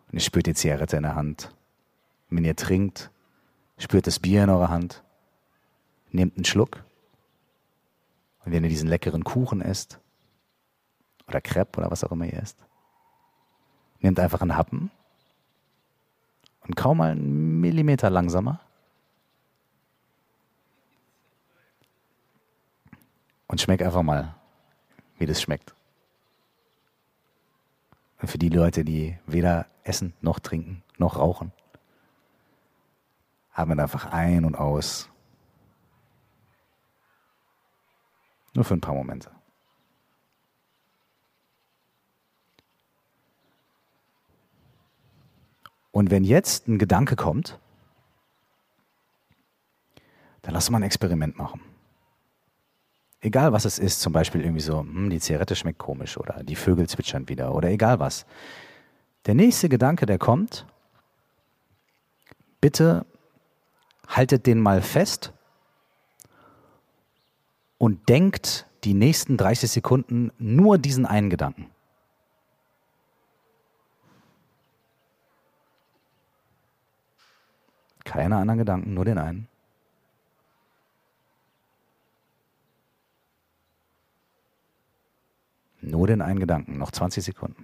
Und 0.06 0.14
ihr 0.14 0.20
spürt 0.20 0.46
die 0.46 0.54
Zigarette 0.54 0.96
in 0.96 1.02
der 1.02 1.16
Hand. 1.16 1.52
Wenn 2.34 2.44
ihr 2.44 2.56
trinkt, 2.56 3.12
spürt 3.78 4.08
das 4.08 4.18
Bier 4.18 4.42
in 4.42 4.50
eurer 4.50 4.68
Hand. 4.68 5.04
Nehmt 6.10 6.36
einen 6.36 6.44
Schluck. 6.44 6.82
Und 8.44 8.50
wenn 8.50 8.64
ihr 8.64 8.68
diesen 8.68 8.88
leckeren 8.88 9.22
Kuchen 9.22 9.62
esst, 9.62 10.00
oder 11.28 11.40
Crepe 11.40 11.78
oder 11.78 11.92
was 11.92 12.02
auch 12.02 12.10
immer 12.10 12.26
ihr 12.26 12.42
esst, 12.42 12.58
nehmt 14.00 14.18
einfach 14.18 14.42
einen 14.42 14.56
Happen 14.56 14.90
und 16.62 16.74
kaum 16.74 16.98
mal 16.98 17.12
einen 17.12 17.60
Millimeter 17.60 18.10
langsamer. 18.10 18.60
Und 23.46 23.60
schmeckt 23.60 23.82
einfach 23.84 24.02
mal, 24.02 24.34
wie 25.18 25.26
das 25.26 25.40
schmeckt. 25.40 25.72
Und 28.20 28.26
für 28.26 28.38
die 28.38 28.48
Leute, 28.48 28.84
die 28.84 29.16
weder 29.24 29.66
essen 29.84 30.14
noch 30.20 30.40
trinken 30.40 30.82
noch 30.98 31.16
rauchen, 31.16 31.52
atmet 33.54 33.80
einfach 33.80 34.12
ein 34.12 34.44
und 34.44 34.56
aus. 34.56 35.08
Nur 38.52 38.64
für 38.64 38.74
ein 38.74 38.82
paar 38.82 38.94
Momente. 38.94 39.30
Und 45.90 46.10
wenn 46.10 46.24
jetzt 46.24 46.68
ein 46.68 46.78
Gedanke 46.78 47.16
kommt, 47.16 47.58
dann 50.42 50.52
lass 50.52 50.68
mal 50.68 50.78
ein 50.78 50.82
Experiment 50.82 51.38
machen 51.38 51.60
egal 53.24 53.52
was 53.52 53.64
es 53.64 53.78
ist, 53.78 54.00
zum 54.00 54.12
Beispiel 54.12 54.42
irgendwie 54.42 54.60
so, 54.60 54.80
hm, 54.80 55.10
die 55.10 55.20
Zigarette 55.20 55.56
schmeckt 55.56 55.78
komisch 55.78 56.16
oder 56.18 56.42
die 56.44 56.56
Vögel 56.56 56.88
zwitschern 56.88 57.28
wieder 57.28 57.54
oder 57.54 57.70
egal 57.70 57.98
was. 57.98 58.26
Der 59.26 59.34
nächste 59.34 59.68
Gedanke, 59.68 60.06
der 60.06 60.18
kommt, 60.18 60.66
bitte 62.60 63.06
haltet 64.06 64.46
den 64.46 64.60
mal 64.60 64.82
fest 64.82 65.32
und 67.78 68.08
denkt 68.08 68.66
die 68.84 68.94
nächsten 68.94 69.36
30 69.36 69.70
Sekunden 69.70 70.30
nur 70.38 70.78
diesen 70.78 71.06
einen 71.06 71.30
Gedanken. 71.30 71.70
Keine 78.04 78.36
anderen 78.36 78.58
Gedanken, 78.58 78.94
nur 78.94 79.04
den 79.04 79.18
einen. 79.18 79.48
Nur 85.80 86.06
den 86.06 86.22
einen 86.22 86.38
Gedanken, 86.38 86.78
noch 86.78 86.90
20 86.90 87.24
Sekunden. 87.24 87.63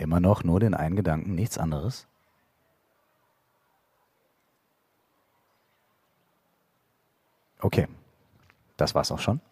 Immer 0.00 0.18
noch 0.18 0.42
nur 0.44 0.58
den 0.60 0.72
einen 0.72 0.96
Gedanken, 0.96 1.34
nichts 1.34 1.58
anderes. 1.58 2.06
Okay, 7.58 7.86
das 8.78 8.94
war's 8.94 9.12
auch 9.12 9.18
schon. 9.18 9.42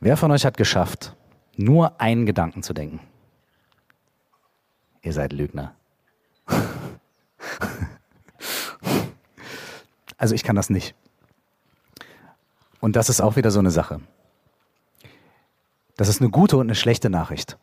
Wer 0.00 0.16
von 0.16 0.30
euch 0.30 0.46
hat 0.46 0.56
geschafft, 0.56 1.14
nur 1.58 2.00
einen 2.00 2.24
Gedanken 2.24 2.62
zu 2.62 2.72
denken? 2.72 3.00
Ihr 5.02 5.12
seid 5.12 5.34
Lügner. 5.34 5.74
also 10.16 10.34
ich 10.34 10.42
kann 10.42 10.56
das 10.56 10.70
nicht. 10.70 10.94
Und 12.80 12.96
das 12.96 13.10
ist 13.10 13.20
auch 13.20 13.36
wieder 13.36 13.50
so 13.50 13.58
eine 13.58 13.70
Sache. 13.70 14.00
Das 15.96 16.08
ist 16.08 16.20
eine 16.20 16.30
gute 16.30 16.56
und 16.56 16.66
eine 16.66 16.74
schlechte 16.74 17.10
Nachricht. 17.10 17.58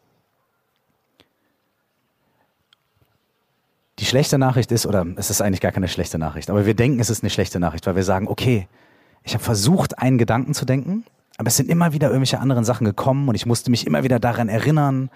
Die 4.00 4.06
schlechte 4.06 4.38
Nachricht 4.38 4.72
ist, 4.72 4.86
oder 4.86 5.06
es 5.18 5.30
ist 5.30 5.42
eigentlich 5.42 5.62
gar 5.62 5.72
keine 5.72 5.88
schlechte 5.88 6.18
Nachricht, 6.18 6.50
aber 6.50 6.66
wir 6.66 6.74
denken, 6.74 7.00
es 7.00 7.10
ist 7.10 7.22
eine 7.22 7.30
schlechte 7.30 7.60
Nachricht, 7.60 7.86
weil 7.86 7.96
wir 7.96 8.04
sagen, 8.04 8.28
okay, 8.28 8.68
ich 9.24 9.34
habe 9.34 9.44
versucht, 9.44 10.00
einen 10.00 10.18
Gedanken 10.18 10.54
zu 10.54 10.66
denken, 10.66 11.04
aber 11.38 11.48
es 11.48 11.58
sind 11.58 11.70
immer 11.70 11.92
wieder 11.92 12.08
irgendwelche 12.08 12.40
anderen 12.40 12.64
Sachen 12.64 12.86
gekommen 12.86 13.28
und 13.28 13.36
ich 13.36 13.46
musste 13.46 13.70
mich 13.72 13.86
immer 13.86 14.04
wieder 14.04 14.20
daran 14.20 14.48
erinnern 14.48 15.10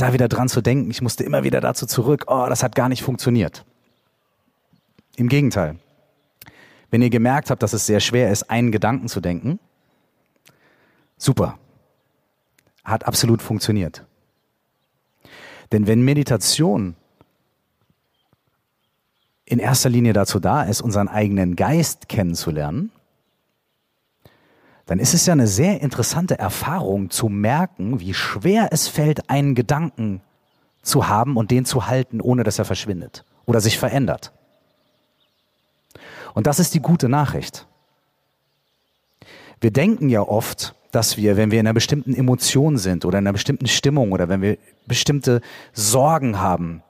da 0.00 0.12
wieder 0.12 0.28
dran 0.28 0.48
zu 0.48 0.60
denken. 0.60 0.90
Ich 0.90 1.02
musste 1.02 1.24
immer 1.24 1.44
wieder 1.44 1.60
dazu 1.60 1.86
zurück, 1.86 2.24
oh, 2.26 2.46
das 2.48 2.62
hat 2.62 2.74
gar 2.74 2.88
nicht 2.88 3.02
funktioniert. 3.02 3.64
Im 5.16 5.28
Gegenteil. 5.28 5.76
Wenn 6.90 7.02
ihr 7.02 7.10
gemerkt 7.10 7.50
habt, 7.50 7.62
dass 7.62 7.72
es 7.72 7.86
sehr 7.86 8.00
schwer 8.00 8.30
ist, 8.30 8.50
einen 8.50 8.72
Gedanken 8.72 9.08
zu 9.08 9.20
denken, 9.20 9.60
super. 11.16 11.58
Hat 12.90 13.06
absolut 13.06 13.40
funktioniert. 13.42 14.04
Denn 15.72 15.86
wenn 15.86 16.02
Meditation 16.02 16.96
in 19.44 19.58
erster 19.58 19.88
Linie 19.88 20.12
dazu 20.12 20.40
da 20.40 20.62
ist, 20.62 20.80
unseren 20.80 21.08
eigenen 21.08 21.56
Geist 21.56 22.08
kennenzulernen, 22.08 22.90
dann 24.86 24.98
ist 24.98 25.14
es 25.14 25.26
ja 25.26 25.32
eine 25.32 25.46
sehr 25.46 25.80
interessante 25.82 26.38
Erfahrung 26.38 27.10
zu 27.10 27.28
merken, 27.28 28.00
wie 28.00 28.12
schwer 28.12 28.68
es 28.72 28.88
fällt, 28.88 29.30
einen 29.30 29.54
Gedanken 29.54 30.20
zu 30.82 31.06
haben 31.06 31.36
und 31.36 31.52
den 31.52 31.64
zu 31.64 31.86
halten, 31.86 32.20
ohne 32.20 32.42
dass 32.42 32.58
er 32.58 32.64
verschwindet 32.64 33.24
oder 33.46 33.60
sich 33.60 33.78
verändert. 33.78 34.32
Und 36.34 36.46
das 36.46 36.58
ist 36.58 36.74
die 36.74 36.80
gute 36.80 37.08
Nachricht. 37.08 37.66
Wir 39.60 39.70
denken 39.70 40.08
ja 40.08 40.22
oft, 40.22 40.74
dass 40.90 41.16
wir, 41.16 41.36
wenn 41.36 41.50
wir 41.50 41.60
in 41.60 41.66
einer 41.66 41.74
bestimmten 41.74 42.14
Emotion 42.14 42.78
sind 42.78 43.04
oder 43.04 43.18
in 43.18 43.26
einer 43.26 43.32
bestimmten 43.32 43.66
Stimmung 43.66 44.12
oder 44.12 44.28
wenn 44.28 44.42
wir 44.42 44.58
bestimmte 44.86 45.40
Sorgen 45.72 46.38
haben, 46.40 46.82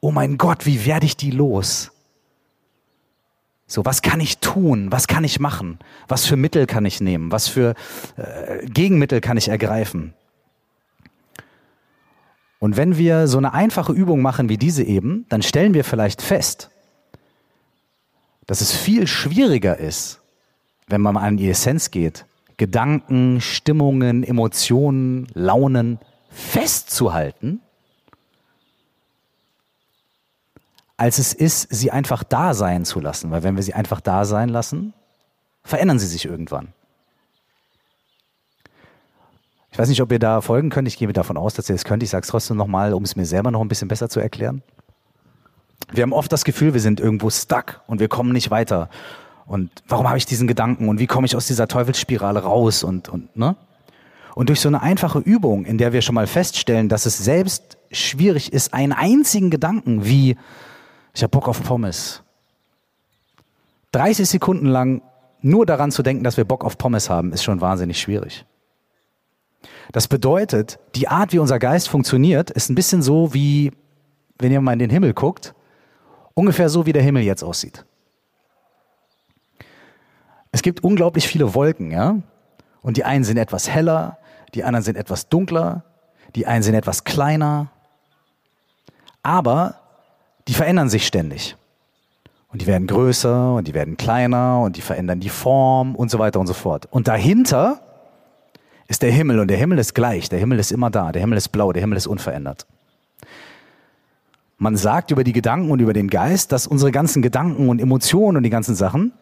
oh 0.00 0.10
mein 0.10 0.38
Gott, 0.38 0.66
wie 0.66 0.84
werde 0.84 1.06
ich 1.06 1.16
die 1.16 1.30
los? 1.30 1.92
So, 3.66 3.84
was 3.84 4.02
kann 4.02 4.20
ich 4.20 4.38
tun? 4.38 4.92
Was 4.92 5.08
kann 5.08 5.24
ich 5.24 5.40
machen? 5.40 5.78
Was 6.06 6.24
für 6.24 6.36
Mittel 6.36 6.66
kann 6.66 6.84
ich 6.84 7.00
nehmen? 7.00 7.32
Was 7.32 7.48
für 7.48 7.74
äh, 8.16 8.64
Gegenmittel 8.66 9.20
kann 9.20 9.36
ich 9.36 9.48
ergreifen? 9.48 10.14
Und 12.58 12.76
wenn 12.76 12.96
wir 12.96 13.26
so 13.26 13.38
eine 13.38 13.52
einfache 13.54 13.92
Übung 13.92 14.22
machen 14.22 14.48
wie 14.48 14.56
diese 14.56 14.82
eben, 14.82 15.26
dann 15.28 15.42
stellen 15.42 15.74
wir 15.74 15.84
vielleicht 15.84 16.22
fest, 16.22 16.70
dass 18.46 18.60
es 18.60 18.72
viel 18.72 19.06
schwieriger 19.06 19.78
ist, 19.78 20.20
wenn 20.86 21.00
man 21.00 21.16
an 21.16 21.36
die 21.36 21.50
Essenz 21.50 21.90
geht, 21.90 22.25
Gedanken, 22.56 23.40
Stimmungen, 23.40 24.22
Emotionen, 24.22 25.28
Launen 25.34 25.98
festzuhalten, 26.30 27.60
als 30.96 31.18
es 31.18 31.34
ist, 31.34 31.68
sie 31.70 31.90
einfach 31.90 32.24
da 32.24 32.54
sein 32.54 32.84
zu 32.84 33.00
lassen. 33.00 33.30
Weil 33.30 33.42
wenn 33.42 33.56
wir 33.56 33.62
sie 33.62 33.74
einfach 33.74 34.00
da 34.00 34.24
sein 34.24 34.48
lassen, 34.48 34.94
verändern 35.62 35.98
sie 35.98 36.06
sich 36.06 36.24
irgendwann. 36.24 36.72
Ich 39.70 39.78
weiß 39.78 39.90
nicht, 39.90 40.00
ob 40.00 40.10
ihr 40.10 40.18
da 40.18 40.40
folgen 40.40 40.70
könnt. 40.70 40.88
Ich 40.88 40.96
gehe 40.96 41.12
davon 41.12 41.36
aus, 41.36 41.52
dass 41.52 41.68
ihr 41.68 41.74
das 41.74 41.84
könnt. 41.84 42.02
Ich 42.02 42.08
sage 42.08 42.22
es 42.22 42.28
trotzdem 42.28 42.56
nochmal, 42.56 42.94
um 42.94 43.02
es 43.02 43.14
mir 43.14 43.26
selber 43.26 43.50
noch 43.50 43.60
ein 43.60 43.68
bisschen 43.68 43.88
besser 43.88 44.08
zu 44.08 44.20
erklären. 44.20 44.62
Wir 45.92 46.02
haben 46.02 46.14
oft 46.14 46.32
das 46.32 46.44
Gefühl, 46.44 46.72
wir 46.72 46.80
sind 46.80 46.98
irgendwo 46.98 47.28
stuck 47.28 47.82
und 47.86 48.00
wir 48.00 48.08
kommen 48.08 48.32
nicht 48.32 48.50
weiter. 48.50 48.88
Und 49.46 49.70
warum 49.86 50.08
habe 50.08 50.18
ich 50.18 50.26
diesen 50.26 50.48
Gedanken 50.48 50.88
und 50.88 50.98
wie 50.98 51.06
komme 51.06 51.26
ich 51.26 51.36
aus 51.36 51.46
dieser 51.46 51.68
Teufelsspirale 51.68 52.40
raus 52.40 52.82
und, 52.82 53.08
und, 53.08 53.36
ne? 53.36 53.56
Und 54.34 54.50
durch 54.50 54.60
so 54.60 54.68
eine 54.68 54.82
einfache 54.82 55.18
Übung, 55.18 55.64
in 55.64 55.78
der 55.78 55.94
wir 55.94 56.02
schon 56.02 56.14
mal 56.14 56.26
feststellen, 56.26 56.90
dass 56.90 57.06
es 57.06 57.16
selbst 57.16 57.78
schwierig 57.90 58.52
ist, 58.52 58.74
einen 58.74 58.92
einzigen 58.92 59.48
Gedanken 59.48 60.04
wie, 60.04 60.36
ich 61.14 61.22
habe 61.22 61.30
Bock 61.30 61.48
auf 61.48 61.62
Pommes, 61.62 62.22
30 63.92 64.28
Sekunden 64.28 64.66
lang 64.66 65.00
nur 65.40 65.64
daran 65.64 65.90
zu 65.90 66.02
denken, 66.02 66.22
dass 66.22 66.36
wir 66.36 66.44
Bock 66.44 66.64
auf 66.64 66.76
Pommes 66.76 67.08
haben, 67.08 67.32
ist 67.32 67.44
schon 67.44 67.62
wahnsinnig 67.62 67.98
schwierig. 67.98 68.44
Das 69.92 70.08
bedeutet, 70.08 70.78
die 70.94 71.08
Art, 71.08 71.32
wie 71.32 71.38
unser 71.38 71.58
Geist 71.58 71.88
funktioniert, 71.88 72.50
ist 72.50 72.68
ein 72.68 72.74
bisschen 72.74 73.00
so 73.00 73.32
wie, 73.32 73.72
wenn 74.38 74.52
ihr 74.52 74.60
mal 74.60 74.72
in 74.74 74.80
den 74.80 74.90
Himmel 74.90 75.14
guckt, 75.14 75.54
ungefähr 76.34 76.68
so, 76.68 76.84
wie 76.84 76.92
der 76.92 77.02
Himmel 77.02 77.22
jetzt 77.22 77.42
aussieht. 77.42 77.86
Es 80.56 80.62
gibt 80.62 80.82
unglaublich 80.82 81.28
viele 81.28 81.52
Wolken, 81.52 81.90
ja? 81.90 82.16
Und 82.80 82.96
die 82.96 83.04
einen 83.04 83.24
sind 83.24 83.36
etwas 83.36 83.68
heller, 83.68 84.16
die 84.54 84.64
anderen 84.64 84.82
sind 84.82 84.96
etwas 84.96 85.28
dunkler, 85.28 85.84
die 86.34 86.46
einen 86.46 86.62
sind 86.62 86.74
etwas 86.74 87.04
kleiner. 87.04 87.68
Aber 89.22 89.74
die 90.48 90.54
verändern 90.54 90.88
sich 90.88 91.06
ständig. 91.06 91.58
Und 92.48 92.62
die 92.62 92.66
werden 92.66 92.86
größer 92.86 93.56
und 93.56 93.68
die 93.68 93.74
werden 93.74 93.98
kleiner 93.98 94.62
und 94.62 94.78
die 94.78 94.80
verändern 94.80 95.20
die 95.20 95.28
Form 95.28 95.94
und 95.94 96.10
so 96.10 96.18
weiter 96.18 96.40
und 96.40 96.46
so 96.46 96.54
fort. 96.54 96.86
Und 96.90 97.06
dahinter 97.06 97.82
ist 98.88 99.02
der 99.02 99.12
Himmel 99.12 99.40
und 99.40 99.48
der 99.48 99.58
Himmel 99.58 99.78
ist 99.78 99.94
gleich, 99.94 100.30
der 100.30 100.38
Himmel 100.38 100.58
ist 100.58 100.72
immer 100.72 100.88
da, 100.88 101.12
der 101.12 101.20
Himmel 101.20 101.36
ist 101.36 101.50
blau, 101.50 101.70
der 101.70 101.82
Himmel 101.82 101.98
ist 101.98 102.06
unverändert. 102.06 102.66
Man 104.56 104.78
sagt 104.78 105.10
über 105.10 105.22
die 105.22 105.34
Gedanken 105.34 105.70
und 105.70 105.80
über 105.80 105.92
den 105.92 106.08
Geist, 106.08 106.50
dass 106.50 106.66
unsere 106.66 106.92
ganzen 106.92 107.20
Gedanken 107.20 107.68
und 107.68 107.78
Emotionen 107.78 108.38
und 108.38 108.42
die 108.42 108.48
ganzen 108.48 108.74
Sachen 108.74 109.12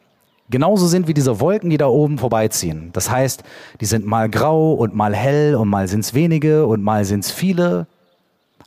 genauso 0.51 0.87
sind 0.87 1.09
wie 1.09 1.15
diese 1.15 1.41
Wolken, 1.41 1.71
die 1.71 1.77
da 1.77 1.87
oben 1.87 2.19
vorbeiziehen. 2.19 2.91
Das 2.93 3.11
heißt, 3.11 3.43
die 3.81 3.87
sind 3.87 4.07
mal 4.07 4.29
grau 4.29 4.75
und 4.75 4.95
mal 4.95 5.15
hell 5.15 5.55
und 5.55 5.69
mal 5.69 5.89
sind 5.89 6.01
es 6.01 6.15
wenige 6.15 6.67
und 6.67 6.83
mal 6.83 7.05
sind 7.05 7.25
es 7.25 7.31
viele. 7.31 7.87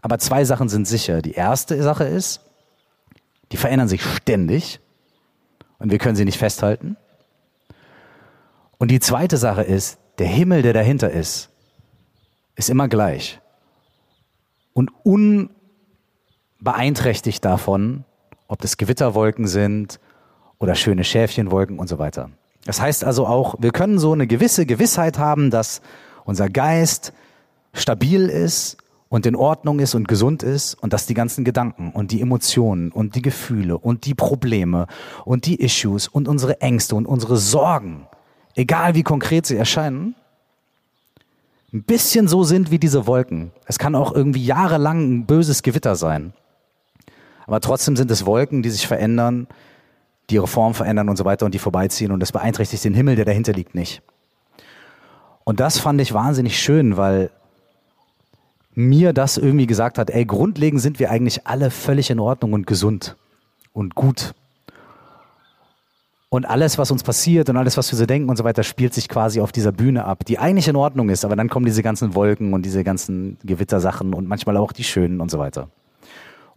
Aber 0.02 0.20
zwei 0.20 0.46
Sachen 0.46 0.70
sind 0.70 0.88
sicher. 0.88 1.22
Die 1.22 1.34
erste 1.34 1.82
Sache 1.82 2.06
ist, 2.06 2.42
die 3.52 3.58
verändern 3.58 3.88
sich 3.88 4.04
ständig 4.04 4.80
und 5.80 5.92
wir 5.92 5.98
können 5.98 6.16
sie 6.16 6.26
nicht 6.26 6.38
festhalten. 6.38 6.98
Und 8.78 8.92
die 8.92 9.00
zweite 9.00 9.38
Sache 9.38 9.64
ist, 9.64 9.98
der 10.20 10.28
Himmel, 10.28 10.62
der 10.62 10.74
dahinter 10.74 11.10
ist, 11.12 11.50
ist 12.56 12.70
immer 12.70 12.88
gleich 12.88 13.40
und 14.74 14.92
unbeeinträchtigt 15.04 17.44
davon, 17.44 18.04
ob 18.48 18.62
das 18.62 18.78
Gewitterwolken 18.78 19.48
sind 19.48 20.00
oder 20.60 20.76
schöne 20.76 21.04
Schäfchenwolken 21.04 21.80
und 21.80 21.88
so 21.88 22.00
weiter. 22.00 22.30
Das 22.66 22.82
heißt 22.82 23.04
also 23.04 23.26
auch, 23.26 23.56
wir 23.60 23.72
können 23.72 24.00
so 24.00 24.14
eine 24.14 24.28
gewisse 24.28 24.66
Gewissheit 24.66 25.18
haben, 25.18 25.52
dass 25.52 25.82
unser 26.26 26.50
Geist 26.50 27.14
stabil 27.74 28.28
ist 28.28 28.78
und 29.10 29.26
in 29.26 29.36
Ordnung 29.36 29.80
ist 29.80 29.96
und 29.96 30.08
gesund 30.08 30.44
ist 30.44 30.74
und 30.74 30.94
dass 30.94 31.06
die 31.06 31.14
ganzen 31.14 31.46
Gedanken 31.46 31.92
und 31.92 32.12
die 32.12 32.22
Emotionen 32.22 32.92
und 32.92 33.16
die 33.16 33.22
Gefühle 33.22 33.78
und 33.78 34.06
die 34.06 34.16
Probleme 34.16 34.88
und 35.24 35.46
die 35.46 35.62
Issues 35.62 36.08
und 36.08 36.28
unsere 36.28 36.62
Ängste 36.62 36.96
und 36.96 37.06
unsere 37.06 37.38
Sorgen, 37.38 38.08
egal 38.56 38.96
wie 38.96 39.04
konkret 39.04 39.46
sie 39.46 39.56
erscheinen, 39.56 40.16
ein 41.74 41.84
bisschen 41.84 42.28
so 42.28 42.44
sind 42.44 42.72
wie 42.72 42.80
diese 42.80 43.08
Wolken. 43.08 43.52
Es 43.66 43.78
kann 43.78 43.96
auch 43.96 44.14
irgendwie 44.14 44.44
jahrelang 44.44 45.00
ein 45.00 45.26
böses 45.26 45.64
Gewitter 45.64 45.96
sein. 45.96 46.34
Aber 47.46 47.62
trotzdem 47.62 47.96
sind 47.96 48.12
es 48.12 48.26
Wolken, 48.26 48.62
die 48.62 48.70
sich 48.70 48.88
verändern, 48.88 49.48
die 50.30 50.36
ihre 50.36 50.48
Form 50.48 50.74
verändern 50.74 51.10
und 51.10 51.18
so 51.18 51.26
weiter 51.26 51.46
und 51.46 51.54
die 51.54 51.60
vorbeiziehen 51.60 52.12
und 52.12 52.20
das 52.20 52.32
beeinträchtigt 52.32 52.84
den 52.84 52.94
Himmel, 52.94 53.16
der 53.16 53.26
dahinter 53.26 53.54
liegt, 53.54 53.76
nicht. 53.76 54.02
Und 55.44 55.60
das 55.60 55.80
fand 55.80 56.02
ich 56.02 56.14
wahnsinnig 56.14 56.60
schön, 56.60 56.98
weil 56.98 57.32
mir 58.74 59.14
das 59.14 59.38
irgendwie 59.38 59.66
gesagt 59.66 59.98
hat, 59.98 60.10
ey, 60.10 60.26
grundlegend 60.26 60.82
sind 60.82 61.00
wir 61.00 61.10
eigentlich 61.10 61.48
alle 61.48 61.72
völlig 61.72 62.10
in 62.10 62.20
Ordnung 62.20 62.54
und 62.54 62.68
gesund 62.68 63.16
und 63.74 63.96
gut. 63.96 64.36
Und 66.30 66.46
alles, 66.46 66.78
was 66.78 66.92
uns 66.92 67.04
passiert 67.04 67.50
und 67.50 67.56
alles, 67.56 67.78
was 67.78 67.90
wir 67.92 67.98
so 67.98 68.06
denken 68.06 68.30
und 68.30 68.36
so 68.36 68.44
weiter, 68.44 68.64
spielt 68.64 68.94
sich 68.94 69.08
quasi 69.08 69.40
auf 69.40 69.54
dieser 69.54 69.72
Bühne 69.72 70.04
ab, 70.04 70.26
die 70.26 70.38
eigentlich 70.38 70.68
in 70.68 70.76
Ordnung 70.76 71.10
ist, 71.10 71.24
aber 71.24 71.38
dann 71.38 71.50
kommen 71.50 71.66
diese 71.66 71.82
ganzen 71.82 72.14
Wolken 72.14 72.54
und 72.54 72.64
diese 72.64 72.84
ganzen 72.84 73.38
Gewittersachen 73.44 74.14
und 74.14 74.28
manchmal 74.28 74.58
auch 74.58 74.74
die 74.74 74.84
schönen 74.84 75.22
und 75.22 75.32
so 75.32 75.40
weiter. 75.40 75.70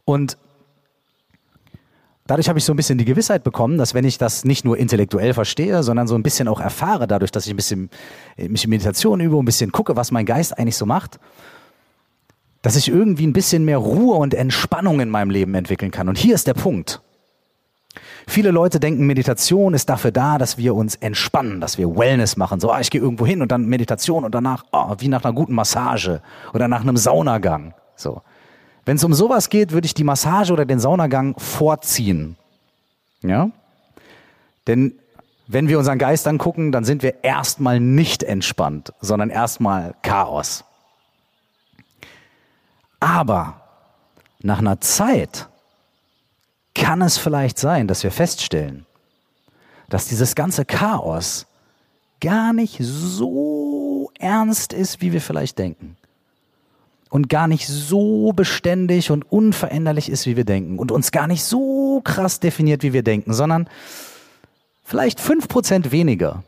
Und 0.04 0.36
dadurch 2.30 2.48
habe 2.48 2.60
ich 2.60 2.64
so 2.64 2.72
ein 2.72 2.76
bisschen 2.76 2.96
die 2.96 3.04
Gewissheit 3.04 3.42
bekommen, 3.42 3.76
dass 3.76 3.92
wenn 3.92 4.04
ich 4.04 4.16
das 4.16 4.44
nicht 4.44 4.64
nur 4.64 4.78
intellektuell 4.78 5.34
verstehe, 5.34 5.82
sondern 5.82 6.06
so 6.06 6.14
ein 6.14 6.22
bisschen 6.22 6.46
auch 6.46 6.60
erfahre, 6.60 7.08
dadurch, 7.08 7.32
dass 7.32 7.46
ich 7.46 7.52
ein 7.52 7.56
bisschen 7.56 7.90
mich 8.36 8.62
in 8.62 8.70
Meditation 8.70 9.18
übe, 9.18 9.36
ein 9.36 9.44
bisschen 9.44 9.72
gucke, 9.72 9.96
was 9.96 10.12
mein 10.12 10.26
Geist 10.26 10.56
eigentlich 10.56 10.76
so 10.76 10.86
macht, 10.86 11.18
dass 12.62 12.76
ich 12.76 12.88
irgendwie 12.88 13.26
ein 13.26 13.32
bisschen 13.32 13.64
mehr 13.64 13.78
Ruhe 13.78 14.14
und 14.16 14.34
Entspannung 14.34 15.00
in 15.00 15.10
meinem 15.10 15.30
Leben 15.30 15.54
entwickeln 15.54 15.90
kann. 15.90 16.08
Und 16.08 16.18
hier 16.18 16.36
ist 16.36 16.46
der 16.46 16.54
Punkt. 16.54 17.02
Viele 18.28 18.52
Leute 18.52 18.78
denken, 18.78 19.06
Meditation 19.06 19.74
ist 19.74 19.88
dafür 19.88 20.12
da, 20.12 20.38
dass 20.38 20.56
wir 20.56 20.76
uns 20.76 20.94
entspannen, 20.94 21.60
dass 21.60 21.78
wir 21.78 21.96
Wellness 21.96 22.36
machen. 22.36 22.60
So, 22.60 22.70
ah, 22.70 22.80
ich 22.80 22.90
gehe 22.90 23.00
irgendwo 23.00 23.26
hin 23.26 23.42
und 23.42 23.50
dann 23.50 23.66
Meditation 23.66 24.24
und 24.24 24.36
danach, 24.36 24.64
oh, 24.70 24.94
wie 24.98 25.08
nach 25.08 25.24
einer 25.24 25.32
guten 25.32 25.54
Massage 25.54 26.22
oder 26.54 26.68
nach 26.68 26.82
einem 26.82 26.96
Saunagang. 26.96 27.74
So. 27.96 28.22
Wenn 28.84 28.96
es 28.96 29.04
um 29.04 29.14
sowas 29.14 29.50
geht, 29.50 29.72
würde 29.72 29.86
ich 29.86 29.94
die 29.94 30.04
Massage 30.04 30.52
oder 30.52 30.64
den 30.64 30.80
Saunagang 30.80 31.38
vorziehen. 31.38 32.36
Ja? 33.22 33.50
Denn 34.66 34.94
wenn 35.46 35.68
wir 35.68 35.78
unseren 35.78 35.98
Geist 35.98 36.26
angucken, 36.26 36.72
dann 36.72 36.84
sind 36.84 37.02
wir 37.02 37.24
erstmal 37.24 37.80
nicht 37.80 38.22
entspannt, 38.22 38.92
sondern 39.00 39.30
erstmal 39.30 39.94
Chaos. 40.02 40.64
Aber 43.00 43.60
nach 44.40 44.58
einer 44.58 44.80
Zeit 44.80 45.48
kann 46.74 47.02
es 47.02 47.18
vielleicht 47.18 47.58
sein, 47.58 47.88
dass 47.88 48.04
wir 48.04 48.10
feststellen, 48.10 48.86
dass 49.88 50.06
dieses 50.06 50.34
ganze 50.34 50.64
Chaos 50.64 51.46
gar 52.20 52.52
nicht 52.52 52.78
so 52.80 54.10
ernst 54.18 54.72
ist, 54.72 55.00
wie 55.00 55.12
wir 55.12 55.20
vielleicht 55.20 55.58
denken 55.58 55.96
und 57.10 57.28
gar 57.28 57.48
nicht 57.48 57.66
so 57.66 58.32
beständig 58.32 59.10
und 59.10 59.30
unveränderlich 59.30 60.08
ist, 60.08 60.26
wie 60.26 60.36
wir 60.36 60.44
denken 60.44 60.78
und 60.78 60.92
uns 60.92 61.10
gar 61.10 61.26
nicht 61.26 61.42
so 61.42 62.00
krass 62.02 62.40
definiert, 62.40 62.82
wie 62.82 62.92
wir 62.92 63.02
denken, 63.02 63.34
sondern 63.34 63.68
vielleicht 64.84 65.20
fünf 65.20 65.48
Prozent 65.48 65.92
weniger. 65.92 66.44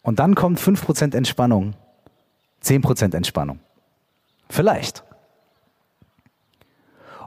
Und 0.00 0.20
dann 0.20 0.36
kommt 0.36 0.60
fünf 0.60 0.84
Prozent 0.84 1.14
Entspannung, 1.14 1.74
zehn 2.60 2.80
Prozent 2.80 3.14
Entspannung. 3.14 3.58
Vielleicht. 4.48 5.02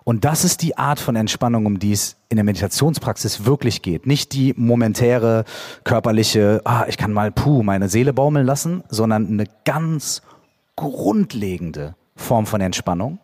Und 0.06 0.26
das 0.26 0.46
ist 0.46 0.62
die 0.62 0.78
Art 0.78 1.00
von 1.00 1.16
Entspannung, 1.18 1.66
um 1.66 1.78
die 1.78 1.92
es 1.92 2.16
in 2.30 2.38
der 2.38 2.46
Meditationspraxis 2.46 3.46
wirklich 3.46 3.82
geht. 3.82 4.08
Nicht 4.08 4.34
die 4.34 4.54
momentäre 4.56 5.44
körperliche, 5.84 6.62
ah, 6.64 6.86
ich 6.88 6.98
kann 6.98 7.12
mal 7.12 7.32
puh, 7.32 7.62
meine 7.62 7.90
Seele 7.90 8.14
baumeln 8.14 8.46
lassen, 8.46 8.84
sondern 8.90 9.28
eine 9.28 9.46
ganz 9.66 10.22
grundlegende 10.80 11.96
Form 12.16 12.46
von 12.46 12.62
Entspannung, 12.62 13.20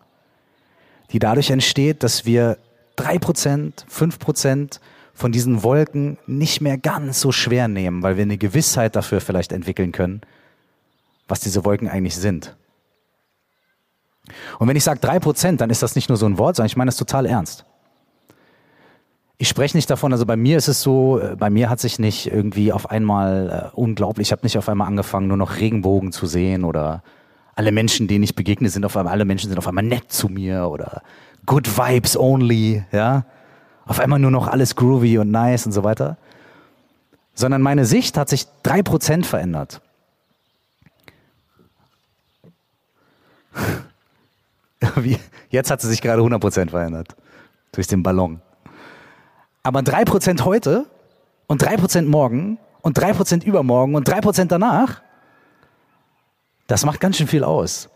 die 1.11 1.19
dadurch 1.19 1.49
entsteht, 1.49 2.03
dass 2.03 2.25
wir 2.25 2.57
drei 2.95 3.19
Prozent, 3.19 3.85
fünf 3.87 4.19
Prozent 4.19 4.79
von 5.13 5.31
diesen 5.31 5.63
Wolken 5.63 6.17
nicht 6.27 6.61
mehr 6.61 6.77
ganz 6.77 7.21
so 7.21 7.31
schwer 7.31 7.67
nehmen, 7.67 8.03
weil 8.03 8.17
wir 8.17 8.23
eine 8.23 8.37
Gewissheit 8.37 8.95
dafür 8.95 9.21
vielleicht 9.21 9.51
entwickeln 9.51 9.91
können, 9.91 10.21
was 11.27 11.39
diese 11.39 11.63
Wolken 11.65 11.87
eigentlich 11.87 12.15
sind. 12.17 12.55
Und 14.59 14.67
wenn 14.67 14.75
ich 14.75 14.83
sage 14.83 14.99
drei 14.99 15.19
Prozent, 15.19 15.61
dann 15.61 15.69
ist 15.69 15.83
das 15.83 15.95
nicht 15.95 16.09
nur 16.09 16.17
so 16.17 16.25
ein 16.25 16.37
Wort, 16.37 16.55
sondern 16.55 16.67
ich 16.67 16.77
meine 16.77 16.89
das 16.89 16.97
total 16.97 17.25
ernst. 17.25 17.65
ich 19.37 19.47
spreche 19.49 19.75
nicht 19.75 19.89
davon, 19.89 20.13
also 20.13 20.25
bei 20.25 20.37
mir 20.37 20.57
ist 20.57 20.67
es 20.67 20.81
so, 20.81 21.19
äh, 21.19 21.35
bei 21.35 21.49
mir 21.49 21.69
hat 21.69 21.79
sich 21.79 21.99
nicht 21.99 22.27
irgendwie 22.27 22.71
auf 22.71 22.89
einmal 22.89 23.71
äh, 23.73 23.75
unglaublich, 23.75 24.29
ich 24.29 24.31
habe 24.31 24.43
nicht 24.43 24.57
auf 24.57 24.69
einmal 24.69 24.87
angefangen, 24.87 25.27
nur 25.27 25.37
noch 25.37 25.57
Regenbogen 25.57 26.11
zu 26.11 26.25
sehen 26.25 26.63
oder 26.63 27.03
alle 27.55 27.71
Menschen, 27.71 28.07
denen 28.07 28.23
ich 28.23 28.35
begegne, 28.35 28.69
sind 28.69 28.85
auf 28.85 28.95
einmal, 28.97 29.13
alle 29.13 29.25
Menschen 29.25 29.49
sind 29.49 29.57
auf 29.57 29.67
einmal 29.67 29.83
nett 29.83 30.11
zu 30.11 30.27
mir 30.27 30.67
oder 30.67 31.01
good 31.45 31.77
vibes 31.77 32.17
only, 32.17 32.83
ja. 32.91 33.25
Auf 33.85 33.99
einmal 33.99 34.19
nur 34.19 34.31
noch 34.31 34.47
alles 34.47 34.75
groovy 34.75 35.19
und 35.19 35.29
nice 35.31 35.65
und 35.67 35.71
so 35.71 35.83
weiter. 35.83 36.17
Sondern 37.35 37.61
meine 37.61 37.85
Sicht 37.85 38.17
hat 38.17 38.29
sich 38.29 38.47
drei 38.63 38.81
Prozent 38.81 39.27
verändert. 39.27 39.81
Jetzt 45.49 45.69
hat 45.71 45.81
sie 45.81 45.87
sich 45.87 46.01
gerade 46.01 46.21
100% 46.21 46.71
verändert. 46.71 47.15
Durch 47.71 47.87
den 47.87 48.01
Ballon. 48.03 48.41
Aber 49.61 49.81
3% 49.81 50.43
heute 50.43 50.85
und 51.47 51.63
3% 51.63 52.03
morgen 52.07 52.57
und 52.81 52.99
3% 52.99 53.43
übermorgen 53.43 53.95
und 53.95 54.09
3% 54.09 54.45
danach, 54.45 55.01
das 56.67 56.85
macht 56.85 56.99
ganz 56.99 57.17
schön 57.17 57.27
viel 57.27 57.43
aus. 57.43 57.89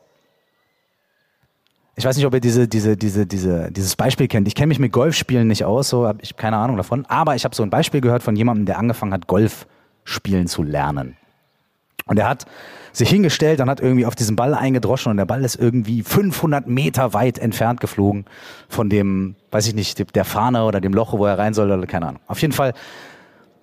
Ich 1.96 2.06
weiß 2.06 2.16
nicht, 2.16 2.26
ob 2.26 2.34
ihr 2.34 2.40
diese, 2.40 2.68
diese, 2.68 2.96
diese, 2.96 3.26
diese, 3.26 3.72
dieses 3.72 3.96
Beispiel 3.98 4.30
kennt. 4.30 4.48
Ich 4.48 4.56
kenne 4.56 4.68
mich 4.68 4.80
mit 4.80 4.94
Golfspielen 4.94 5.48
nicht 5.48 5.66
aus, 5.66 5.90
so 5.90 6.08
habe 6.08 6.20
ich 6.22 6.38
keine 6.38 6.56
Ahnung 6.56 6.78
davon. 6.78 7.06
Aber 7.08 7.36
ich 7.36 7.44
habe 7.44 7.54
so 7.54 7.62
ein 7.62 7.70
Beispiel 7.70 8.00
gehört 8.00 8.24
von 8.24 8.38
jemandem, 8.38 8.66
der 8.66 8.80
angefangen 8.80 9.12
hat, 9.12 9.28
Golf 9.28 9.68
spielen 10.06 10.48
zu 10.48 10.64
lernen. 10.64 11.18
Und 12.06 12.18
er 12.18 12.30
hat 12.30 12.46
sich 12.94 13.10
hingestellt 13.10 13.60
und 13.60 13.70
hat 13.70 13.82
irgendwie 13.82 14.06
auf 14.06 14.16
diesen 14.16 14.36
Ball 14.36 14.54
eingedroschen 14.54 15.12
und 15.12 15.18
der 15.18 15.26
Ball 15.26 15.44
ist 15.44 15.56
irgendwie 15.56 16.02
500 16.02 16.68
Meter 16.68 17.14
weit 17.14 17.38
entfernt 17.38 17.82
geflogen 17.82 18.26
von 18.68 18.90
dem, 18.90 19.36
weiß 19.52 19.68
ich 19.68 19.76
nicht, 19.76 20.16
der 20.16 20.26
Fahne 20.26 20.64
oder 20.64 20.82
dem 20.82 20.94
Loch, 20.94 21.14
wo 21.14 21.26
er 21.26 21.38
rein 21.38 21.54
soll 21.54 21.72
oder 21.72 21.86
keine 21.86 22.08
Ahnung. 22.08 22.22
Auf 22.28 22.42
jeden 22.42 22.54
Fall, 22.54 22.74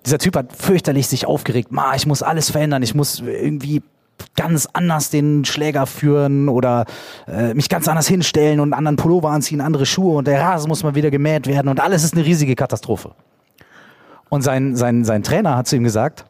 dieser 0.05 0.19
Typ 0.19 0.37
hat 0.37 0.55
fürchterlich 0.55 1.09
sich 1.09 1.27
aufgeregt. 1.27 1.73
Ma, 1.73 1.95
ich 1.95 2.07
muss 2.07 2.23
alles 2.23 2.51
verändern, 2.51 2.83
ich 2.83 2.95
muss 2.95 3.21
irgendwie 3.21 3.83
ganz 4.37 4.69
anders 4.73 5.11
den 5.11 5.45
Schläger 5.45 5.87
führen 5.87 6.49
oder 6.49 6.85
äh, 7.27 7.55
mich 7.55 7.69
ganz 7.69 7.89
anders 7.89 8.09
hinstellen 8.09 8.61
und 8.61 8.73
einen 8.73 8.79
anderen 8.87 8.97
Pullover 8.97 9.31
anziehen, 9.31 9.61
andere 9.61 9.87
Schuhe 9.87 10.19
und 10.19 10.27
der 10.27 10.41
Rasen 10.41 10.69
muss 10.69 10.83
mal 10.83 10.95
wieder 10.95 11.11
gemäht 11.11 11.47
werden 11.47 11.69
und 11.69 11.81
alles 11.81 12.05
ist 12.05 12.15
eine 12.15 12.25
riesige 12.25 12.55
Katastrophe. 12.55 13.13
Und 14.29 14.43
sein, 14.43 14.77
sein, 14.77 15.05
sein 15.05 15.23
Trainer 15.23 15.57
hat 15.57 15.69
zu 15.69 15.77
ihm 15.77 15.85
gesagt, 15.85 16.25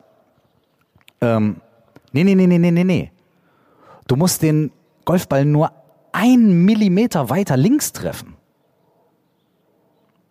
ähm, 1.21 1.57
Nee, 2.17 2.25
nee, 2.25 2.35
nee, 2.35 2.47
nee, 2.47 2.59
nee, 2.59 2.71
nee, 2.71 2.85
nee. 2.85 3.11
Du 4.07 4.17
musst 4.17 4.41
den 4.41 4.73
Golfball 5.05 5.45
nur 5.45 5.71
einen 6.13 6.65
Millimeter 6.65 7.29
weiter 7.29 7.59
links 7.59 7.93
treffen. 7.93 8.37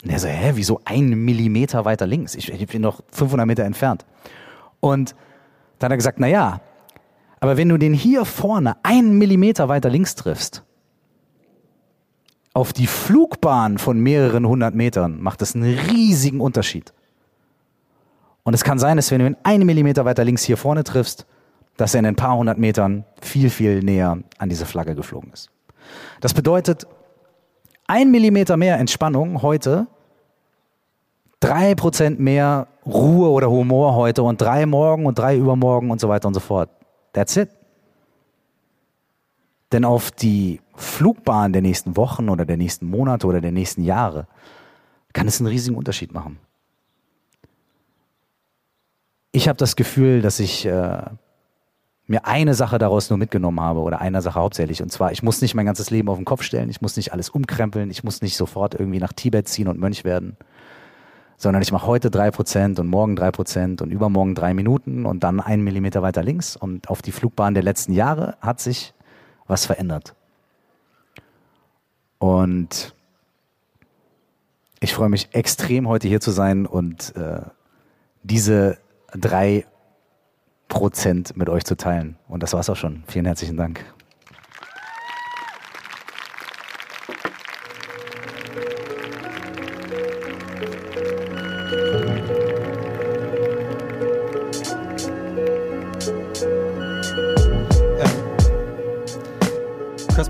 Und 0.03 0.09
er 0.09 0.17
so, 0.17 0.27
hä, 0.27 0.53
wieso 0.55 0.81
einen 0.83 1.23
Millimeter 1.23 1.85
weiter 1.85 2.07
links? 2.07 2.33
Ich, 2.33 2.51
ich 2.51 2.67
bin 2.67 2.81
noch 2.81 3.01
500 3.11 3.45
Meter 3.45 3.65
entfernt. 3.65 4.03
Und 4.79 5.11
dann 5.77 5.89
hat 5.89 5.93
er 5.93 5.97
gesagt, 5.97 6.19
na 6.19 6.25
ja, 6.25 6.59
aber 7.39 7.57
wenn 7.57 7.69
du 7.69 7.77
den 7.77 7.93
hier 7.93 8.25
vorne 8.25 8.77
einen 8.83 9.17
Millimeter 9.17 9.69
weiter 9.69 9.89
links 9.89 10.15
triffst, 10.15 10.63
auf 12.53 12.71
die 12.71 12.87
Flugbahn 12.87 13.77
von 13.77 13.99
mehreren 13.99 14.47
hundert 14.47 14.75
Metern 14.75 15.21
macht 15.21 15.41
das 15.41 15.55
einen 15.55 15.77
riesigen 15.77 16.39
Unterschied. 16.39 16.93
Und 18.43 18.53
es 18.53 18.63
kann 18.63 18.79
sein, 18.79 18.95
dass 18.95 19.11
wenn 19.11 19.19
du 19.19 19.27
ihn 19.27 19.37
einen 19.43 19.65
Millimeter 19.65 20.05
weiter 20.05 20.23
links 20.23 20.43
hier 20.43 20.55
vorne 20.55 20.83
triffst, 20.83 21.25
dass 21.77 21.93
er 21.93 21.99
in 21.99 22.05
ein 22.05 22.15
paar 22.15 22.37
hundert 22.37 22.57
Metern 22.57 23.03
viel, 23.21 23.49
viel 23.49 23.81
näher 23.81 24.19
an 24.37 24.49
diese 24.49 24.65
Flagge 24.65 24.95
geflogen 24.95 25.31
ist. 25.33 25.49
Das 26.21 26.33
bedeutet, 26.33 26.87
ein 27.87 28.11
Millimeter 28.11 28.55
mehr 28.55 28.79
Entspannung 28.79 29.41
heute, 29.41 29.87
drei 31.39 31.75
Prozent 31.75 32.19
mehr 32.19 32.67
Ruhe 32.85 33.29
oder 33.29 33.49
Humor 33.49 33.95
heute 33.95 34.23
und 34.23 34.39
drei 34.39 34.65
morgen 34.65 35.05
und 35.05 35.19
drei 35.19 35.35
übermorgen 35.35 35.91
und 35.91 35.99
so 35.99 36.07
weiter 36.07 36.27
und 36.27 36.33
so 36.33 36.39
fort. 36.39 36.69
That's 37.15 37.37
it. 37.37 37.49
Denn 39.71 39.85
auf 39.85 40.11
die 40.11 40.59
Flugbahn 40.75 41.53
der 41.53 41.61
nächsten 41.61 41.95
Wochen 41.95 42.27
oder 42.27 42.45
der 42.45 42.57
nächsten 42.57 42.89
Monate 42.89 43.25
oder 43.25 43.39
der 43.39 43.53
nächsten 43.53 43.83
Jahre 43.83 44.27
kann 45.13 45.25
es 45.25 45.39
einen 45.39 45.47
riesigen 45.47 45.77
Unterschied 45.77 46.13
machen. 46.13 46.39
Ich 49.31 49.47
habe 49.47 49.55
das 49.55 49.77
Gefühl, 49.77 50.21
dass 50.21 50.41
ich 50.41 50.65
äh, 50.65 51.03
mir 52.05 52.25
eine 52.25 52.53
Sache 52.53 52.77
daraus 52.77 53.09
nur 53.09 53.17
mitgenommen 53.17 53.61
habe 53.61 53.79
oder 53.79 54.01
eine 54.01 54.21
Sache 54.21 54.39
hauptsächlich. 54.39 54.81
Und 54.81 54.91
zwar, 54.91 55.13
ich 55.13 55.23
muss 55.23 55.41
nicht 55.41 55.55
mein 55.55 55.65
ganzes 55.65 55.89
Leben 55.91 56.09
auf 56.09 56.17
den 56.17 56.25
Kopf 56.25 56.43
stellen, 56.43 56.69
ich 56.69 56.81
muss 56.81 56.97
nicht 56.97 57.13
alles 57.13 57.29
umkrempeln, 57.29 57.89
ich 57.91 58.03
muss 58.03 58.21
nicht 58.21 58.35
sofort 58.35 58.75
irgendwie 58.75 58.99
nach 58.99 59.13
Tibet 59.13 59.47
ziehen 59.47 59.69
und 59.69 59.79
Mönch 59.79 60.03
werden, 60.03 60.35
sondern 61.37 61.61
ich 61.61 61.71
mache 61.71 61.87
heute 61.87 62.09
drei 62.09 62.31
Prozent 62.31 62.79
und 62.79 62.87
morgen 62.87 63.15
drei 63.15 63.31
Prozent 63.31 63.81
und 63.81 63.91
übermorgen 63.91 64.35
drei 64.35 64.53
Minuten 64.53 65.05
und 65.05 65.23
dann 65.23 65.39
einen 65.39 65.63
Millimeter 65.63 66.01
weiter 66.01 66.23
links. 66.23 66.55
Und 66.55 66.89
auf 66.89 67.01
die 67.01 67.11
Flugbahn 67.11 67.53
der 67.53 67.63
letzten 67.63 67.93
Jahre 67.93 68.37
hat 68.41 68.59
sich 68.59 68.93
was 69.47 69.65
verändert. 69.65 70.15
Und 72.17 72.93
ich 74.79 74.93
freue 74.93 75.09
mich 75.09 75.29
extrem, 75.33 75.87
heute 75.87 76.07
hier 76.07 76.21
zu 76.21 76.31
sein 76.31 76.65
und 76.65 77.15
äh, 77.15 77.41
diese 78.23 78.77
drei 79.11 79.65
Prozent 80.67 81.37
mit 81.37 81.49
euch 81.49 81.63
zu 81.63 81.75
teilen. 81.75 82.17
Und 82.27 82.43
das 82.43 82.53
war's 82.53 82.69
auch 82.69 82.75
schon. 82.75 83.03
Vielen 83.07 83.25
herzlichen 83.25 83.57
Dank. 83.57 83.83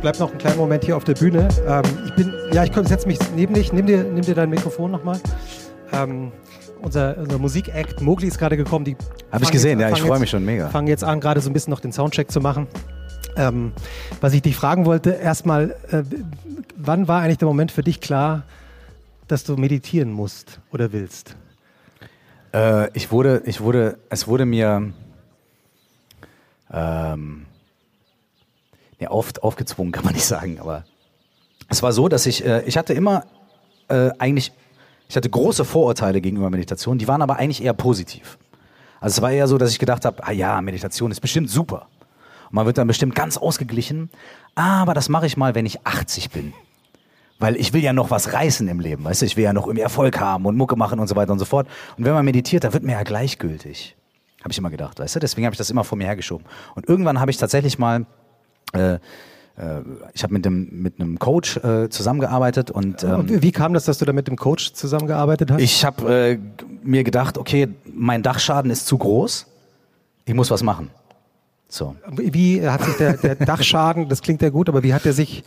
Bleib 0.05 0.19
noch 0.19 0.29
einen 0.29 0.37
kleinen 0.37 0.57
Moment 0.57 0.83
hier 0.83 0.95
auf 0.95 1.03
der 1.03 1.15
Bühne. 1.15 1.49
Ähm, 1.67 1.81
ich 2.05 2.13
bin, 2.13 2.31
ja, 2.51 2.63
ich 2.63 2.71
setze 2.87 3.07
mich 3.07 3.17
neben 3.35 3.55
dich. 3.55 3.73
Nimm 3.73 3.87
dir, 3.87 4.03
nimm 4.03 4.21
dir 4.21 4.35
dein 4.35 4.51
Mikrofon 4.51 4.91
nochmal. 4.91 5.19
Ähm, 5.93 6.31
unser, 6.83 7.17
unser 7.17 7.39
Musik-Act 7.39 8.01
Mogli 8.01 8.27
ist 8.27 8.37
gerade 8.37 8.55
gekommen. 8.55 8.95
Habe 9.31 9.43
ich 9.43 9.49
gesehen, 9.49 9.79
jetzt, 9.79 9.89
ja, 9.89 9.95
ich 9.97 10.03
freue 10.03 10.19
mich 10.19 10.29
schon 10.29 10.45
mega. 10.45 10.69
Fangen 10.69 10.89
jetzt 10.89 11.03
an, 11.03 11.19
gerade 11.19 11.41
so 11.41 11.49
ein 11.49 11.53
bisschen 11.53 11.71
noch 11.71 11.79
den 11.79 11.91
Soundcheck 11.91 12.29
zu 12.29 12.39
machen. 12.39 12.67
Ähm, 13.35 13.71
was 14.21 14.33
ich 14.33 14.43
dich 14.43 14.55
fragen 14.55 14.85
wollte, 14.85 15.09
erstmal, 15.09 15.75
äh, 15.89 16.03
wann 16.75 17.07
war 17.07 17.21
eigentlich 17.21 17.39
der 17.39 17.47
Moment 17.47 17.71
für 17.71 17.81
dich 17.81 17.99
klar, 17.99 18.43
dass 19.27 19.43
du 19.43 19.55
meditieren 19.57 20.11
musst 20.11 20.59
oder 20.71 20.93
willst? 20.93 21.35
Äh, 22.53 22.91
ich 22.95 23.11
wurde, 23.11 23.41
ich 23.47 23.59
wurde, 23.59 23.97
es 24.11 24.27
wurde 24.27 24.45
mir 24.45 24.93
ähm, 26.71 27.47
ja, 28.99 29.11
oft 29.11 29.43
aufgezwungen, 29.43 29.91
kann 29.91 30.05
man 30.05 30.13
nicht 30.13 30.25
sagen, 30.25 30.59
aber 30.59 30.85
es 31.69 31.83
war 31.83 31.91
so, 31.91 32.07
dass 32.07 32.25
ich, 32.25 32.45
äh, 32.45 32.63
ich 32.65 32.77
hatte 32.77 32.93
immer 32.93 33.25
äh, 33.87 34.11
eigentlich 34.19 34.51
ich 35.07 35.15
hatte 35.15 35.29
große 35.29 35.65
Vorurteile 35.65 36.21
gegenüber 36.21 36.49
Meditation, 36.49 36.97
die 36.97 37.07
waren 37.07 37.21
aber 37.21 37.37
eigentlich 37.37 37.63
eher 37.63 37.73
positiv. 37.73 38.37
Also 38.99 39.17
es 39.17 39.21
war 39.21 39.31
eher 39.31 39.47
so, 39.47 39.57
dass 39.57 39.71
ich 39.71 39.79
gedacht 39.79 40.05
habe, 40.05 40.25
ah 40.25 40.31
ja, 40.31 40.61
Meditation 40.61 41.11
ist 41.11 41.19
bestimmt 41.19 41.49
super. 41.49 41.87
Und 42.45 42.53
man 42.53 42.65
wird 42.65 42.77
dann 42.77 42.87
bestimmt 42.87 43.13
ganz 43.13 43.37
ausgeglichen, 43.37 44.09
aber 44.55 44.93
das 44.93 45.09
mache 45.09 45.27
ich 45.27 45.37
mal, 45.37 45.53
wenn 45.53 45.65
ich 45.65 45.85
80 45.85 46.31
bin. 46.31 46.53
Weil 47.37 47.57
ich 47.57 47.73
will 47.73 47.83
ja 47.83 47.91
noch 47.91 48.11
was 48.11 48.33
reißen 48.33 48.67
im 48.67 48.79
Leben, 48.79 49.03
weißt 49.03 49.21
du, 49.21 49.25
ich 49.25 49.35
will 49.35 49.43
ja 49.43 49.53
noch 49.53 49.67
irgendwie 49.67 49.81
Erfolg 49.81 50.19
haben 50.19 50.45
und 50.45 50.55
Mucke 50.55 50.75
machen 50.75 50.99
und 50.99 51.07
so 51.07 51.15
weiter 51.15 51.33
und 51.33 51.39
so 51.39 51.45
fort. 51.45 51.67
Und 51.97 52.05
wenn 52.05 52.13
man 52.13 52.25
meditiert, 52.25 52.63
da 52.63 52.73
wird 52.73 52.83
mir 52.83 52.93
ja 52.93 53.03
gleichgültig. 53.03 53.95
Habe 54.39 54.51
ich 54.51 54.57
immer 54.57 54.69
gedacht, 54.69 54.99
weißt 54.99 55.15
du, 55.15 55.19
deswegen 55.19 55.45
habe 55.45 55.53
ich 55.53 55.57
das 55.57 55.69
immer 55.69 55.83
vor 55.83 55.97
mir 55.97 56.05
hergeschoben. 56.05 56.45
Und 56.75 56.87
irgendwann 56.87 57.19
habe 57.19 57.31
ich 57.31 57.37
tatsächlich 57.37 57.77
mal 57.77 58.05
äh, 58.75 58.99
äh, 59.57 59.81
ich 60.13 60.23
habe 60.23 60.33
mit, 60.33 60.45
dem, 60.45 60.69
mit 60.81 60.99
einem 60.99 61.17
Coach 61.19 61.57
äh, 61.57 61.89
zusammengearbeitet 61.89 62.71
und, 62.71 63.03
ähm, 63.03 63.19
und 63.19 63.41
wie 63.41 63.51
kam 63.51 63.73
das, 63.73 63.85
dass 63.85 63.97
du 63.97 64.05
da 64.05 64.13
mit 64.13 64.27
dem 64.27 64.35
Coach 64.35 64.73
zusammengearbeitet 64.73 65.51
hast? 65.51 65.61
Ich 65.61 65.85
habe 65.85 66.13
äh, 66.13 66.39
mir 66.83 67.03
gedacht, 67.03 67.37
okay, 67.37 67.69
mein 67.85 68.23
Dachschaden 68.23 68.69
ist 68.71 68.87
zu 68.87 68.97
groß, 68.97 69.47
ich 70.25 70.33
muss 70.33 70.51
was 70.51 70.63
machen. 70.63 70.89
So. 71.67 71.95
Wie 72.09 72.67
hat 72.67 72.83
sich 72.83 72.97
der, 72.97 73.17
der 73.17 73.35
Dachschaden, 73.45 74.09
das 74.09 74.21
klingt 74.21 74.41
ja 74.41 74.49
gut, 74.49 74.69
aber 74.69 74.83
wie 74.83 74.93
hat 74.93 75.05
er 75.05 75.13
sich 75.13 75.43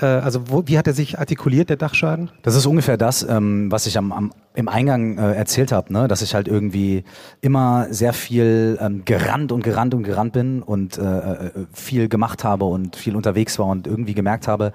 also 0.00 0.48
wo, 0.48 0.62
wie 0.66 0.78
hat 0.78 0.86
er 0.86 0.94
sich 0.94 1.18
artikuliert, 1.18 1.68
der 1.68 1.76
Dachschaden? 1.76 2.30
Das 2.42 2.54
ist 2.54 2.66
ungefähr 2.66 2.96
das, 2.96 3.22
ähm, 3.22 3.70
was 3.70 3.86
ich 3.86 3.98
am, 3.98 4.12
am, 4.12 4.32
im 4.54 4.68
Eingang 4.68 5.18
äh, 5.18 5.34
erzählt 5.34 5.70
habe, 5.70 5.92
ne? 5.92 6.08
dass 6.08 6.22
ich 6.22 6.34
halt 6.34 6.48
irgendwie 6.48 7.04
immer 7.40 7.88
sehr 7.90 8.12
viel 8.12 8.78
ähm, 8.80 9.04
gerannt 9.04 9.52
und 9.52 9.62
gerannt 9.62 9.94
und 9.94 10.02
gerannt 10.02 10.32
bin 10.32 10.62
und 10.62 10.96
äh, 10.96 11.02
äh, 11.02 11.50
viel 11.72 12.08
gemacht 12.08 12.42
habe 12.42 12.64
und 12.64 12.96
viel 12.96 13.16
unterwegs 13.16 13.58
war 13.58 13.66
und 13.66 13.86
irgendwie 13.86 14.14
gemerkt 14.14 14.48
habe, 14.48 14.72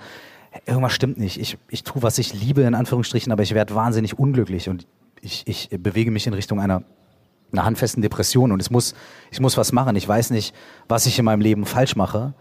irgendwas 0.65 0.93
stimmt 0.93 1.17
nicht. 1.17 1.39
Ich, 1.39 1.57
ich 1.69 1.83
tue, 1.83 2.03
was 2.03 2.17
ich 2.19 2.33
liebe, 2.33 2.61
in 2.61 2.75
Anführungsstrichen, 2.75 3.31
aber 3.31 3.43
ich 3.43 3.53
werde 3.53 3.73
wahnsinnig 3.73 4.19
unglücklich 4.19 4.69
und 4.69 4.85
ich, 5.21 5.43
ich 5.47 5.69
bewege 5.79 6.11
mich 6.11 6.27
in 6.27 6.33
Richtung 6.33 6.59
einer 6.59 6.83
einer 7.53 7.63
handfesten 7.63 8.01
Depression 8.01 8.51
und 8.51 8.61
es 8.61 8.69
muss, 8.69 8.93
ich 9.31 9.39
muss 9.39 9.55
was 9.55 9.71
machen. 9.71 9.95
Ich 9.95 10.05
weiß 10.05 10.31
nicht, 10.31 10.53
was 10.89 11.05
ich 11.05 11.17
in 11.17 11.23
meinem 11.23 11.39
Leben 11.39 11.65
falsch 11.65 11.95
mache 11.95 12.33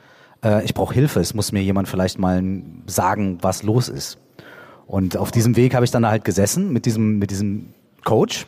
äh, 0.47 0.65
ich 0.65 0.75
brauche 0.75 0.95
Hilfe, 0.95 1.21
es 1.21 1.35
muss 1.35 1.53
mir 1.53 1.63
jemand 1.63 1.89
vielleicht 1.89 2.19
mal 2.19 2.43
sagen, 2.87 3.39
was 3.43 3.63
los 3.63 3.89
ist. 3.89 4.19
Und 4.87 5.17
auf 5.17 5.33
diesem 5.33 5.57
Weg 5.57 5.75
habe 5.75 5.85
ich 5.85 5.91
dann 5.91 6.05
da 6.05 6.11
halt 6.11 6.25
gesessen 6.25 6.73
mit 6.73 6.87
diesem, 6.87 7.19
mit 7.19 7.31
diesem 7.31 7.71
Coach. 8.05 8.47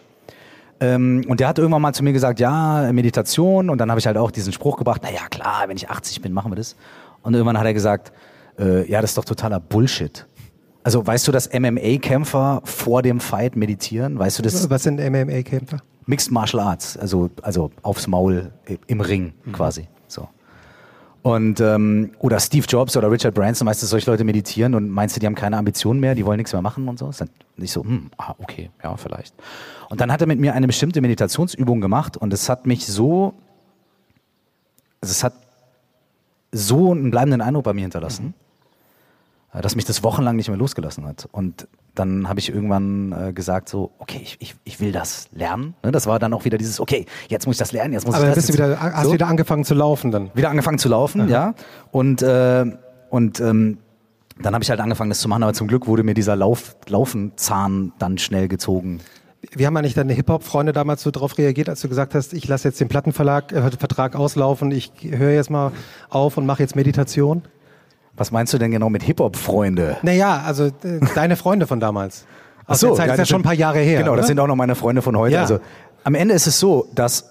Ähm, 0.81 1.25
und 1.27 1.41
der 1.41 1.49
hat 1.49 1.59
irgendwann 1.59 1.83
mal 1.83 1.93
zu 1.93 2.05
mir 2.05 2.13
gesagt, 2.13 2.39
ja, 2.39 2.93
Meditation. 2.93 3.71
Und 3.71 3.79
dann 3.79 3.91
habe 3.91 3.99
ich 3.99 4.07
halt 4.07 4.17
auch 4.17 4.31
diesen 4.31 4.53
Spruch 4.53 4.77
gebracht, 4.77 5.01
na 5.03 5.11
ja, 5.11 5.27
klar, 5.29 5.65
wenn 5.67 5.77
ich 5.77 5.91
80 5.91 6.23
bin, 6.23 6.33
machen 6.33 6.53
wir 6.53 6.57
das. 6.57 6.77
Und 7.23 7.35
irgendwann 7.35 7.59
hat 7.59 7.67
er 7.67 7.75
gesagt, 7.75 8.13
äh, 8.59 8.89
ja, 8.89 9.01
das 9.01 9.11
ist 9.11 9.19
doch 9.19 9.25
totaler 9.25 9.59
Bullshit. 9.59 10.27
Also 10.85 11.05
weißt 11.05 11.27
du, 11.27 11.33
dass 11.33 11.53
MMA-Kämpfer 11.53 12.63
vor 12.65 13.03
dem 13.03 13.19
Fight 13.19 13.57
meditieren? 13.57 14.19
Weißt 14.19 14.39
du 14.39 14.43
das? 14.43 14.71
Was 14.71 14.85
sind 14.85 15.01
MMA-Kämpfer? 15.01 15.79
Mixed 16.07 16.31
Martial 16.31 16.63
Arts, 16.63 16.97
also, 16.97 17.29
also 17.43 17.71
aufs 17.83 18.07
Maul 18.07 18.53
im 18.87 19.01
Ring 19.01 19.35
mhm. 19.45 19.53
quasi. 19.53 19.89
Und 21.23 21.61
ähm, 21.61 22.13
oder 22.21 22.39
Steve 22.39 22.65
Jobs 22.69 22.97
oder 22.97 23.11
Richard 23.11 23.35
Branson, 23.35 23.67
weißt 23.67 23.83
du, 23.83 23.87
solche 23.87 24.11
Leute 24.11 24.25
meditieren 24.25 24.75
und 24.75 24.89
meinst 24.89 25.17
du, 25.17 25.21
die 25.21 25.27
haben 25.27 25.35
keine 25.35 25.57
Ambitionen 25.57 26.01
mehr, 26.01 26.15
die 26.15 26.25
wollen 26.25 26.37
nichts 26.39 26.53
mehr 26.53 26.63
machen 26.63 26.89
und 26.89 26.99
so? 26.99 27.11
Dann 27.11 27.29
nicht 27.57 27.73
so, 27.73 27.83
hm, 27.83 28.11
ah, 28.17 28.35
okay, 28.39 28.71
ja, 28.83 28.97
vielleicht. 28.97 29.35
Und 29.89 30.01
dann 30.01 30.13
hat 30.13 30.21
er 30.21 30.27
mit 30.27 30.39
mir 30.39 30.55
eine 30.55 30.67
bestimmte 30.67 31.01
Meditationsübung 31.01 31.81
gemacht 31.81 32.17
und 32.17 32.33
es 32.33 32.49
hat 32.49 32.67
mich 32.67 32.87
so, 32.87 33.35
also 35.01 35.13
es 35.13 35.25
hat 35.25 35.35
so 36.53 36.93
einen 36.93 37.11
bleibenden 37.11 37.41
Eindruck 37.41 37.65
bei 37.65 37.75
mir 37.75 37.83
hinterlassen. 37.83 38.27
Mhm 38.27 38.48
dass 39.53 39.75
mich 39.75 39.85
das 39.85 40.03
wochenlang 40.03 40.37
nicht 40.37 40.49
mehr 40.49 40.59
losgelassen 40.59 41.07
hat. 41.07 41.29
Und 41.33 41.69
dann 41.95 42.29
habe 42.29 42.39
ich 42.39 42.51
irgendwann 42.51 43.13
äh, 43.13 43.33
gesagt 43.33 43.69
so, 43.69 43.93
okay, 43.99 44.21
ich, 44.23 44.37
ich, 44.41 44.55
ich 44.65 44.81
will 44.81 44.93
das 44.93 45.29
lernen. 45.33 45.75
Ne? 45.83 45.91
Das 45.91 46.07
war 46.07 46.19
dann 46.19 46.33
auch 46.33 46.45
wieder 46.45 46.59
dieses, 46.59 46.81
okay, 46.81 47.07
jetzt 47.29 47.47
muss 47.47 47.57
ich 47.57 47.59
das 47.59 47.73
lernen, 47.73 47.93
jetzt 47.93 48.07
muss 48.07 48.15
Aber 48.15 48.29
ich 48.29 48.35
das. 48.35 48.49
Aber 48.49 48.55
wieder, 48.55 48.81
hast 48.81 49.05
so. 49.07 49.13
wieder 49.13 49.27
angefangen 49.27 49.65
zu 49.65 49.75
laufen 49.75 50.11
dann? 50.11 50.31
Wieder 50.35 50.51
angefangen 50.51 50.79
zu 50.79 50.89
laufen, 50.89 51.23
Aha. 51.23 51.29
ja. 51.29 51.55
Und, 51.91 52.23
äh, 52.23 52.67
und 53.11 53.41
ähm, 53.41 53.79
dann 54.41 54.55
habe 54.55 54.63
ich 54.63 54.71
halt 54.71 54.81
angefangen, 54.81 55.11
das 55.11 55.21
zu 55.21 55.29
machen, 55.29 55.43
aber 55.43 55.55
zum 55.55 55.67
Glück 55.67 55.87
wurde 55.87 56.05
mir 56.05 56.15
dieser 56.15 56.37
Lauf, 56.37 56.77
Laufenzahn 56.87 57.93
dann 57.99 58.19
schnell 58.19 58.47
gezogen. 58.49 59.01
Wie 59.55 59.67
haben 59.67 59.77
eigentlich 59.77 59.95
deine 59.95 60.13
Hip-Hop-Freunde 60.13 60.73
damals 60.73 61.03
so 61.03 61.11
darauf 61.11 61.39
reagiert, 61.39 61.69
als 61.69 61.81
du 61.81 61.89
gesagt 61.89 62.15
hast, 62.15 62.33
ich 62.33 62.47
lasse 62.49 62.69
jetzt 62.69 62.81
den 62.81 62.89
Plattenverlag, 62.89 63.53
äh, 63.53 63.71
Vertrag 63.71 64.15
auslaufen, 64.15 64.71
ich 64.71 64.93
höre 65.03 65.33
jetzt 65.33 65.51
mal 65.51 65.73
auf 66.11 66.37
und 66.37 66.47
mache 66.47 66.63
jetzt 66.63 66.77
Meditation? 66.77 67.43
Was 68.19 68.31
meinst 68.33 68.53
du 68.53 68.59
denn 68.59 68.71
genau 68.71 68.91
mit 68.91 69.03
Hip-Hop-Freunde? 69.05 69.97
Naja, 70.03 70.43
also 70.45 70.67
äh, 70.67 70.71
deine 71.15 71.37
Freunde 71.37 71.67
von 71.67 71.81
damals. 71.81 72.27
Ach 72.67 72.75
so, 72.75 72.95
Zeit, 72.95 73.07
ja, 73.07 73.15
ist 73.15 73.19
ja 73.21 73.27
schon 73.27 73.41
ein 73.41 73.45
paar 73.45 73.55
Jahre 73.55 73.79
her. 73.79 74.01
Genau, 74.01 74.13
oder? 74.13 74.19
das 74.19 74.27
sind 74.27 74.39
auch 74.39 74.47
noch 74.47 74.57
meine 74.57 74.75
Freunde 74.75 75.01
von 75.01 75.17
heute. 75.17 75.37
Ja. 75.37 75.41
Also 75.41 75.61
am 76.05 76.15
Ende 76.15 76.35
ist 76.35 76.47
es 76.47 76.59
so, 76.59 76.87
dass 76.95 77.31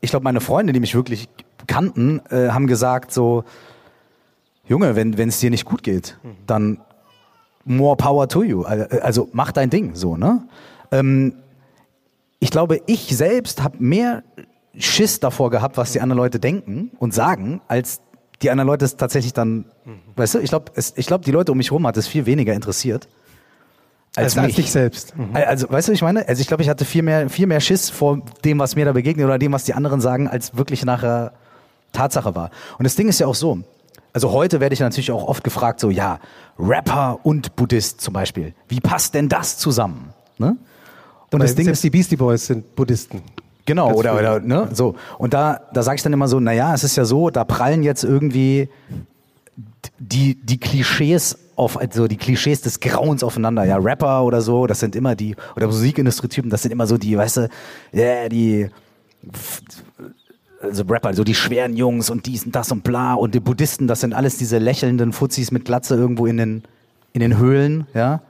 ich 0.00 0.10
glaube, 0.10 0.24
meine 0.24 0.40
Freunde, 0.40 0.72
die 0.72 0.80
mich 0.80 0.94
wirklich 0.94 1.28
kannten, 1.66 2.20
äh, 2.30 2.48
haben 2.48 2.66
gesagt 2.66 3.12
so, 3.12 3.44
Junge, 4.66 4.96
wenn 4.96 5.28
es 5.28 5.40
dir 5.40 5.50
nicht 5.50 5.64
gut 5.64 5.82
geht, 5.82 6.18
mhm. 6.22 6.36
dann 6.46 6.80
more 7.64 7.96
power 7.96 8.28
to 8.28 8.42
you. 8.42 8.62
Also, 8.62 9.00
also 9.00 9.28
mach 9.32 9.52
dein 9.52 9.70
Ding 9.70 9.94
so, 9.94 10.16
ne? 10.16 10.46
Ähm, 10.92 11.34
ich 12.40 12.50
glaube, 12.50 12.80
ich 12.86 13.16
selbst 13.16 13.62
habe 13.62 13.76
mehr 13.80 14.22
Schiss 14.76 15.18
davor 15.20 15.50
gehabt, 15.50 15.76
was 15.76 15.92
die 15.92 16.00
anderen 16.00 16.18
Leute 16.18 16.38
denken 16.38 16.92
und 16.98 17.12
sagen, 17.12 17.60
als 17.66 18.00
die 18.42 18.50
anderen 18.50 18.68
Leute 18.68 18.84
es 18.84 18.96
tatsächlich 18.96 19.32
dann, 19.32 19.64
mhm. 19.84 20.00
weißt 20.16 20.34
du, 20.34 20.38
ich 20.38 20.50
glaube, 20.50 20.72
ich 20.76 21.06
glaube, 21.06 21.24
die 21.24 21.30
Leute 21.30 21.52
um 21.52 21.58
mich 21.58 21.70
herum 21.70 21.86
hat 21.86 21.96
es 21.96 22.06
viel 22.06 22.26
weniger 22.26 22.54
interessiert. 22.54 23.08
Als, 24.16 24.36
als, 24.36 24.46
als 24.46 24.54
dich 24.54 24.70
selbst. 24.70 25.16
Mhm. 25.16 25.30
Also, 25.34 25.70
weißt 25.70 25.88
du, 25.88 25.92
ich 25.92 26.02
meine? 26.02 26.26
Also 26.26 26.40
ich 26.40 26.48
glaube, 26.48 26.62
ich 26.62 26.68
hatte 26.68 26.84
viel 26.84 27.02
mehr, 27.02 27.28
viel 27.28 27.46
mehr 27.46 27.60
Schiss 27.60 27.90
vor 27.90 28.22
dem, 28.44 28.58
was 28.58 28.74
mir 28.74 28.84
da 28.84 28.92
begegnet 28.92 29.26
oder 29.26 29.38
dem, 29.38 29.52
was 29.52 29.64
die 29.64 29.74
anderen 29.74 30.00
sagen, 30.00 30.28
als 30.28 30.56
wirklich 30.56 30.84
nachher 30.84 31.32
Tatsache 31.92 32.34
war. 32.34 32.50
Und 32.78 32.84
das 32.84 32.96
Ding 32.96 33.08
ist 33.08 33.20
ja 33.20 33.26
auch 33.26 33.34
so. 33.34 33.60
Also 34.12 34.32
heute 34.32 34.60
werde 34.60 34.72
ich 34.72 34.80
natürlich 34.80 35.12
auch 35.12 35.24
oft 35.24 35.44
gefragt, 35.44 35.80
so, 35.80 35.90
ja, 35.90 36.18
Rapper 36.58 37.20
und 37.22 37.54
Buddhist 37.54 38.00
zum 38.00 38.14
Beispiel. 38.14 38.54
Wie 38.68 38.80
passt 38.80 39.14
denn 39.14 39.28
das 39.28 39.58
zusammen? 39.58 40.12
Ne? 40.38 40.56
Und 41.30 41.42
das 41.42 41.54
Ding 41.54 41.68
ist, 41.68 41.84
die 41.84 41.90
Beastie 41.90 42.16
Boys 42.16 42.46
sind 42.46 42.74
Buddhisten. 42.74 43.22
Genau, 43.68 43.92
oder, 43.92 44.18
oder, 44.18 44.40
ne, 44.40 44.68
so. 44.72 44.94
Und 45.18 45.34
da, 45.34 45.60
da 45.74 45.82
sage 45.82 45.96
ich 45.96 46.02
dann 46.02 46.14
immer 46.14 46.26
so, 46.26 46.40
naja, 46.40 46.72
es 46.72 46.84
ist 46.84 46.96
ja 46.96 47.04
so, 47.04 47.28
da 47.28 47.44
prallen 47.44 47.82
jetzt 47.82 48.02
irgendwie 48.02 48.70
die, 49.98 50.36
die 50.36 50.58
Klischees 50.58 51.38
auf, 51.54 51.78
also 51.78 52.08
die 52.08 52.16
Klischees 52.16 52.62
des 52.62 52.80
Grauens 52.80 53.22
aufeinander. 53.22 53.64
Ja, 53.64 53.76
Rapper 53.76 54.24
oder 54.24 54.40
so, 54.40 54.66
das 54.66 54.80
sind 54.80 54.96
immer 54.96 55.14
die, 55.14 55.36
oder 55.54 55.66
Musikindustrie-Typen, 55.66 56.50
das 56.50 56.62
sind 56.62 56.72
immer 56.72 56.86
so 56.86 56.96
die, 56.96 57.18
weißt 57.18 57.36
du, 57.36 57.48
ja, 57.92 58.00
yeah, 58.00 58.28
die, 58.30 58.70
also 60.62 60.84
Rapper, 60.84 61.12
so 61.12 61.22
die 61.22 61.34
schweren 61.34 61.76
Jungs 61.76 62.08
und 62.08 62.24
dies 62.24 62.46
und 62.46 62.56
das 62.56 62.72
und 62.72 62.84
bla 62.84 63.12
und 63.12 63.34
die 63.34 63.40
Buddhisten, 63.40 63.86
das 63.86 64.00
sind 64.00 64.14
alles 64.14 64.38
diese 64.38 64.56
lächelnden 64.56 65.12
Fuzis 65.12 65.50
mit 65.50 65.66
Glatze 65.66 65.94
irgendwo 65.94 66.24
in 66.24 66.38
den, 66.38 66.62
in 67.12 67.20
den 67.20 67.36
Höhlen, 67.36 67.86
ja. 67.92 68.22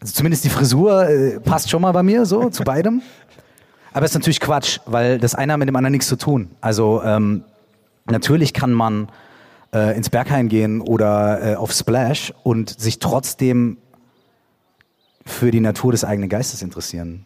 Also 0.00 0.12
zumindest 0.12 0.44
die 0.44 0.50
Frisur 0.50 1.08
äh, 1.08 1.40
passt 1.40 1.70
schon 1.70 1.82
mal 1.82 1.90
bei 1.90 2.04
mir 2.04 2.26
so 2.26 2.48
zu 2.50 2.62
beidem. 2.62 3.02
Aber 3.96 4.04
es 4.04 4.10
ist 4.10 4.16
natürlich 4.16 4.40
Quatsch, 4.40 4.78
weil 4.84 5.18
das 5.18 5.34
eine 5.34 5.54
hat 5.54 5.58
mit 5.58 5.68
dem 5.68 5.76
anderen 5.76 5.92
nichts 5.92 6.06
zu 6.06 6.16
tun. 6.16 6.50
Also 6.60 7.02
ähm, 7.02 7.44
natürlich 8.04 8.52
kann 8.52 8.70
man 8.74 9.08
äh, 9.72 9.96
ins 9.96 10.10
Berghain 10.10 10.50
gehen 10.50 10.82
oder 10.82 11.52
äh, 11.52 11.54
auf 11.54 11.72
Splash 11.72 12.30
und 12.42 12.78
sich 12.78 12.98
trotzdem 12.98 13.78
für 15.24 15.50
die 15.50 15.60
Natur 15.60 15.92
des 15.92 16.04
eigenen 16.04 16.28
Geistes 16.28 16.60
interessieren. 16.60 17.24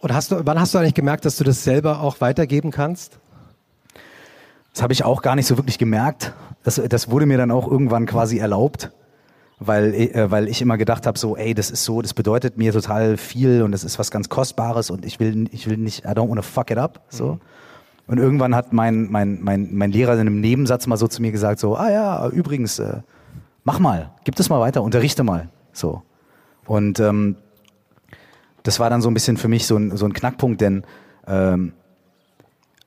Und 0.00 0.12
hast 0.12 0.32
du, 0.32 0.44
wann 0.44 0.58
hast 0.58 0.74
du 0.74 0.78
eigentlich 0.78 0.94
gemerkt, 0.94 1.24
dass 1.24 1.36
du 1.36 1.44
das 1.44 1.62
selber 1.62 2.00
auch 2.00 2.20
weitergeben 2.20 2.72
kannst? 2.72 3.20
Das 4.72 4.82
habe 4.82 4.92
ich 4.92 5.04
auch 5.04 5.22
gar 5.22 5.36
nicht 5.36 5.46
so 5.46 5.56
wirklich 5.56 5.78
gemerkt. 5.78 6.32
Das, 6.64 6.82
das 6.88 7.08
wurde 7.08 7.26
mir 7.26 7.38
dann 7.38 7.52
auch 7.52 7.70
irgendwann 7.70 8.06
quasi 8.06 8.38
erlaubt 8.38 8.90
weil, 9.60 9.94
äh, 9.94 10.30
weil 10.30 10.48
ich 10.48 10.62
immer 10.62 10.78
gedacht 10.78 11.06
habe, 11.06 11.18
so, 11.18 11.36
ey, 11.36 11.54
das 11.54 11.70
ist 11.70 11.84
so, 11.84 12.00
das 12.00 12.14
bedeutet 12.14 12.56
mir 12.56 12.72
total 12.72 13.18
viel 13.18 13.62
und 13.62 13.72
das 13.72 13.84
ist 13.84 13.98
was 13.98 14.10
ganz 14.10 14.30
Kostbares 14.30 14.90
und 14.90 15.04
ich 15.04 15.20
will, 15.20 15.48
ich 15.52 15.68
will 15.68 15.76
nicht, 15.76 16.04
I 16.06 16.08
don't 16.08 16.30
wanna 16.30 16.42
fuck 16.42 16.70
it 16.70 16.78
up, 16.78 17.04
so. 17.10 17.34
Mhm. 17.34 17.40
Und 18.06 18.18
irgendwann 18.18 18.56
hat 18.56 18.72
mein, 18.72 19.08
mein, 19.08 19.38
mein, 19.40 19.68
mein 19.72 19.92
Lehrer 19.92 20.14
in 20.14 20.20
einem 20.20 20.40
Nebensatz 20.40 20.88
mal 20.88 20.96
so 20.96 21.06
zu 21.06 21.22
mir 21.22 21.30
gesagt, 21.30 21.60
so, 21.60 21.76
ah 21.76 21.90
ja, 21.90 22.28
übrigens, 22.30 22.80
äh, 22.80 23.02
mach 23.62 23.78
mal, 23.78 24.10
gib 24.24 24.34
das 24.34 24.48
mal 24.48 24.58
weiter, 24.58 24.82
unterrichte 24.82 25.22
mal, 25.22 25.48
so. 25.72 26.02
Und 26.66 26.98
ähm, 26.98 27.36
das 28.62 28.80
war 28.80 28.90
dann 28.90 29.02
so 29.02 29.10
ein 29.10 29.14
bisschen 29.14 29.36
für 29.36 29.48
mich 29.48 29.66
so 29.66 29.76
ein, 29.76 29.96
so 29.96 30.06
ein 30.06 30.12
Knackpunkt, 30.12 30.60
denn 30.60 30.84
ähm, 31.26 31.72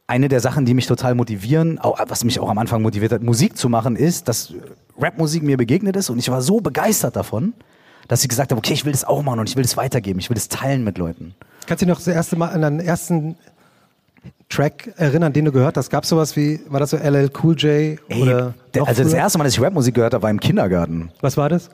eine 0.08 0.28
der 0.28 0.40
Sachen, 0.42 0.66
die 0.66 0.74
mich 0.74 0.88
total 0.88 1.16
motivieren, 1.16 1.80
auch, 1.80 2.00
was 2.08 2.24
mich 2.24 2.40
auch 2.40 2.50
am 2.50 2.58
Anfang 2.58 2.82
motiviert 2.82 3.14
hat, 3.14 3.24
Musik 3.24 3.58
zu 3.58 3.70
machen, 3.70 3.96
ist, 3.96 4.28
dass 4.28 4.54
Rapmusik 5.00 5.44
mir 5.44 5.58
begegnet 5.58 5.96
ist 5.96 6.10
und 6.10 6.20
ich 6.20 6.30
war 6.30 6.42
so 6.42 6.62
begeistert 6.62 7.16
davon, 7.16 7.54
dass 8.08 8.22
ich 8.24 8.30
gesagt 8.30 8.52
habe, 8.52 8.60
okay, 8.60 8.74
ich 8.74 8.86
will 8.86 8.92
das 8.92 9.04
auch 9.04 9.24
machen 9.24 9.40
und 9.40 9.50
ich 9.50 9.56
will 9.56 9.64
das 9.64 9.78
weitergeben, 9.78 10.20
ich 10.20 10.30
will 10.30 10.36
das 10.36 10.50
teilen 10.50 10.84
mit 10.84 10.98
Leuten. 10.98 11.36
Kannst 11.66 11.82
du 11.82 11.86
dich 11.86 11.94
noch 11.94 11.98
das 11.98 12.08
erste 12.08 12.36
Mal 12.36 12.50
an 12.50 12.62
deinen 12.62 12.80
ersten 12.80 13.36
Track 14.50 14.94
erinnern, 14.98 15.34
den 15.34 15.46
du 15.46 15.52
gehört 15.52 15.78
hast? 15.78 15.90
Gab 15.90 16.04
es 16.04 16.10
sowas 16.10 16.36
wie, 16.36 16.60
war 16.68 16.80
das 16.80 16.92
so 16.92 16.98
LL 16.98 17.32
Cool 17.42 17.56
J? 17.56 18.00
Ey, 18.08 18.22
oder 18.22 18.54
der, 18.74 18.88
also 18.88 19.04
das 19.04 19.14
erste 19.14 19.38
Mal, 19.38 19.46
dass 19.46 19.54
ich 19.54 19.62
Rapmusik 19.62 19.96
gehört 19.96 20.14
habe, 20.14 20.24
war 20.24 20.30
im 20.30 20.40
Kindergarten. 20.40 21.12
Was 21.22 21.38
war 21.38 21.50
das? 21.50 21.70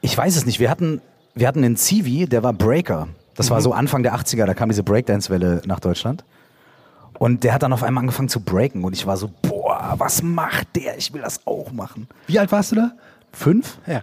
Ich 0.00 0.16
weiß 0.16 0.36
es 0.36 0.46
nicht. 0.46 0.60
Wir 0.60 0.70
hatten, 0.70 1.00
wir 1.34 1.48
hatten 1.48 1.64
einen 1.64 1.76
Zivi, 1.76 2.26
der 2.26 2.42
war 2.42 2.52
Breaker. 2.52 3.08
Das 3.34 3.48
mhm. 3.48 3.54
war 3.54 3.60
so 3.62 3.72
Anfang 3.72 4.02
der 4.02 4.14
80er, 4.14 4.46
da 4.46 4.54
kam 4.54 4.68
diese 4.68 4.82
Breakdance-Welle 4.82 5.62
nach 5.66 5.80
Deutschland. 5.80 6.24
Und 7.18 7.44
der 7.44 7.54
hat 7.54 7.62
dann 7.62 7.72
auf 7.72 7.82
einmal 7.82 8.02
angefangen 8.02 8.28
zu 8.28 8.40
breaken 8.40 8.84
und 8.84 8.92
ich 8.92 9.06
war 9.06 9.16
so, 9.16 9.30
boah, 9.42 9.94
was 9.98 10.22
macht 10.22 10.76
der? 10.76 10.98
Ich 10.98 11.12
will 11.12 11.22
das 11.22 11.46
auch 11.46 11.72
machen. 11.72 12.08
Wie 12.26 12.38
alt 12.38 12.52
warst 12.52 12.72
du 12.72 12.76
da? 12.76 12.92
Fünf? 13.32 13.78
Ja. 13.86 14.02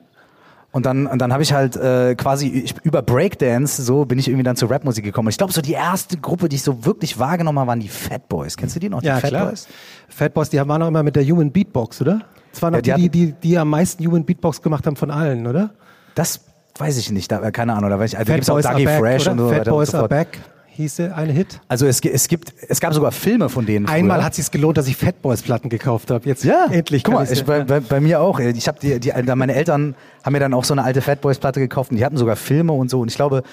Und 0.72 0.88
dann, 0.88 1.06
und 1.06 1.20
dann 1.20 1.32
habe 1.32 1.44
ich 1.44 1.54
halt 1.54 1.76
äh, 1.76 2.16
quasi 2.16 2.48
ich, 2.48 2.76
über 2.82 3.04
Breakdance, 3.04 3.84
so 3.84 4.06
bin 4.06 4.18
ich 4.18 4.28
irgendwie 4.28 4.44
dann 4.44 4.56
zur 4.56 4.72
Rapmusik 4.72 5.04
gekommen. 5.04 5.28
Und 5.28 5.32
ich 5.32 5.38
glaube, 5.38 5.54
so 5.54 5.62
die 5.62 5.74
erste 5.74 6.18
Gruppe, 6.18 6.50
die 6.50 6.56
ich 6.56 6.64
so 6.64 6.84
wirklich 6.84 7.20
wahrgenommen 7.20 7.60
habe, 7.60 7.68
waren 7.68 7.80
die 7.80 7.90
Fat 7.90 8.28
Boys. 8.28 8.58
Kennst 8.58 8.76
du 8.76 8.80
die 8.80 8.90
noch? 8.90 9.02
Die 9.02 9.08
ja, 9.08 9.20
Fat 9.20 9.30
klar. 9.30 9.46
Boys? 9.50 9.68
Fat 10.10 10.34
Boys, 10.34 10.50
die 10.50 10.58
waren 10.58 10.82
auch 10.82 10.88
immer 10.88 11.04
mit 11.04 11.16
der 11.16 11.24
Human 11.24 11.52
Beatbox, 11.52 12.02
oder? 12.02 12.22
Das 12.52 12.62
waren 12.64 12.74
noch 12.74 12.84
ja, 12.84 12.96
die, 12.96 13.10
die, 13.10 13.28
die, 13.28 13.34
die 13.34 13.58
am 13.58 13.70
meisten 13.70 14.04
Human 14.04 14.26
Beatbox 14.26 14.64
gemacht 14.64 14.88
haben 14.88 14.96
von 14.96 15.12
allen, 15.12 15.46
oder? 15.46 15.70
Das 16.16 16.42
weiß 16.80 16.98
ich 16.98 17.12
nicht, 17.12 17.32
da, 17.32 17.52
keine 17.52 17.76
Ahnung. 17.76 17.92
Da 17.92 18.00
weiß 18.00 18.14
ich, 18.14 18.18
also 18.18 18.34
Fat 18.34 18.46
Boys 18.48 18.66
auch 18.66 18.72
Dougie 18.72 18.88
Fresh 18.88 19.28
oder? 19.28 19.32
und 19.32 19.38
so 19.38 19.50
Fat 19.50 19.66
Boys 19.66 19.92
so 19.92 19.98
are 20.00 20.08
back 20.08 20.40
hieße 20.76 21.16
eine 21.16 21.32
Hit. 21.32 21.62
Also 21.68 21.86
es, 21.86 22.02
es 22.02 22.28
gibt, 22.28 22.54
es 22.68 22.80
gab 22.80 22.94
sogar 22.94 23.12
Filme 23.12 23.50
von 23.50 23.66
denen. 23.66 23.88
Einmal 23.88 24.18
früher. 24.18 24.26
hat 24.26 24.34
es 24.34 24.38
sich 24.38 24.52
gelohnt, 24.52 24.78
dass 24.78 24.88
ich 24.88 24.98
Fatboys 24.98 25.42
Platten 25.42 25.70
gekauft 25.70 26.12
habe. 26.12 26.28
Jetzt 26.28 26.44
ja, 26.44 26.66
endlich. 26.70 27.04
Guck 27.04 27.14
mal, 27.14 27.32
ich, 27.32 27.46
bei, 27.46 27.64
bei, 27.64 27.80
bei, 27.80 28.00
mir 28.00 28.22
auch. 28.22 28.40
Ich 28.40 28.68
habe 28.68 28.80
die, 28.82 29.00
die, 29.00 29.12
meine 29.36 29.54
Eltern 29.54 29.96
haben 30.24 30.34
mir 30.34 30.40
dann 30.40 30.54
auch 30.54 30.64
so 30.64 30.74
eine 30.74 30.84
alte 30.84 31.02
Fatboys 31.02 31.38
Platte 31.38 31.60
gekauft 31.60 31.92
und 31.92 31.98
die 31.98 32.06
hatten 32.06 32.18
sogar 32.18 32.36
Filme 32.36 32.74
und 32.74 32.90
so. 32.90 33.02
Und 33.02 33.10
ich 33.10 33.16
glaube, 33.16 33.44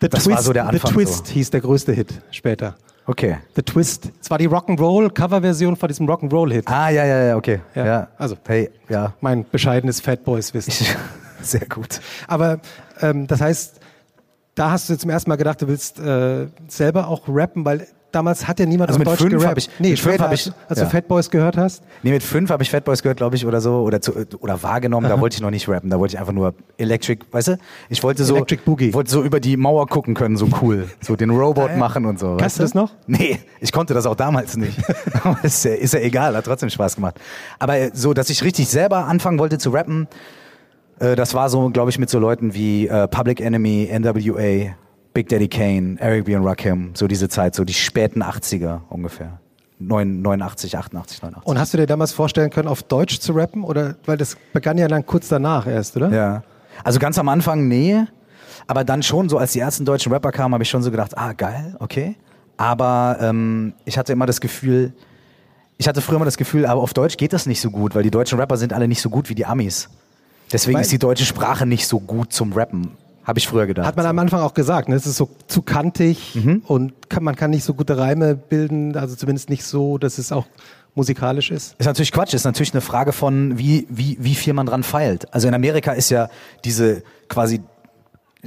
The 0.00 0.08
das 0.08 0.24
Twist, 0.24 0.36
war 0.36 0.42
so 0.42 0.52
der 0.52 0.66
Anfang. 0.68 0.90
The 0.90 0.94
Twist 0.94 1.26
so. 1.28 1.32
hieß 1.32 1.50
der 1.50 1.60
größte 1.60 1.92
Hit 1.92 2.14
später. 2.30 2.76
Okay. 3.06 3.38
The 3.54 3.62
Twist. 3.62 4.10
Es 4.20 4.30
war 4.30 4.38
die 4.38 4.48
Rock'n'Roll 4.48 5.10
Coverversion 5.10 5.76
von 5.76 5.88
diesem 5.88 6.06
Rock'n'Roll 6.06 6.52
Hit. 6.52 6.68
Ah 6.68 6.90
ja 6.90 7.04
ja 7.06 7.24
ja 7.24 7.36
okay. 7.36 7.60
Ja. 7.74 7.86
ja. 7.86 8.08
Also 8.18 8.36
hey 8.46 8.70
ja. 8.88 9.14
Mein 9.20 9.46
bescheidenes 9.50 10.00
Fatboys 10.00 10.52
Wissen. 10.52 10.86
Sehr 11.40 11.66
gut. 11.66 12.00
Aber 12.26 12.58
ähm, 13.00 13.26
das 13.26 13.40
heißt 13.40 13.80
da 14.56 14.72
hast 14.72 14.90
du 14.90 14.98
zum 14.98 15.10
ersten 15.10 15.30
Mal 15.30 15.36
gedacht, 15.36 15.62
du 15.62 15.68
willst 15.68 16.00
äh, 16.00 16.48
selber 16.66 17.06
auch 17.06 17.22
rappen, 17.28 17.64
weil 17.64 17.86
damals 18.12 18.48
hat 18.48 18.58
ja 18.58 18.64
niemand 18.64 18.88
Also 18.88 18.96
auf 18.96 18.98
mit 19.00 19.08
Deutsch 19.08 19.20
fünf 19.30 19.42
gerappt. 19.42 19.58
ich- 19.58 19.68
nee, 19.78 19.90
mit 19.90 19.98
fünf 19.98 20.14
später, 20.14 20.24
hab 20.24 20.32
ich- 20.32 20.50
als 20.68 20.78
ja. 20.78 20.84
du 20.86 20.90
Fat 20.90 21.06
Boys 21.08 21.28
gehört 21.30 21.58
hast. 21.58 21.82
Nee, 22.02 22.12
mit 22.12 22.22
fünf 22.22 22.48
habe 22.48 22.62
ich 22.62 22.70
Fat 22.70 22.82
Boys 22.86 23.02
gehört, 23.02 23.18
glaube 23.18 23.36
ich, 23.36 23.44
oder 23.44 23.60
so, 23.60 23.80
oder, 23.82 24.00
zu, 24.00 24.14
oder 24.40 24.62
wahrgenommen, 24.62 25.10
da 25.10 25.20
wollte 25.20 25.34
ich 25.34 25.42
noch 25.42 25.50
nicht 25.50 25.68
rappen, 25.68 25.90
da 25.90 25.98
wollte 25.98 26.14
ich 26.14 26.18
einfach 26.18 26.32
nur 26.32 26.54
Electric, 26.78 27.26
weißt 27.30 27.48
du? 27.48 27.58
Ich 27.90 28.02
wollte 28.02 28.24
so, 28.24 28.36
Electric 28.36 28.62
Boogie. 28.64 28.94
wollte 28.94 29.10
so 29.10 29.22
über 29.22 29.38
die 29.40 29.58
Mauer 29.58 29.86
gucken 29.88 30.14
können, 30.14 30.38
so 30.38 30.48
cool, 30.62 30.88
so 31.02 31.16
den 31.16 31.28
Robot 31.28 31.72
ja. 31.72 31.76
machen 31.76 32.06
und 32.06 32.18
so. 32.18 32.36
Kannst 32.38 32.42
weißt 32.44 32.58
du 32.58 32.62
das 32.62 32.74
noch? 32.74 32.92
Nee, 33.06 33.38
ich 33.60 33.72
konnte 33.72 33.92
das 33.92 34.06
auch 34.06 34.16
damals 34.16 34.56
nicht. 34.56 34.78
Ist, 35.42 35.64
ja, 35.66 35.74
ist 35.74 35.92
ja 35.92 36.00
egal, 36.00 36.34
hat 36.34 36.46
trotzdem 36.46 36.70
Spaß 36.70 36.94
gemacht. 36.94 37.20
Aber 37.58 37.74
so, 37.92 38.14
dass 38.14 38.30
ich 38.30 38.42
richtig 38.42 38.68
selber 38.68 39.04
anfangen 39.06 39.38
wollte 39.38 39.58
zu 39.58 39.68
rappen, 39.70 40.08
äh, 40.98 41.16
das 41.16 41.34
war 41.34 41.48
so, 41.48 41.70
glaube 41.70 41.90
ich, 41.90 41.98
mit 41.98 42.10
so 42.10 42.18
Leuten 42.18 42.54
wie 42.54 42.88
äh, 42.88 43.08
Public 43.08 43.40
Enemy, 43.40 43.90
NWA, 43.92 44.74
Big 45.12 45.28
Daddy 45.28 45.48
Kane, 45.48 45.96
Eric 45.98 46.26
B. 46.26 46.36
und 46.36 46.44
Rakim, 46.44 46.90
so 46.94 47.06
diese 47.06 47.28
Zeit, 47.28 47.54
so 47.54 47.64
die 47.64 47.74
späten 47.74 48.22
80er 48.22 48.80
ungefähr. 48.88 49.40
9, 49.78 50.22
89, 50.22 50.76
88, 50.76 51.22
89. 51.22 51.46
Und 51.46 51.58
hast 51.58 51.74
du 51.74 51.78
dir 51.78 51.86
damals 51.86 52.12
vorstellen 52.12 52.50
können, 52.50 52.68
auf 52.68 52.82
Deutsch 52.82 53.18
zu 53.20 53.32
rappen? 53.32 53.62
Oder 53.62 53.96
weil 54.06 54.16
das 54.16 54.36
begann 54.52 54.78
ja 54.78 54.88
dann 54.88 55.04
kurz 55.04 55.28
danach 55.28 55.66
erst, 55.66 55.96
oder? 55.96 56.10
Ja. 56.10 56.42
Also 56.82 56.98
ganz 56.98 57.18
am 57.18 57.28
Anfang, 57.28 57.68
nee. 57.68 58.04
Aber 58.66 58.84
dann 58.84 59.02
schon, 59.02 59.28
so 59.28 59.38
als 59.38 59.52
die 59.52 59.60
ersten 59.60 59.84
deutschen 59.84 60.12
Rapper 60.12 60.32
kamen, 60.32 60.54
habe 60.54 60.62
ich 60.62 60.70
schon 60.70 60.82
so 60.82 60.90
gedacht, 60.90 61.16
ah, 61.16 61.32
geil, 61.32 61.76
okay. 61.78 62.16
Aber 62.56 63.18
ähm, 63.20 63.74
ich 63.84 63.98
hatte 63.98 64.12
immer 64.12 64.26
das 64.26 64.40
Gefühl, 64.40 64.94
ich 65.78 65.86
hatte 65.86 66.00
früher 66.00 66.16
immer 66.16 66.24
das 66.24 66.38
Gefühl, 66.38 66.64
aber 66.64 66.80
auf 66.80 66.94
Deutsch 66.94 67.18
geht 67.18 67.34
das 67.34 67.46
nicht 67.46 67.60
so 67.60 67.70
gut, 67.70 67.94
weil 67.94 68.02
die 68.02 68.10
deutschen 68.10 68.38
Rapper 68.38 68.56
sind 68.56 68.72
alle 68.72 68.88
nicht 68.88 69.02
so 69.02 69.10
gut 69.10 69.28
wie 69.28 69.34
die 69.34 69.44
Amis. 69.44 69.90
Deswegen 70.52 70.76
Weil- 70.76 70.82
ist 70.82 70.92
die 70.92 70.98
deutsche 70.98 71.24
Sprache 71.24 71.66
nicht 71.66 71.86
so 71.86 71.98
gut 72.00 72.32
zum 72.32 72.52
Rappen. 72.52 72.90
Habe 73.24 73.40
ich 73.40 73.48
früher 73.48 73.66
gedacht. 73.66 73.86
Hat 73.86 73.96
man 73.96 74.06
am 74.06 74.18
Anfang 74.20 74.40
auch 74.40 74.54
gesagt, 74.54 74.88
ne? 74.88 74.94
es 74.94 75.04
ist 75.06 75.16
so 75.16 75.28
zu 75.48 75.60
kantig 75.62 76.36
Mhm. 76.36 76.62
und 76.66 77.10
kann, 77.10 77.24
man 77.24 77.34
kann 77.34 77.50
nicht 77.50 77.64
so 77.64 77.74
gute 77.74 77.98
Reime 77.98 78.36
bilden, 78.36 78.96
also 78.96 79.16
zumindest 79.16 79.50
nicht 79.50 79.64
so, 79.64 79.98
dass 79.98 80.18
es 80.18 80.30
auch 80.30 80.46
musikalisch 80.94 81.50
ist. 81.50 81.74
Ist 81.78 81.86
natürlich 81.86 82.12
Quatsch, 82.12 82.34
ist 82.34 82.44
natürlich 82.44 82.72
eine 82.72 82.80
Frage 82.80 83.12
von, 83.12 83.58
wie, 83.58 83.86
wie, 83.90 84.16
wie 84.20 84.34
viel 84.36 84.52
man 84.54 84.66
dran 84.66 84.82
feilt. 84.84 85.32
Also 85.34 85.48
in 85.48 85.54
Amerika 85.54 85.92
ist 85.92 86.10
ja 86.10 86.28
diese 86.64 87.02
quasi 87.28 87.60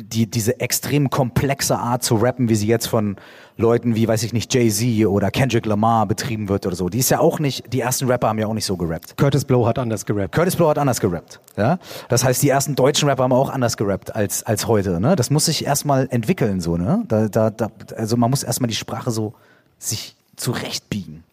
die, 0.03 0.27
diese 0.27 0.59
extrem 0.59 1.09
komplexe 1.09 1.77
Art 1.77 2.03
zu 2.03 2.15
rappen, 2.15 2.49
wie 2.49 2.55
sie 2.55 2.67
jetzt 2.67 2.87
von 2.87 3.17
Leuten 3.57 3.95
wie, 3.95 4.07
weiß 4.07 4.23
ich 4.23 4.31
nicht, 4.31 4.53
Jay-Z 4.53 5.05
oder 5.05 5.31
Kendrick 5.31 5.65
Lamar 5.65 6.05
betrieben 6.05 6.47
wird 6.47 6.65
oder 6.65 6.75
so. 6.75 6.87
Die 6.89 6.99
ist 6.99 7.09
ja 7.09 7.19
auch 7.19 7.39
nicht, 7.39 7.73
die 7.73 7.81
ersten 7.81 8.07
Rapper 8.07 8.29
haben 8.29 8.39
ja 8.39 8.47
auch 8.47 8.53
nicht 8.53 8.65
so 8.65 8.77
gerappt. 8.77 9.17
Curtis 9.17 9.43
Blow 9.43 9.67
hat 9.67 9.77
anders 9.77 10.05
gerappt. 10.05 10.33
Curtis 10.33 10.55
Blow 10.55 10.69
hat 10.69 10.77
anders 10.77 11.01
gerappt. 11.01 11.41
Ja? 11.57 11.77
Das 12.07 12.23
heißt, 12.23 12.41
die 12.41 12.49
ersten 12.49 12.75
deutschen 12.75 13.09
Rapper 13.09 13.23
haben 13.23 13.33
auch 13.33 13.49
anders 13.49 13.75
gerappt 13.75 14.15
als, 14.15 14.43
als 14.43 14.67
heute. 14.67 15.01
Ne? 15.01 15.15
Das 15.15 15.29
muss 15.29 15.45
sich 15.45 15.65
erstmal 15.65 16.07
entwickeln, 16.09 16.61
so, 16.61 16.77
ne? 16.77 17.03
Da, 17.07 17.27
da, 17.27 17.49
da, 17.49 17.67
also 17.97 18.15
man 18.15 18.29
muss 18.29 18.43
erstmal 18.43 18.69
die 18.69 18.75
Sprache 18.75 19.11
so 19.11 19.33
sich 19.77 20.15
zurechtbiegen. 20.37 21.23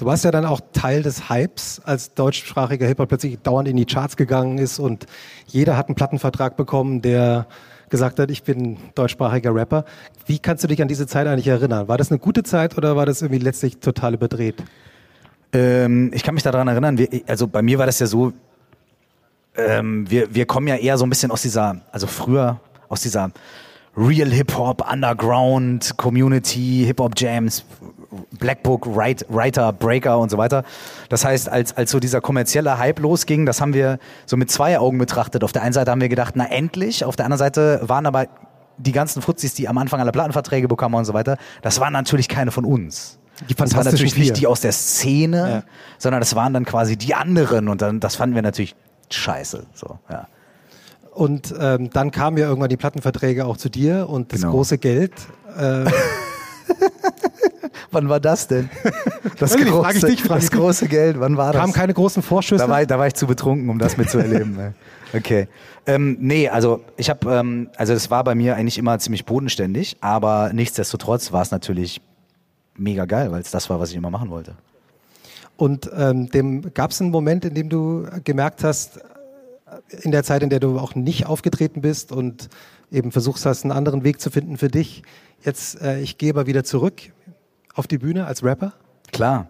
Du 0.00 0.06
warst 0.06 0.24
ja 0.24 0.30
dann 0.30 0.46
auch 0.46 0.60
Teil 0.72 1.02
des 1.02 1.28
Hypes, 1.28 1.82
als 1.84 2.14
deutschsprachiger 2.14 2.86
Hip-Hop 2.86 3.08
plötzlich 3.08 3.38
dauernd 3.38 3.68
in 3.68 3.76
die 3.76 3.84
Charts 3.84 4.16
gegangen 4.16 4.58
ist 4.58 4.78
und 4.78 5.06
jeder 5.46 5.76
hat 5.76 5.88
einen 5.88 5.94
Plattenvertrag 5.94 6.56
bekommen, 6.56 7.02
der 7.02 7.46
gesagt 7.90 8.18
hat, 8.18 8.30
ich 8.30 8.42
bin 8.42 8.78
deutschsprachiger 8.94 9.54
Rapper. 9.54 9.84
Wie 10.26 10.38
kannst 10.38 10.64
du 10.64 10.68
dich 10.68 10.80
an 10.80 10.88
diese 10.88 11.06
Zeit 11.06 11.26
eigentlich 11.26 11.48
erinnern? 11.48 11.88
War 11.88 11.98
das 11.98 12.10
eine 12.10 12.18
gute 12.18 12.42
Zeit 12.42 12.78
oder 12.78 12.96
war 12.96 13.06
das 13.06 13.20
irgendwie 13.20 13.40
letztlich 13.40 13.78
total 13.78 14.14
überdreht? 14.14 14.62
Ähm, 15.52 16.10
ich 16.14 16.22
kann 16.22 16.34
mich 16.34 16.44
daran 16.44 16.68
erinnern, 16.68 16.96
wir, 16.96 17.08
also 17.26 17.46
bei 17.46 17.62
mir 17.62 17.78
war 17.78 17.86
das 17.86 17.98
ja 17.98 18.06
so, 18.06 18.32
ähm, 19.56 20.08
wir, 20.08 20.32
wir 20.34 20.46
kommen 20.46 20.68
ja 20.68 20.76
eher 20.76 20.96
so 20.96 21.04
ein 21.04 21.10
bisschen 21.10 21.30
aus 21.30 21.42
dieser, 21.42 21.80
also 21.90 22.06
früher 22.06 22.60
aus 22.88 23.02
dieser 23.02 23.32
Real 23.96 24.30
Hip-Hop, 24.30 24.88
Underground, 24.90 25.96
Community, 25.96 26.84
Hip-Hop-Jams, 26.86 27.64
Blackbook, 28.38 28.86
Write, 28.86 29.24
Writer, 29.28 29.72
Breaker 29.72 30.18
und 30.18 30.30
so 30.30 30.38
weiter. 30.38 30.64
Das 31.08 31.24
heißt, 31.24 31.48
als, 31.48 31.76
als 31.76 31.90
so 31.90 32.00
dieser 32.00 32.20
kommerzielle 32.20 32.78
Hype 32.78 32.98
losging, 33.00 33.46
das 33.46 33.60
haben 33.60 33.72
wir 33.74 33.98
so 34.26 34.36
mit 34.36 34.50
zwei 34.50 34.78
Augen 34.78 34.98
betrachtet. 34.98 35.44
Auf 35.44 35.52
der 35.52 35.62
einen 35.62 35.72
Seite 35.72 35.90
haben 35.90 36.00
wir 36.00 36.08
gedacht, 36.08 36.34
na 36.36 36.46
endlich. 36.46 37.04
Auf 37.04 37.16
der 37.16 37.26
anderen 37.26 37.38
Seite 37.38 37.80
waren 37.84 38.06
aber 38.06 38.26
die 38.78 38.92
ganzen 38.92 39.22
Fuzis, 39.22 39.54
die 39.54 39.68
am 39.68 39.78
Anfang 39.78 40.00
alle 40.00 40.10
Plattenverträge 40.12 40.66
bekamen 40.66 40.98
und 40.98 41.04
so 41.04 41.12
weiter, 41.14 41.36
das 41.62 41.80
waren 41.80 41.92
natürlich 41.92 42.28
keine 42.28 42.50
von 42.50 42.64
uns. 42.64 43.18
Die 43.48 43.54
das 43.54 43.74
waren 43.74 43.84
natürlich 43.84 44.16
nicht 44.16 44.36
die 44.38 44.46
aus 44.46 44.60
der 44.60 44.72
Szene, 44.72 45.36
Ja. 45.50 45.62
sondern 45.98 46.20
das 46.20 46.34
waren 46.34 46.52
dann 46.52 46.64
quasi 46.64 46.96
die 46.96 47.14
anderen 47.14 47.68
und 47.68 47.80
dann, 47.82 48.00
das 48.00 48.16
fanden 48.16 48.34
wir 48.34 48.42
natürlich 48.42 48.74
scheiße. 49.10 49.66
So, 49.74 49.98
ja. 50.10 50.26
Und 51.12 51.54
ähm, 51.58 51.90
dann 51.90 52.10
kamen 52.10 52.36
ja 52.38 52.46
irgendwann 52.48 52.68
die 52.70 52.76
Plattenverträge 52.76 53.44
auch 53.46 53.56
zu 53.56 53.68
dir 53.68 54.08
und 54.08 54.32
das 54.32 54.40
Genau. 54.40 54.52
große 54.52 54.78
Geld. 54.78 55.12
Äh, 55.58 55.84
Wann 57.90 58.08
war 58.08 58.20
das 58.20 58.46
denn? 58.48 58.68
Das, 59.38 59.54
ich 59.54 59.64
nicht, 59.64 59.72
frag 59.72 59.94
ich 59.94 60.04
dich, 60.04 60.22
frag 60.22 60.40
das 60.40 60.50
große 60.50 60.86
Geld, 60.88 61.18
wann 61.18 61.36
war 61.38 61.52
das? 61.52 61.60
kamen 61.60 61.72
keine 61.72 61.94
großen 61.94 62.22
Vorschüsse. 62.22 62.62
da, 62.64 62.70
war, 62.70 62.82
ich- 62.82 62.88
da 62.88 62.98
war 62.98 63.06
ich 63.06 63.14
zu 63.14 63.26
betrunken, 63.26 63.70
um 63.70 63.78
das 63.78 63.96
mitzuerleben. 63.96 64.54
ne. 64.54 64.74
okay. 65.14 65.48
Ähm, 65.86 66.18
nee, 66.20 66.48
also 66.48 66.82
ich 66.98 67.08
habe, 67.08 67.30
ähm, 67.34 67.70
also 67.76 67.94
das 67.94 68.10
war 68.10 68.22
bei 68.24 68.34
mir 68.34 68.56
eigentlich 68.56 68.76
immer 68.76 68.98
ziemlich 68.98 69.24
bodenständig, 69.24 69.96
aber 70.02 70.50
nichtsdestotrotz 70.52 71.32
war 71.32 71.40
es 71.40 71.50
natürlich 71.52 72.02
mega 72.76 73.06
geil, 73.06 73.32
weil 73.32 73.40
es 73.40 73.50
das 73.50 73.70
war, 73.70 73.80
was 73.80 73.90
ich 73.90 73.96
immer 73.96 74.10
machen 74.10 74.28
wollte. 74.30 74.56
Und 75.56 75.90
ähm, 75.96 76.28
dem 76.30 76.72
gab 76.74 76.90
es 76.90 77.00
einen 77.00 77.10
Moment, 77.10 77.44
in 77.46 77.54
dem 77.54 77.68
du 77.70 78.06
gemerkt 78.24 78.62
hast, 78.64 78.98
äh, 78.98 79.00
in 80.02 80.10
der 80.12 80.22
Zeit, 80.24 80.42
in 80.42 80.50
der 80.50 80.60
du 80.60 80.78
auch 80.78 80.94
nicht 80.94 81.26
aufgetreten 81.26 81.80
bist 81.80 82.12
und 82.12 82.48
eben 82.90 83.12
versucht 83.12 83.44
hast, 83.46 83.64
einen 83.64 83.72
anderen 83.72 84.04
Weg 84.04 84.20
zu 84.20 84.30
finden 84.30 84.56
für 84.58 84.68
dich. 84.68 85.02
Jetzt, 85.44 85.80
äh, 85.80 86.00
ich 86.00 86.18
gehe 86.18 86.30
aber 86.30 86.46
wieder 86.46 86.64
zurück 86.64 87.00
auf 87.74 87.86
die 87.86 87.98
Bühne 87.98 88.26
als 88.26 88.44
Rapper. 88.44 88.72
Klar. 89.12 89.46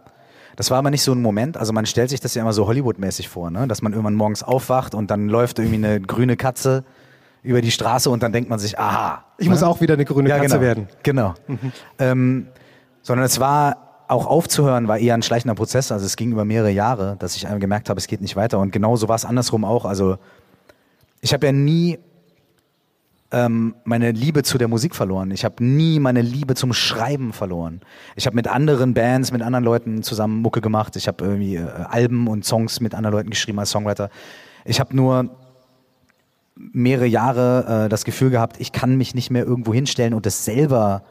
Das 0.57 0.71
war 0.71 0.79
aber 0.79 0.91
nicht 0.91 1.03
so 1.03 1.13
ein 1.13 1.23
Moment, 1.23 1.57
also 1.57 1.73
man 1.73 1.87
stellt 1.87 2.11
sich 2.11 2.21
das 2.21 2.35
ja 2.35 2.43
immer 2.43 2.53
so 2.53 2.67
Hollywood-mäßig 2.67 3.29
vor, 3.29 3.51
ne? 3.51 3.67
dass 3.67 3.83
man 3.83 3.93
irgendwann 3.93 4.15
morgens 4.15 4.43
aufwacht 4.43 4.95
und 4.95 5.11
dann 5.11 5.29
läuft 5.29 5.59
irgendwie 5.59 5.77
eine 5.77 6.01
grüne 6.01 6.37
Katze 6.37 6.85
über 7.43 7.63
die 7.63 7.71
Straße 7.71 8.11
und 8.11 8.23
dann 8.23 8.33
denkt 8.33 8.51
man 8.51 8.59
sich, 8.59 8.79
aha. 8.79 9.25
Ich 9.39 9.49
muss 9.49 9.63
auch 9.63 9.81
wieder 9.81 9.95
eine 9.95 10.05
grüne 10.05 10.29
Katze 10.29 10.43
genau, 10.49 10.61
werden. 10.61 10.89
Genau. 11.03 11.35
Ähm, 11.99 12.49
sondern 13.01 13.25
es 13.25 13.41
war, 13.41 14.05
auch 14.09 14.27
aufzuhören, 14.27 14.89
war 14.89 14.99
eher 14.99 15.15
ein 15.15 15.23
schleichender 15.23 15.55
Prozess, 15.55 15.93
also 15.93 16.05
es 16.05 16.17
ging 16.17 16.33
über 16.33 16.45
mehrere 16.45 16.71
Jahre, 16.71 17.17
dass 17.19 17.37
ich 17.37 17.47
einmal 17.47 17.61
gemerkt 17.61 17.89
habe, 17.89 17.99
es 17.99 18.09
geht 18.09 18.21
nicht 18.21 18.37
weiter 18.37 18.59
und 18.59 18.73
genauso 18.73 19.09
war 19.09 19.17
es 19.17 19.25
andersrum 19.25 19.65
auch, 19.65 19.85
also 19.85 20.19
ich 21.21 21.33
habe 21.33 21.47
ja 21.47 21.53
nie 21.53 21.99
ähm, 23.33 23.75
meine 23.85 24.11
Liebe 24.11 24.43
zu 24.43 24.59
der 24.59 24.69
Musik 24.69 24.95
verloren. 24.95 25.31
Ich 25.31 25.45
habe 25.45 25.63
nie 25.65 26.01
meine 26.01 26.23
Liebe 26.23 26.55
zum 26.55 26.73
Schreiben 26.73 27.33
verloren. 27.33 27.81
Ich 28.17 28.27
habe 28.27 28.37
mit 28.37 28.49
anderen 28.49 28.95
Bands, 28.95 29.33
mit 29.33 29.43
anderen 29.43 29.65
Leuten 29.65 30.03
zusammen 30.03 30.43
Mucke 30.43 30.61
gemacht. 30.61 30.97
Ich 30.97 31.07
habe 31.07 31.25
irgendwie 31.25 31.57
äh, 31.57 31.67
Alben 31.67 32.27
und 32.27 32.45
Songs 32.45 32.81
mit 32.81 32.95
anderen 32.95 33.15
Leuten 33.17 33.31
geschrieben 33.31 33.59
als 33.59 33.71
Songwriter. 33.71 34.11
Ich 34.65 34.81
habe 34.81 34.95
nur 34.97 35.31
mehrere 36.57 37.07
Jahre 37.07 37.85
äh, 37.85 37.89
das 37.89 38.05
Gefühl 38.05 38.31
gehabt, 38.31 38.61
ich 38.61 38.73
kann 38.73 38.97
mich 38.97 39.15
nicht 39.15 39.31
mehr 39.31 39.45
irgendwo 39.45 39.73
hinstellen 39.73 40.15
und 40.15 40.27
das 40.27 40.45
selber 40.45 41.03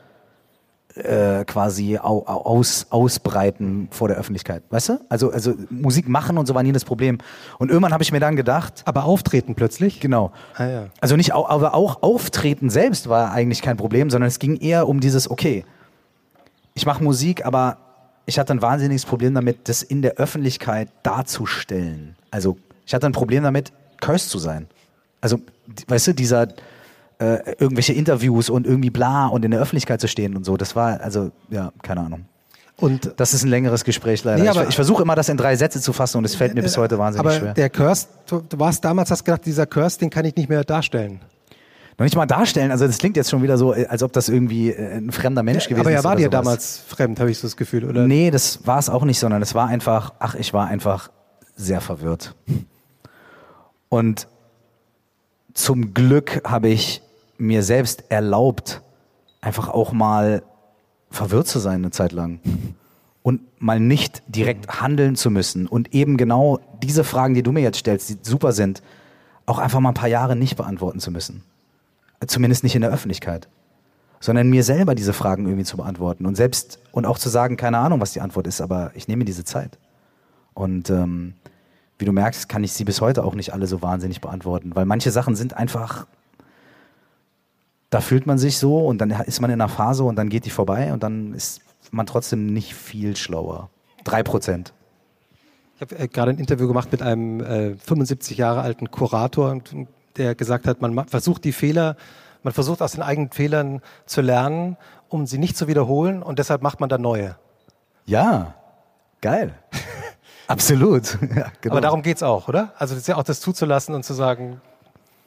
äh, 0.99 1.45
quasi 1.45 1.97
au, 1.97 2.19
au, 2.25 2.41
aus, 2.45 2.87
ausbreiten 2.89 3.87
vor 3.91 4.07
der 4.07 4.17
Öffentlichkeit. 4.17 4.63
Weißt 4.69 4.89
du? 4.89 4.99
Also, 5.09 5.31
also 5.31 5.53
Musik 5.69 6.07
machen 6.07 6.37
und 6.37 6.45
so 6.45 6.55
war 6.55 6.63
nie 6.63 6.71
das 6.71 6.85
Problem. 6.85 7.17
Und 7.57 7.69
irgendwann 7.69 7.93
habe 7.93 8.03
ich 8.03 8.11
mir 8.11 8.19
dann 8.19 8.35
gedacht, 8.35 8.83
Aber 8.85 9.05
auftreten 9.05 9.55
plötzlich. 9.55 9.99
genau, 9.99 10.31
Ah, 10.55 10.65
ja. 10.65 10.85
also 11.01 11.15
nicht, 11.15 11.33
aber 11.33 11.73
auch 11.73 12.03
Auftreten 12.03 12.69
selbst 12.69 13.09
war 13.09 13.31
eigentlich 13.31 13.61
kein 13.61 13.77
Problem, 13.77 14.09
sondern 14.09 14.27
es 14.27 14.39
ging 14.39 14.57
eher 14.57 14.87
um 14.87 14.99
dieses, 14.99 15.29
okay, 15.29 15.65
ich 16.73 16.85
mache 16.85 17.03
Musik, 17.03 17.45
aber 17.45 17.77
ich 18.25 18.37
hatte 18.39 18.53
ein 18.53 18.61
wahnsinniges 18.61 19.05
Problem 19.05 19.33
damit, 19.33 19.67
das 19.67 19.81
in 19.81 20.01
der 20.01 20.15
Öffentlichkeit 20.15 20.89
darzustellen. 21.03 22.15
Also 22.31 22.57
ich 22.85 22.93
hatte 22.93 23.05
ein 23.05 23.11
Problem 23.11 23.43
damit, 23.43 23.71
cursed 24.01 24.29
zu 24.29 24.39
sein. 24.39 24.67
Also, 25.21 25.39
weißt 25.87 26.07
du, 26.07 26.13
dieser 26.13 26.47
äh, 27.19 27.53
irgendwelche 27.59 27.93
Interviews 27.93 28.49
und 28.49 28.65
irgendwie 28.65 28.89
bla 28.89 29.27
und 29.27 29.45
in 29.45 29.51
der 29.51 29.59
Öffentlichkeit 29.59 30.01
zu 30.01 30.07
stehen 30.07 30.35
und 30.35 30.45
so, 30.45 30.57
das 30.57 30.75
war, 30.75 30.99
also, 31.01 31.31
ja, 31.49 31.71
keine 31.83 32.01
Ahnung. 32.01 32.25
Und 32.77 33.13
Das 33.17 33.33
ist 33.33 33.43
ein 33.43 33.49
längeres 33.49 33.83
Gespräch 33.83 34.23
leider. 34.23 34.37
Nee, 34.41 34.49
ich 34.49 34.57
aber- 34.57 34.69
ich 34.69 34.75
versuche 34.75 35.03
immer, 35.03 35.15
das 35.15 35.27
in 35.27 35.35
drei 35.35 35.55
Sätze 35.57 35.81
zu 35.81 35.91
fassen 35.91 36.17
und 36.17 36.23
es 36.25 36.35
fällt 36.35 36.53
mir 36.55 36.61
bis 36.61 36.77
heute 36.77 36.97
wahnsinnig 36.97 37.27
aber 37.27 37.37
schwer. 37.37 37.53
der 37.53 37.69
Curse, 37.69 38.07
du, 38.25 38.41
du 38.47 38.57
warst 38.57 38.85
damals, 38.85 39.11
hast 39.11 39.25
gedacht, 39.25 39.45
dieser 39.45 39.65
Curse, 39.65 39.99
den 39.99 40.09
kann 40.09 40.23
ich 40.23 40.35
nicht 40.37 40.47
mehr 40.47 40.63
darstellen. 40.63 41.19
Noch 41.97 42.05
nicht 42.05 42.15
mal 42.15 42.25
darstellen, 42.25 42.71
also 42.71 42.87
das 42.87 42.97
klingt 42.97 43.17
jetzt 43.17 43.29
schon 43.29 43.43
wieder 43.43 43.57
so, 43.57 43.73
äh, 43.73 43.85
als 43.87 44.01
ob 44.01 44.13
das 44.13 44.29
irgendwie 44.29 44.69
äh, 44.71 44.95
ein 44.95 45.11
fremder 45.11 45.43
Mensch 45.43 45.67
gewesen 45.67 45.81
aber 45.81 45.91
ist. 45.91 45.97
er 45.97 46.03
war 46.05 46.15
dir 46.15 46.27
sowas. 46.27 46.31
damals 46.31 46.77
fremd, 46.87 47.19
habe 47.19 47.29
ich 47.29 47.37
so 47.39 47.47
das 47.47 47.57
Gefühl, 47.57 47.83
oder? 47.83 48.07
Nee, 48.07 48.31
das 48.31 48.65
war 48.65 48.79
es 48.79 48.89
auch 48.89 49.03
nicht, 49.03 49.19
sondern 49.19 49.41
es 49.41 49.53
war 49.53 49.67
einfach, 49.67 50.13
ach, 50.19 50.35
ich 50.35 50.53
war 50.53 50.67
einfach 50.67 51.09
sehr 51.57 51.81
verwirrt. 51.81 52.33
Und 53.89 54.27
zum 55.53 55.93
Glück 55.93 56.41
habe 56.45 56.69
ich 56.69 57.01
mir 57.39 57.63
selbst 57.63 58.03
erlaubt, 58.09 58.81
einfach 59.41 59.69
auch 59.69 59.91
mal 59.93 60.43
verwirrt 61.09 61.47
zu 61.47 61.59
sein 61.59 61.81
eine 61.81 61.91
Zeit 61.91 62.11
lang. 62.11 62.39
Und 63.21 63.41
mal 63.61 63.79
nicht 63.79 64.23
direkt 64.27 64.81
handeln 64.81 65.15
zu 65.15 65.29
müssen. 65.29 65.67
Und 65.67 65.93
eben 65.93 66.17
genau 66.17 66.59
diese 66.81 67.03
Fragen, 67.03 67.33
die 67.33 67.43
du 67.43 67.51
mir 67.51 67.61
jetzt 67.61 67.79
stellst, 67.79 68.09
die 68.09 68.17
super 68.21 68.53
sind, 68.53 68.81
auch 69.45 69.59
einfach 69.59 69.79
mal 69.79 69.89
ein 69.89 69.95
paar 69.95 70.09
Jahre 70.09 70.35
nicht 70.35 70.55
beantworten 70.55 70.99
zu 70.99 71.11
müssen. 71.11 71.43
Zumindest 72.25 72.63
nicht 72.63 72.75
in 72.75 72.81
der 72.81 72.91
Öffentlichkeit. 72.91 73.47
sondern 74.19 74.49
mir 74.49 74.63
selber 74.63 74.95
diese 74.95 75.13
Fragen 75.13 75.45
irgendwie 75.45 75.63
zu 75.63 75.77
beantworten 75.77 76.25
und 76.25 76.35
selbst 76.35 76.79
und 76.91 77.05
auch 77.05 77.17
zu 77.17 77.29
sagen, 77.29 77.57
keine 77.57 77.77
Ahnung, 77.77 78.01
was 78.01 78.13
die 78.13 78.21
Antwort 78.21 78.47
ist, 78.47 78.61
aber 78.61 78.91
ich 78.95 79.07
nehme 79.07 79.25
diese 79.25 79.45
Zeit. 79.45 79.77
Und 80.53 80.89
ähm, 80.89 81.35
wie 81.97 82.05
du 82.05 82.11
merkst, 82.11 82.49
kann 82.49 82.63
ich 82.63 82.73
sie 82.73 82.83
bis 82.83 83.01
heute 83.01 83.23
auch 83.23 83.35
nicht 83.35 83.53
alle 83.53 83.67
so 83.67 83.81
wahnsinnig 83.81 84.21
beantworten, 84.21 84.75
weil 84.75 84.85
manche 84.85 85.11
Sachen 85.11 85.35
sind 85.35 85.53
einfach, 85.55 86.07
da 87.89 88.01
fühlt 88.01 88.27
man 88.27 88.37
sich 88.37 88.57
so 88.57 88.85
und 88.85 88.99
dann 88.99 89.11
ist 89.11 89.41
man 89.41 89.49
in 89.49 89.59
einer 89.59 89.69
Phase 89.69 90.03
und 90.03 90.15
dann 90.15 90.29
geht 90.29 90.45
die 90.45 90.49
vorbei 90.49 90.93
und 90.93 91.03
dann 91.03 91.33
ist 91.33 91.61
man 91.91 92.05
trotzdem 92.05 92.45
nicht 92.45 92.75
viel 92.75 93.15
schlauer. 93.15 93.69
Drei 94.03 94.23
Prozent. 94.23 94.73
Ich 95.75 95.81
habe 95.81 95.97
äh, 95.97 96.07
gerade 96.07 96.31
ein 96.31 96.37
Interview 96.37 96.67
gemacht 96.67 96.91
mit 96.91 97.01
einem 97.01 97.41
äh, 97.41 97.75
75 97.75 98.37
Jahre 98.37 98.61
alten 98.61 98.91
Kurator, 98.91 99.57
der 100.17 100.35
gesagt 100.35 100.67
hat, 100.67 100.81
man 100.81 101.07
versucht 101.07 101.43
die 101.45 101.51
Fehler, 101.51 101.95
man 102.43 102.53
versucht 102.53 102.81
aus 102.81 102.91
den 102.91 103.01
eigenen 103.01 103.31
Fehlern 103.31 103.81
zu 104.05 104.21
lernen, 104.21 104.77
um 105.07 105.25
sie 105.25 105.37
nicht 105.37 105.57
zu 105.57 105.67
wiederholen 105.67 106.21
und 106.21 106.37
deshalb 106.37 106.61
macht 106.61 106.79
man 106.79 106.89
dann 106.89 107.01
neue. 107.01 107.37
Ja, 108.05 108.55
geil. 109.21 109.53
Absolut. 110.47 111.17
Ja, 111.35 111.51
genau. 111.61 111.75
Aber 111.75 111.81
darum 111.81 112.01
geht 112.01 112.17
es 112.17 112.23
auch, 112.23 112.47
oder? 112.47 112.73
Also 112.77 112.93
das 112.93 113.03
ist 113.03 113.07
ja 113.07 113.15
auch 113.15 113.23
das 113.23 113.39
zuzulassen 113.39 113.95
und 113.95 114.03
zu 114.03 114.13
sagen. 114.13 114.61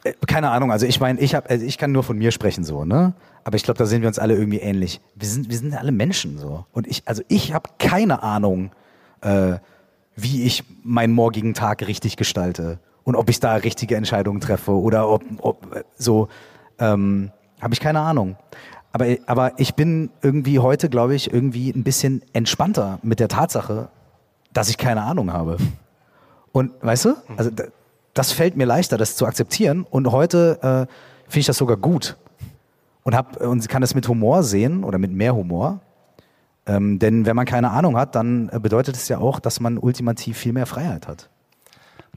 Äh, 0.05 0.15
keine 0.27 0.51
Ahnung, 0.51 0.73
also 0.73 0.87
ich 0.87 1.01
meine, 1.01 1.21
ich 1.21 1.35
habe, 1.35 1.49
also 1.51 1.65
ich 1.65 1.79
kann 1.79 1.93
nur 1.93 2.03
von 2.03 2.19
mir 2.19 2.31
sprechen 2.33 2.65
so, 2.65 2.85
ne? 2.85 3.15
Aber 3.45 3.57
ich 3.57 3.65
glaube, 3.65 3.79
da 3.79 3.87
sehen 3.87 4.03
wir 4.03 4.09
uns 4.09 4.19
alle 4.19 4.35
irgendwie 4.35 4.61
ähnlich. 4.61 5.01
Wir 5.15 5.29
sind, 5.29 5.51
wir 5.51 5.57
sind 5.57 5.75
alle 5.75 5.93
Menschen 5.93 6.39
so. 6.39 6.65
Und 6.73 6.87
ich, 6.87 7.03
also 7.07 7.23
ich 7.29 7.53
habe 7.53 7.71
keine 7.79 8.23
Ahnung, 8.23 8.71
äh, 9.21 9.55
wie 10.15 10.45
ich 10.45 10.65
meinen 10.83 11.13
morgigen 11.13 11.55
Tag 11.55 11.87
richtig 11.87 12.17
gestalte 12.17 12.79
und 13.05 13.17
ob 13.17 13.29
ich 13.31 13.41
da 13.41 13.55
richtige 13.55 13.97
Entscheidungen 13.97 14.41
treffe 14.41 14.73
oder 14.73 15.09
ob, 15.09 15.25
ob 15.39 15.75
äh, 15.75 15.85
so, 15.97 16.29
ähm, 16.79 17.31
habe 17.61 17.75
ich 17.75 17.81
keine 17.81 18.01
Ahnung. 18.01 18.37
Aber, 18.93 19.07
aber 19.27 19.53
ich 19.59 19.75
bin 19.75 20.11
irgendwie 20.21 20.59
heute, 20.59 20.89
glaube 20.89 21.15
ich, 21.15 21.33
irgendwie 21.33 21.71
ein 21.71 21.83
bisschen 21.83 22.23
entspannter 22.33 22.99
mit 23.03 23.21
der 23.21 23.29
Tatsache, 23.29 23.89
dass 24.53 24.69
ich 24.69 24.77
keine 24.77 25.03
Ahnung 25.03 25.33
habe. 25.33 25.57
Und 26.53 26.73
weißt 26.83 27.07
du, 27.07 27.15
also 27.37 27.51
das 28.15 28.33
fällt 28.33 28.57
mir 28.57 28.67
leichter, 28.67 28.99
das 28.99 29.17
zu 29.17 29.27
akzeptieren. 29.27 29.87
Und 29.89 30.11
heute 30.11 30.59
äh, 30.63 31.31
finde 31.31 31.41
ich 31.41 31.47
das 31.47 31.57
sogar 31.57 31.77
gut 31.77 32.17
und 33.05 33.15
hab 33.15 33.37
und 33.41 33.69
kann 33.69 33.83
es 33.83 33.95
mit 33.95 34.09
Humor 34.09 34.43
sehen 34.43 34.85
oder 34.85 34.99
mit 34.99 35.13
mehr 35.13 35.35
Humor. 35.35 35.81
Ähm, 36.65 36.99
denn 36.99 37.27
wenn 37.27 37.35
man 37.35 37.47
keine 37.47 37.71
Ahnung 37.71 37.97
hat, 37.97 38.15
dann 38.15 38.49
äh, 38.53 38.61
bedeutet 38.61 38.97
es 38.97 39.09
ja 39.09 39.19
auch, 39.19 39.41
dass 39.41 39.59
man 39.59 39.79
ultimativ 39.79 40.39
viel 40.39 40.53
mehr 40.53 40.67
Freiheit 40.67 41.09
hat. 41.09 41.29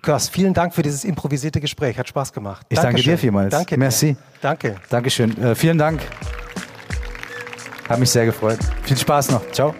Kurs, 0.04 0.30
vielen 0.30 0.54
Dank 0.54 0.76
für 0.76 0.84
dieses 0.84 1.04
improvisierte 1.04 1.60
Gespräch. 1.60 1.98
Hat 1.98 2.08
Spaß 2.08 2.32
gemacht. 2.32 2.68
Ich 2.70 2.78
Dankeschön. 2.78 2.96
danke 2.96 3.04
dir 3.04 3.18
vielmals. 3.18 3.52
Danke. 3.52 3.78
Merci. 3.78 4.16
Danke. 4.42 4.76
Dankeschön. 4.90 5.36
Äh, 5.42 5.56
vielen 5.56 5.80
Dank. 5.80 6.02
Hat 7.90 8.00
mich 8.00 8.10
sehr 8.10 8.26
gefreut. 8.26 8.60
Viel 8.84 8.98
Spaß 8.98 9.32
noch. 9.32 9.52
Ciao. 9.52 9.74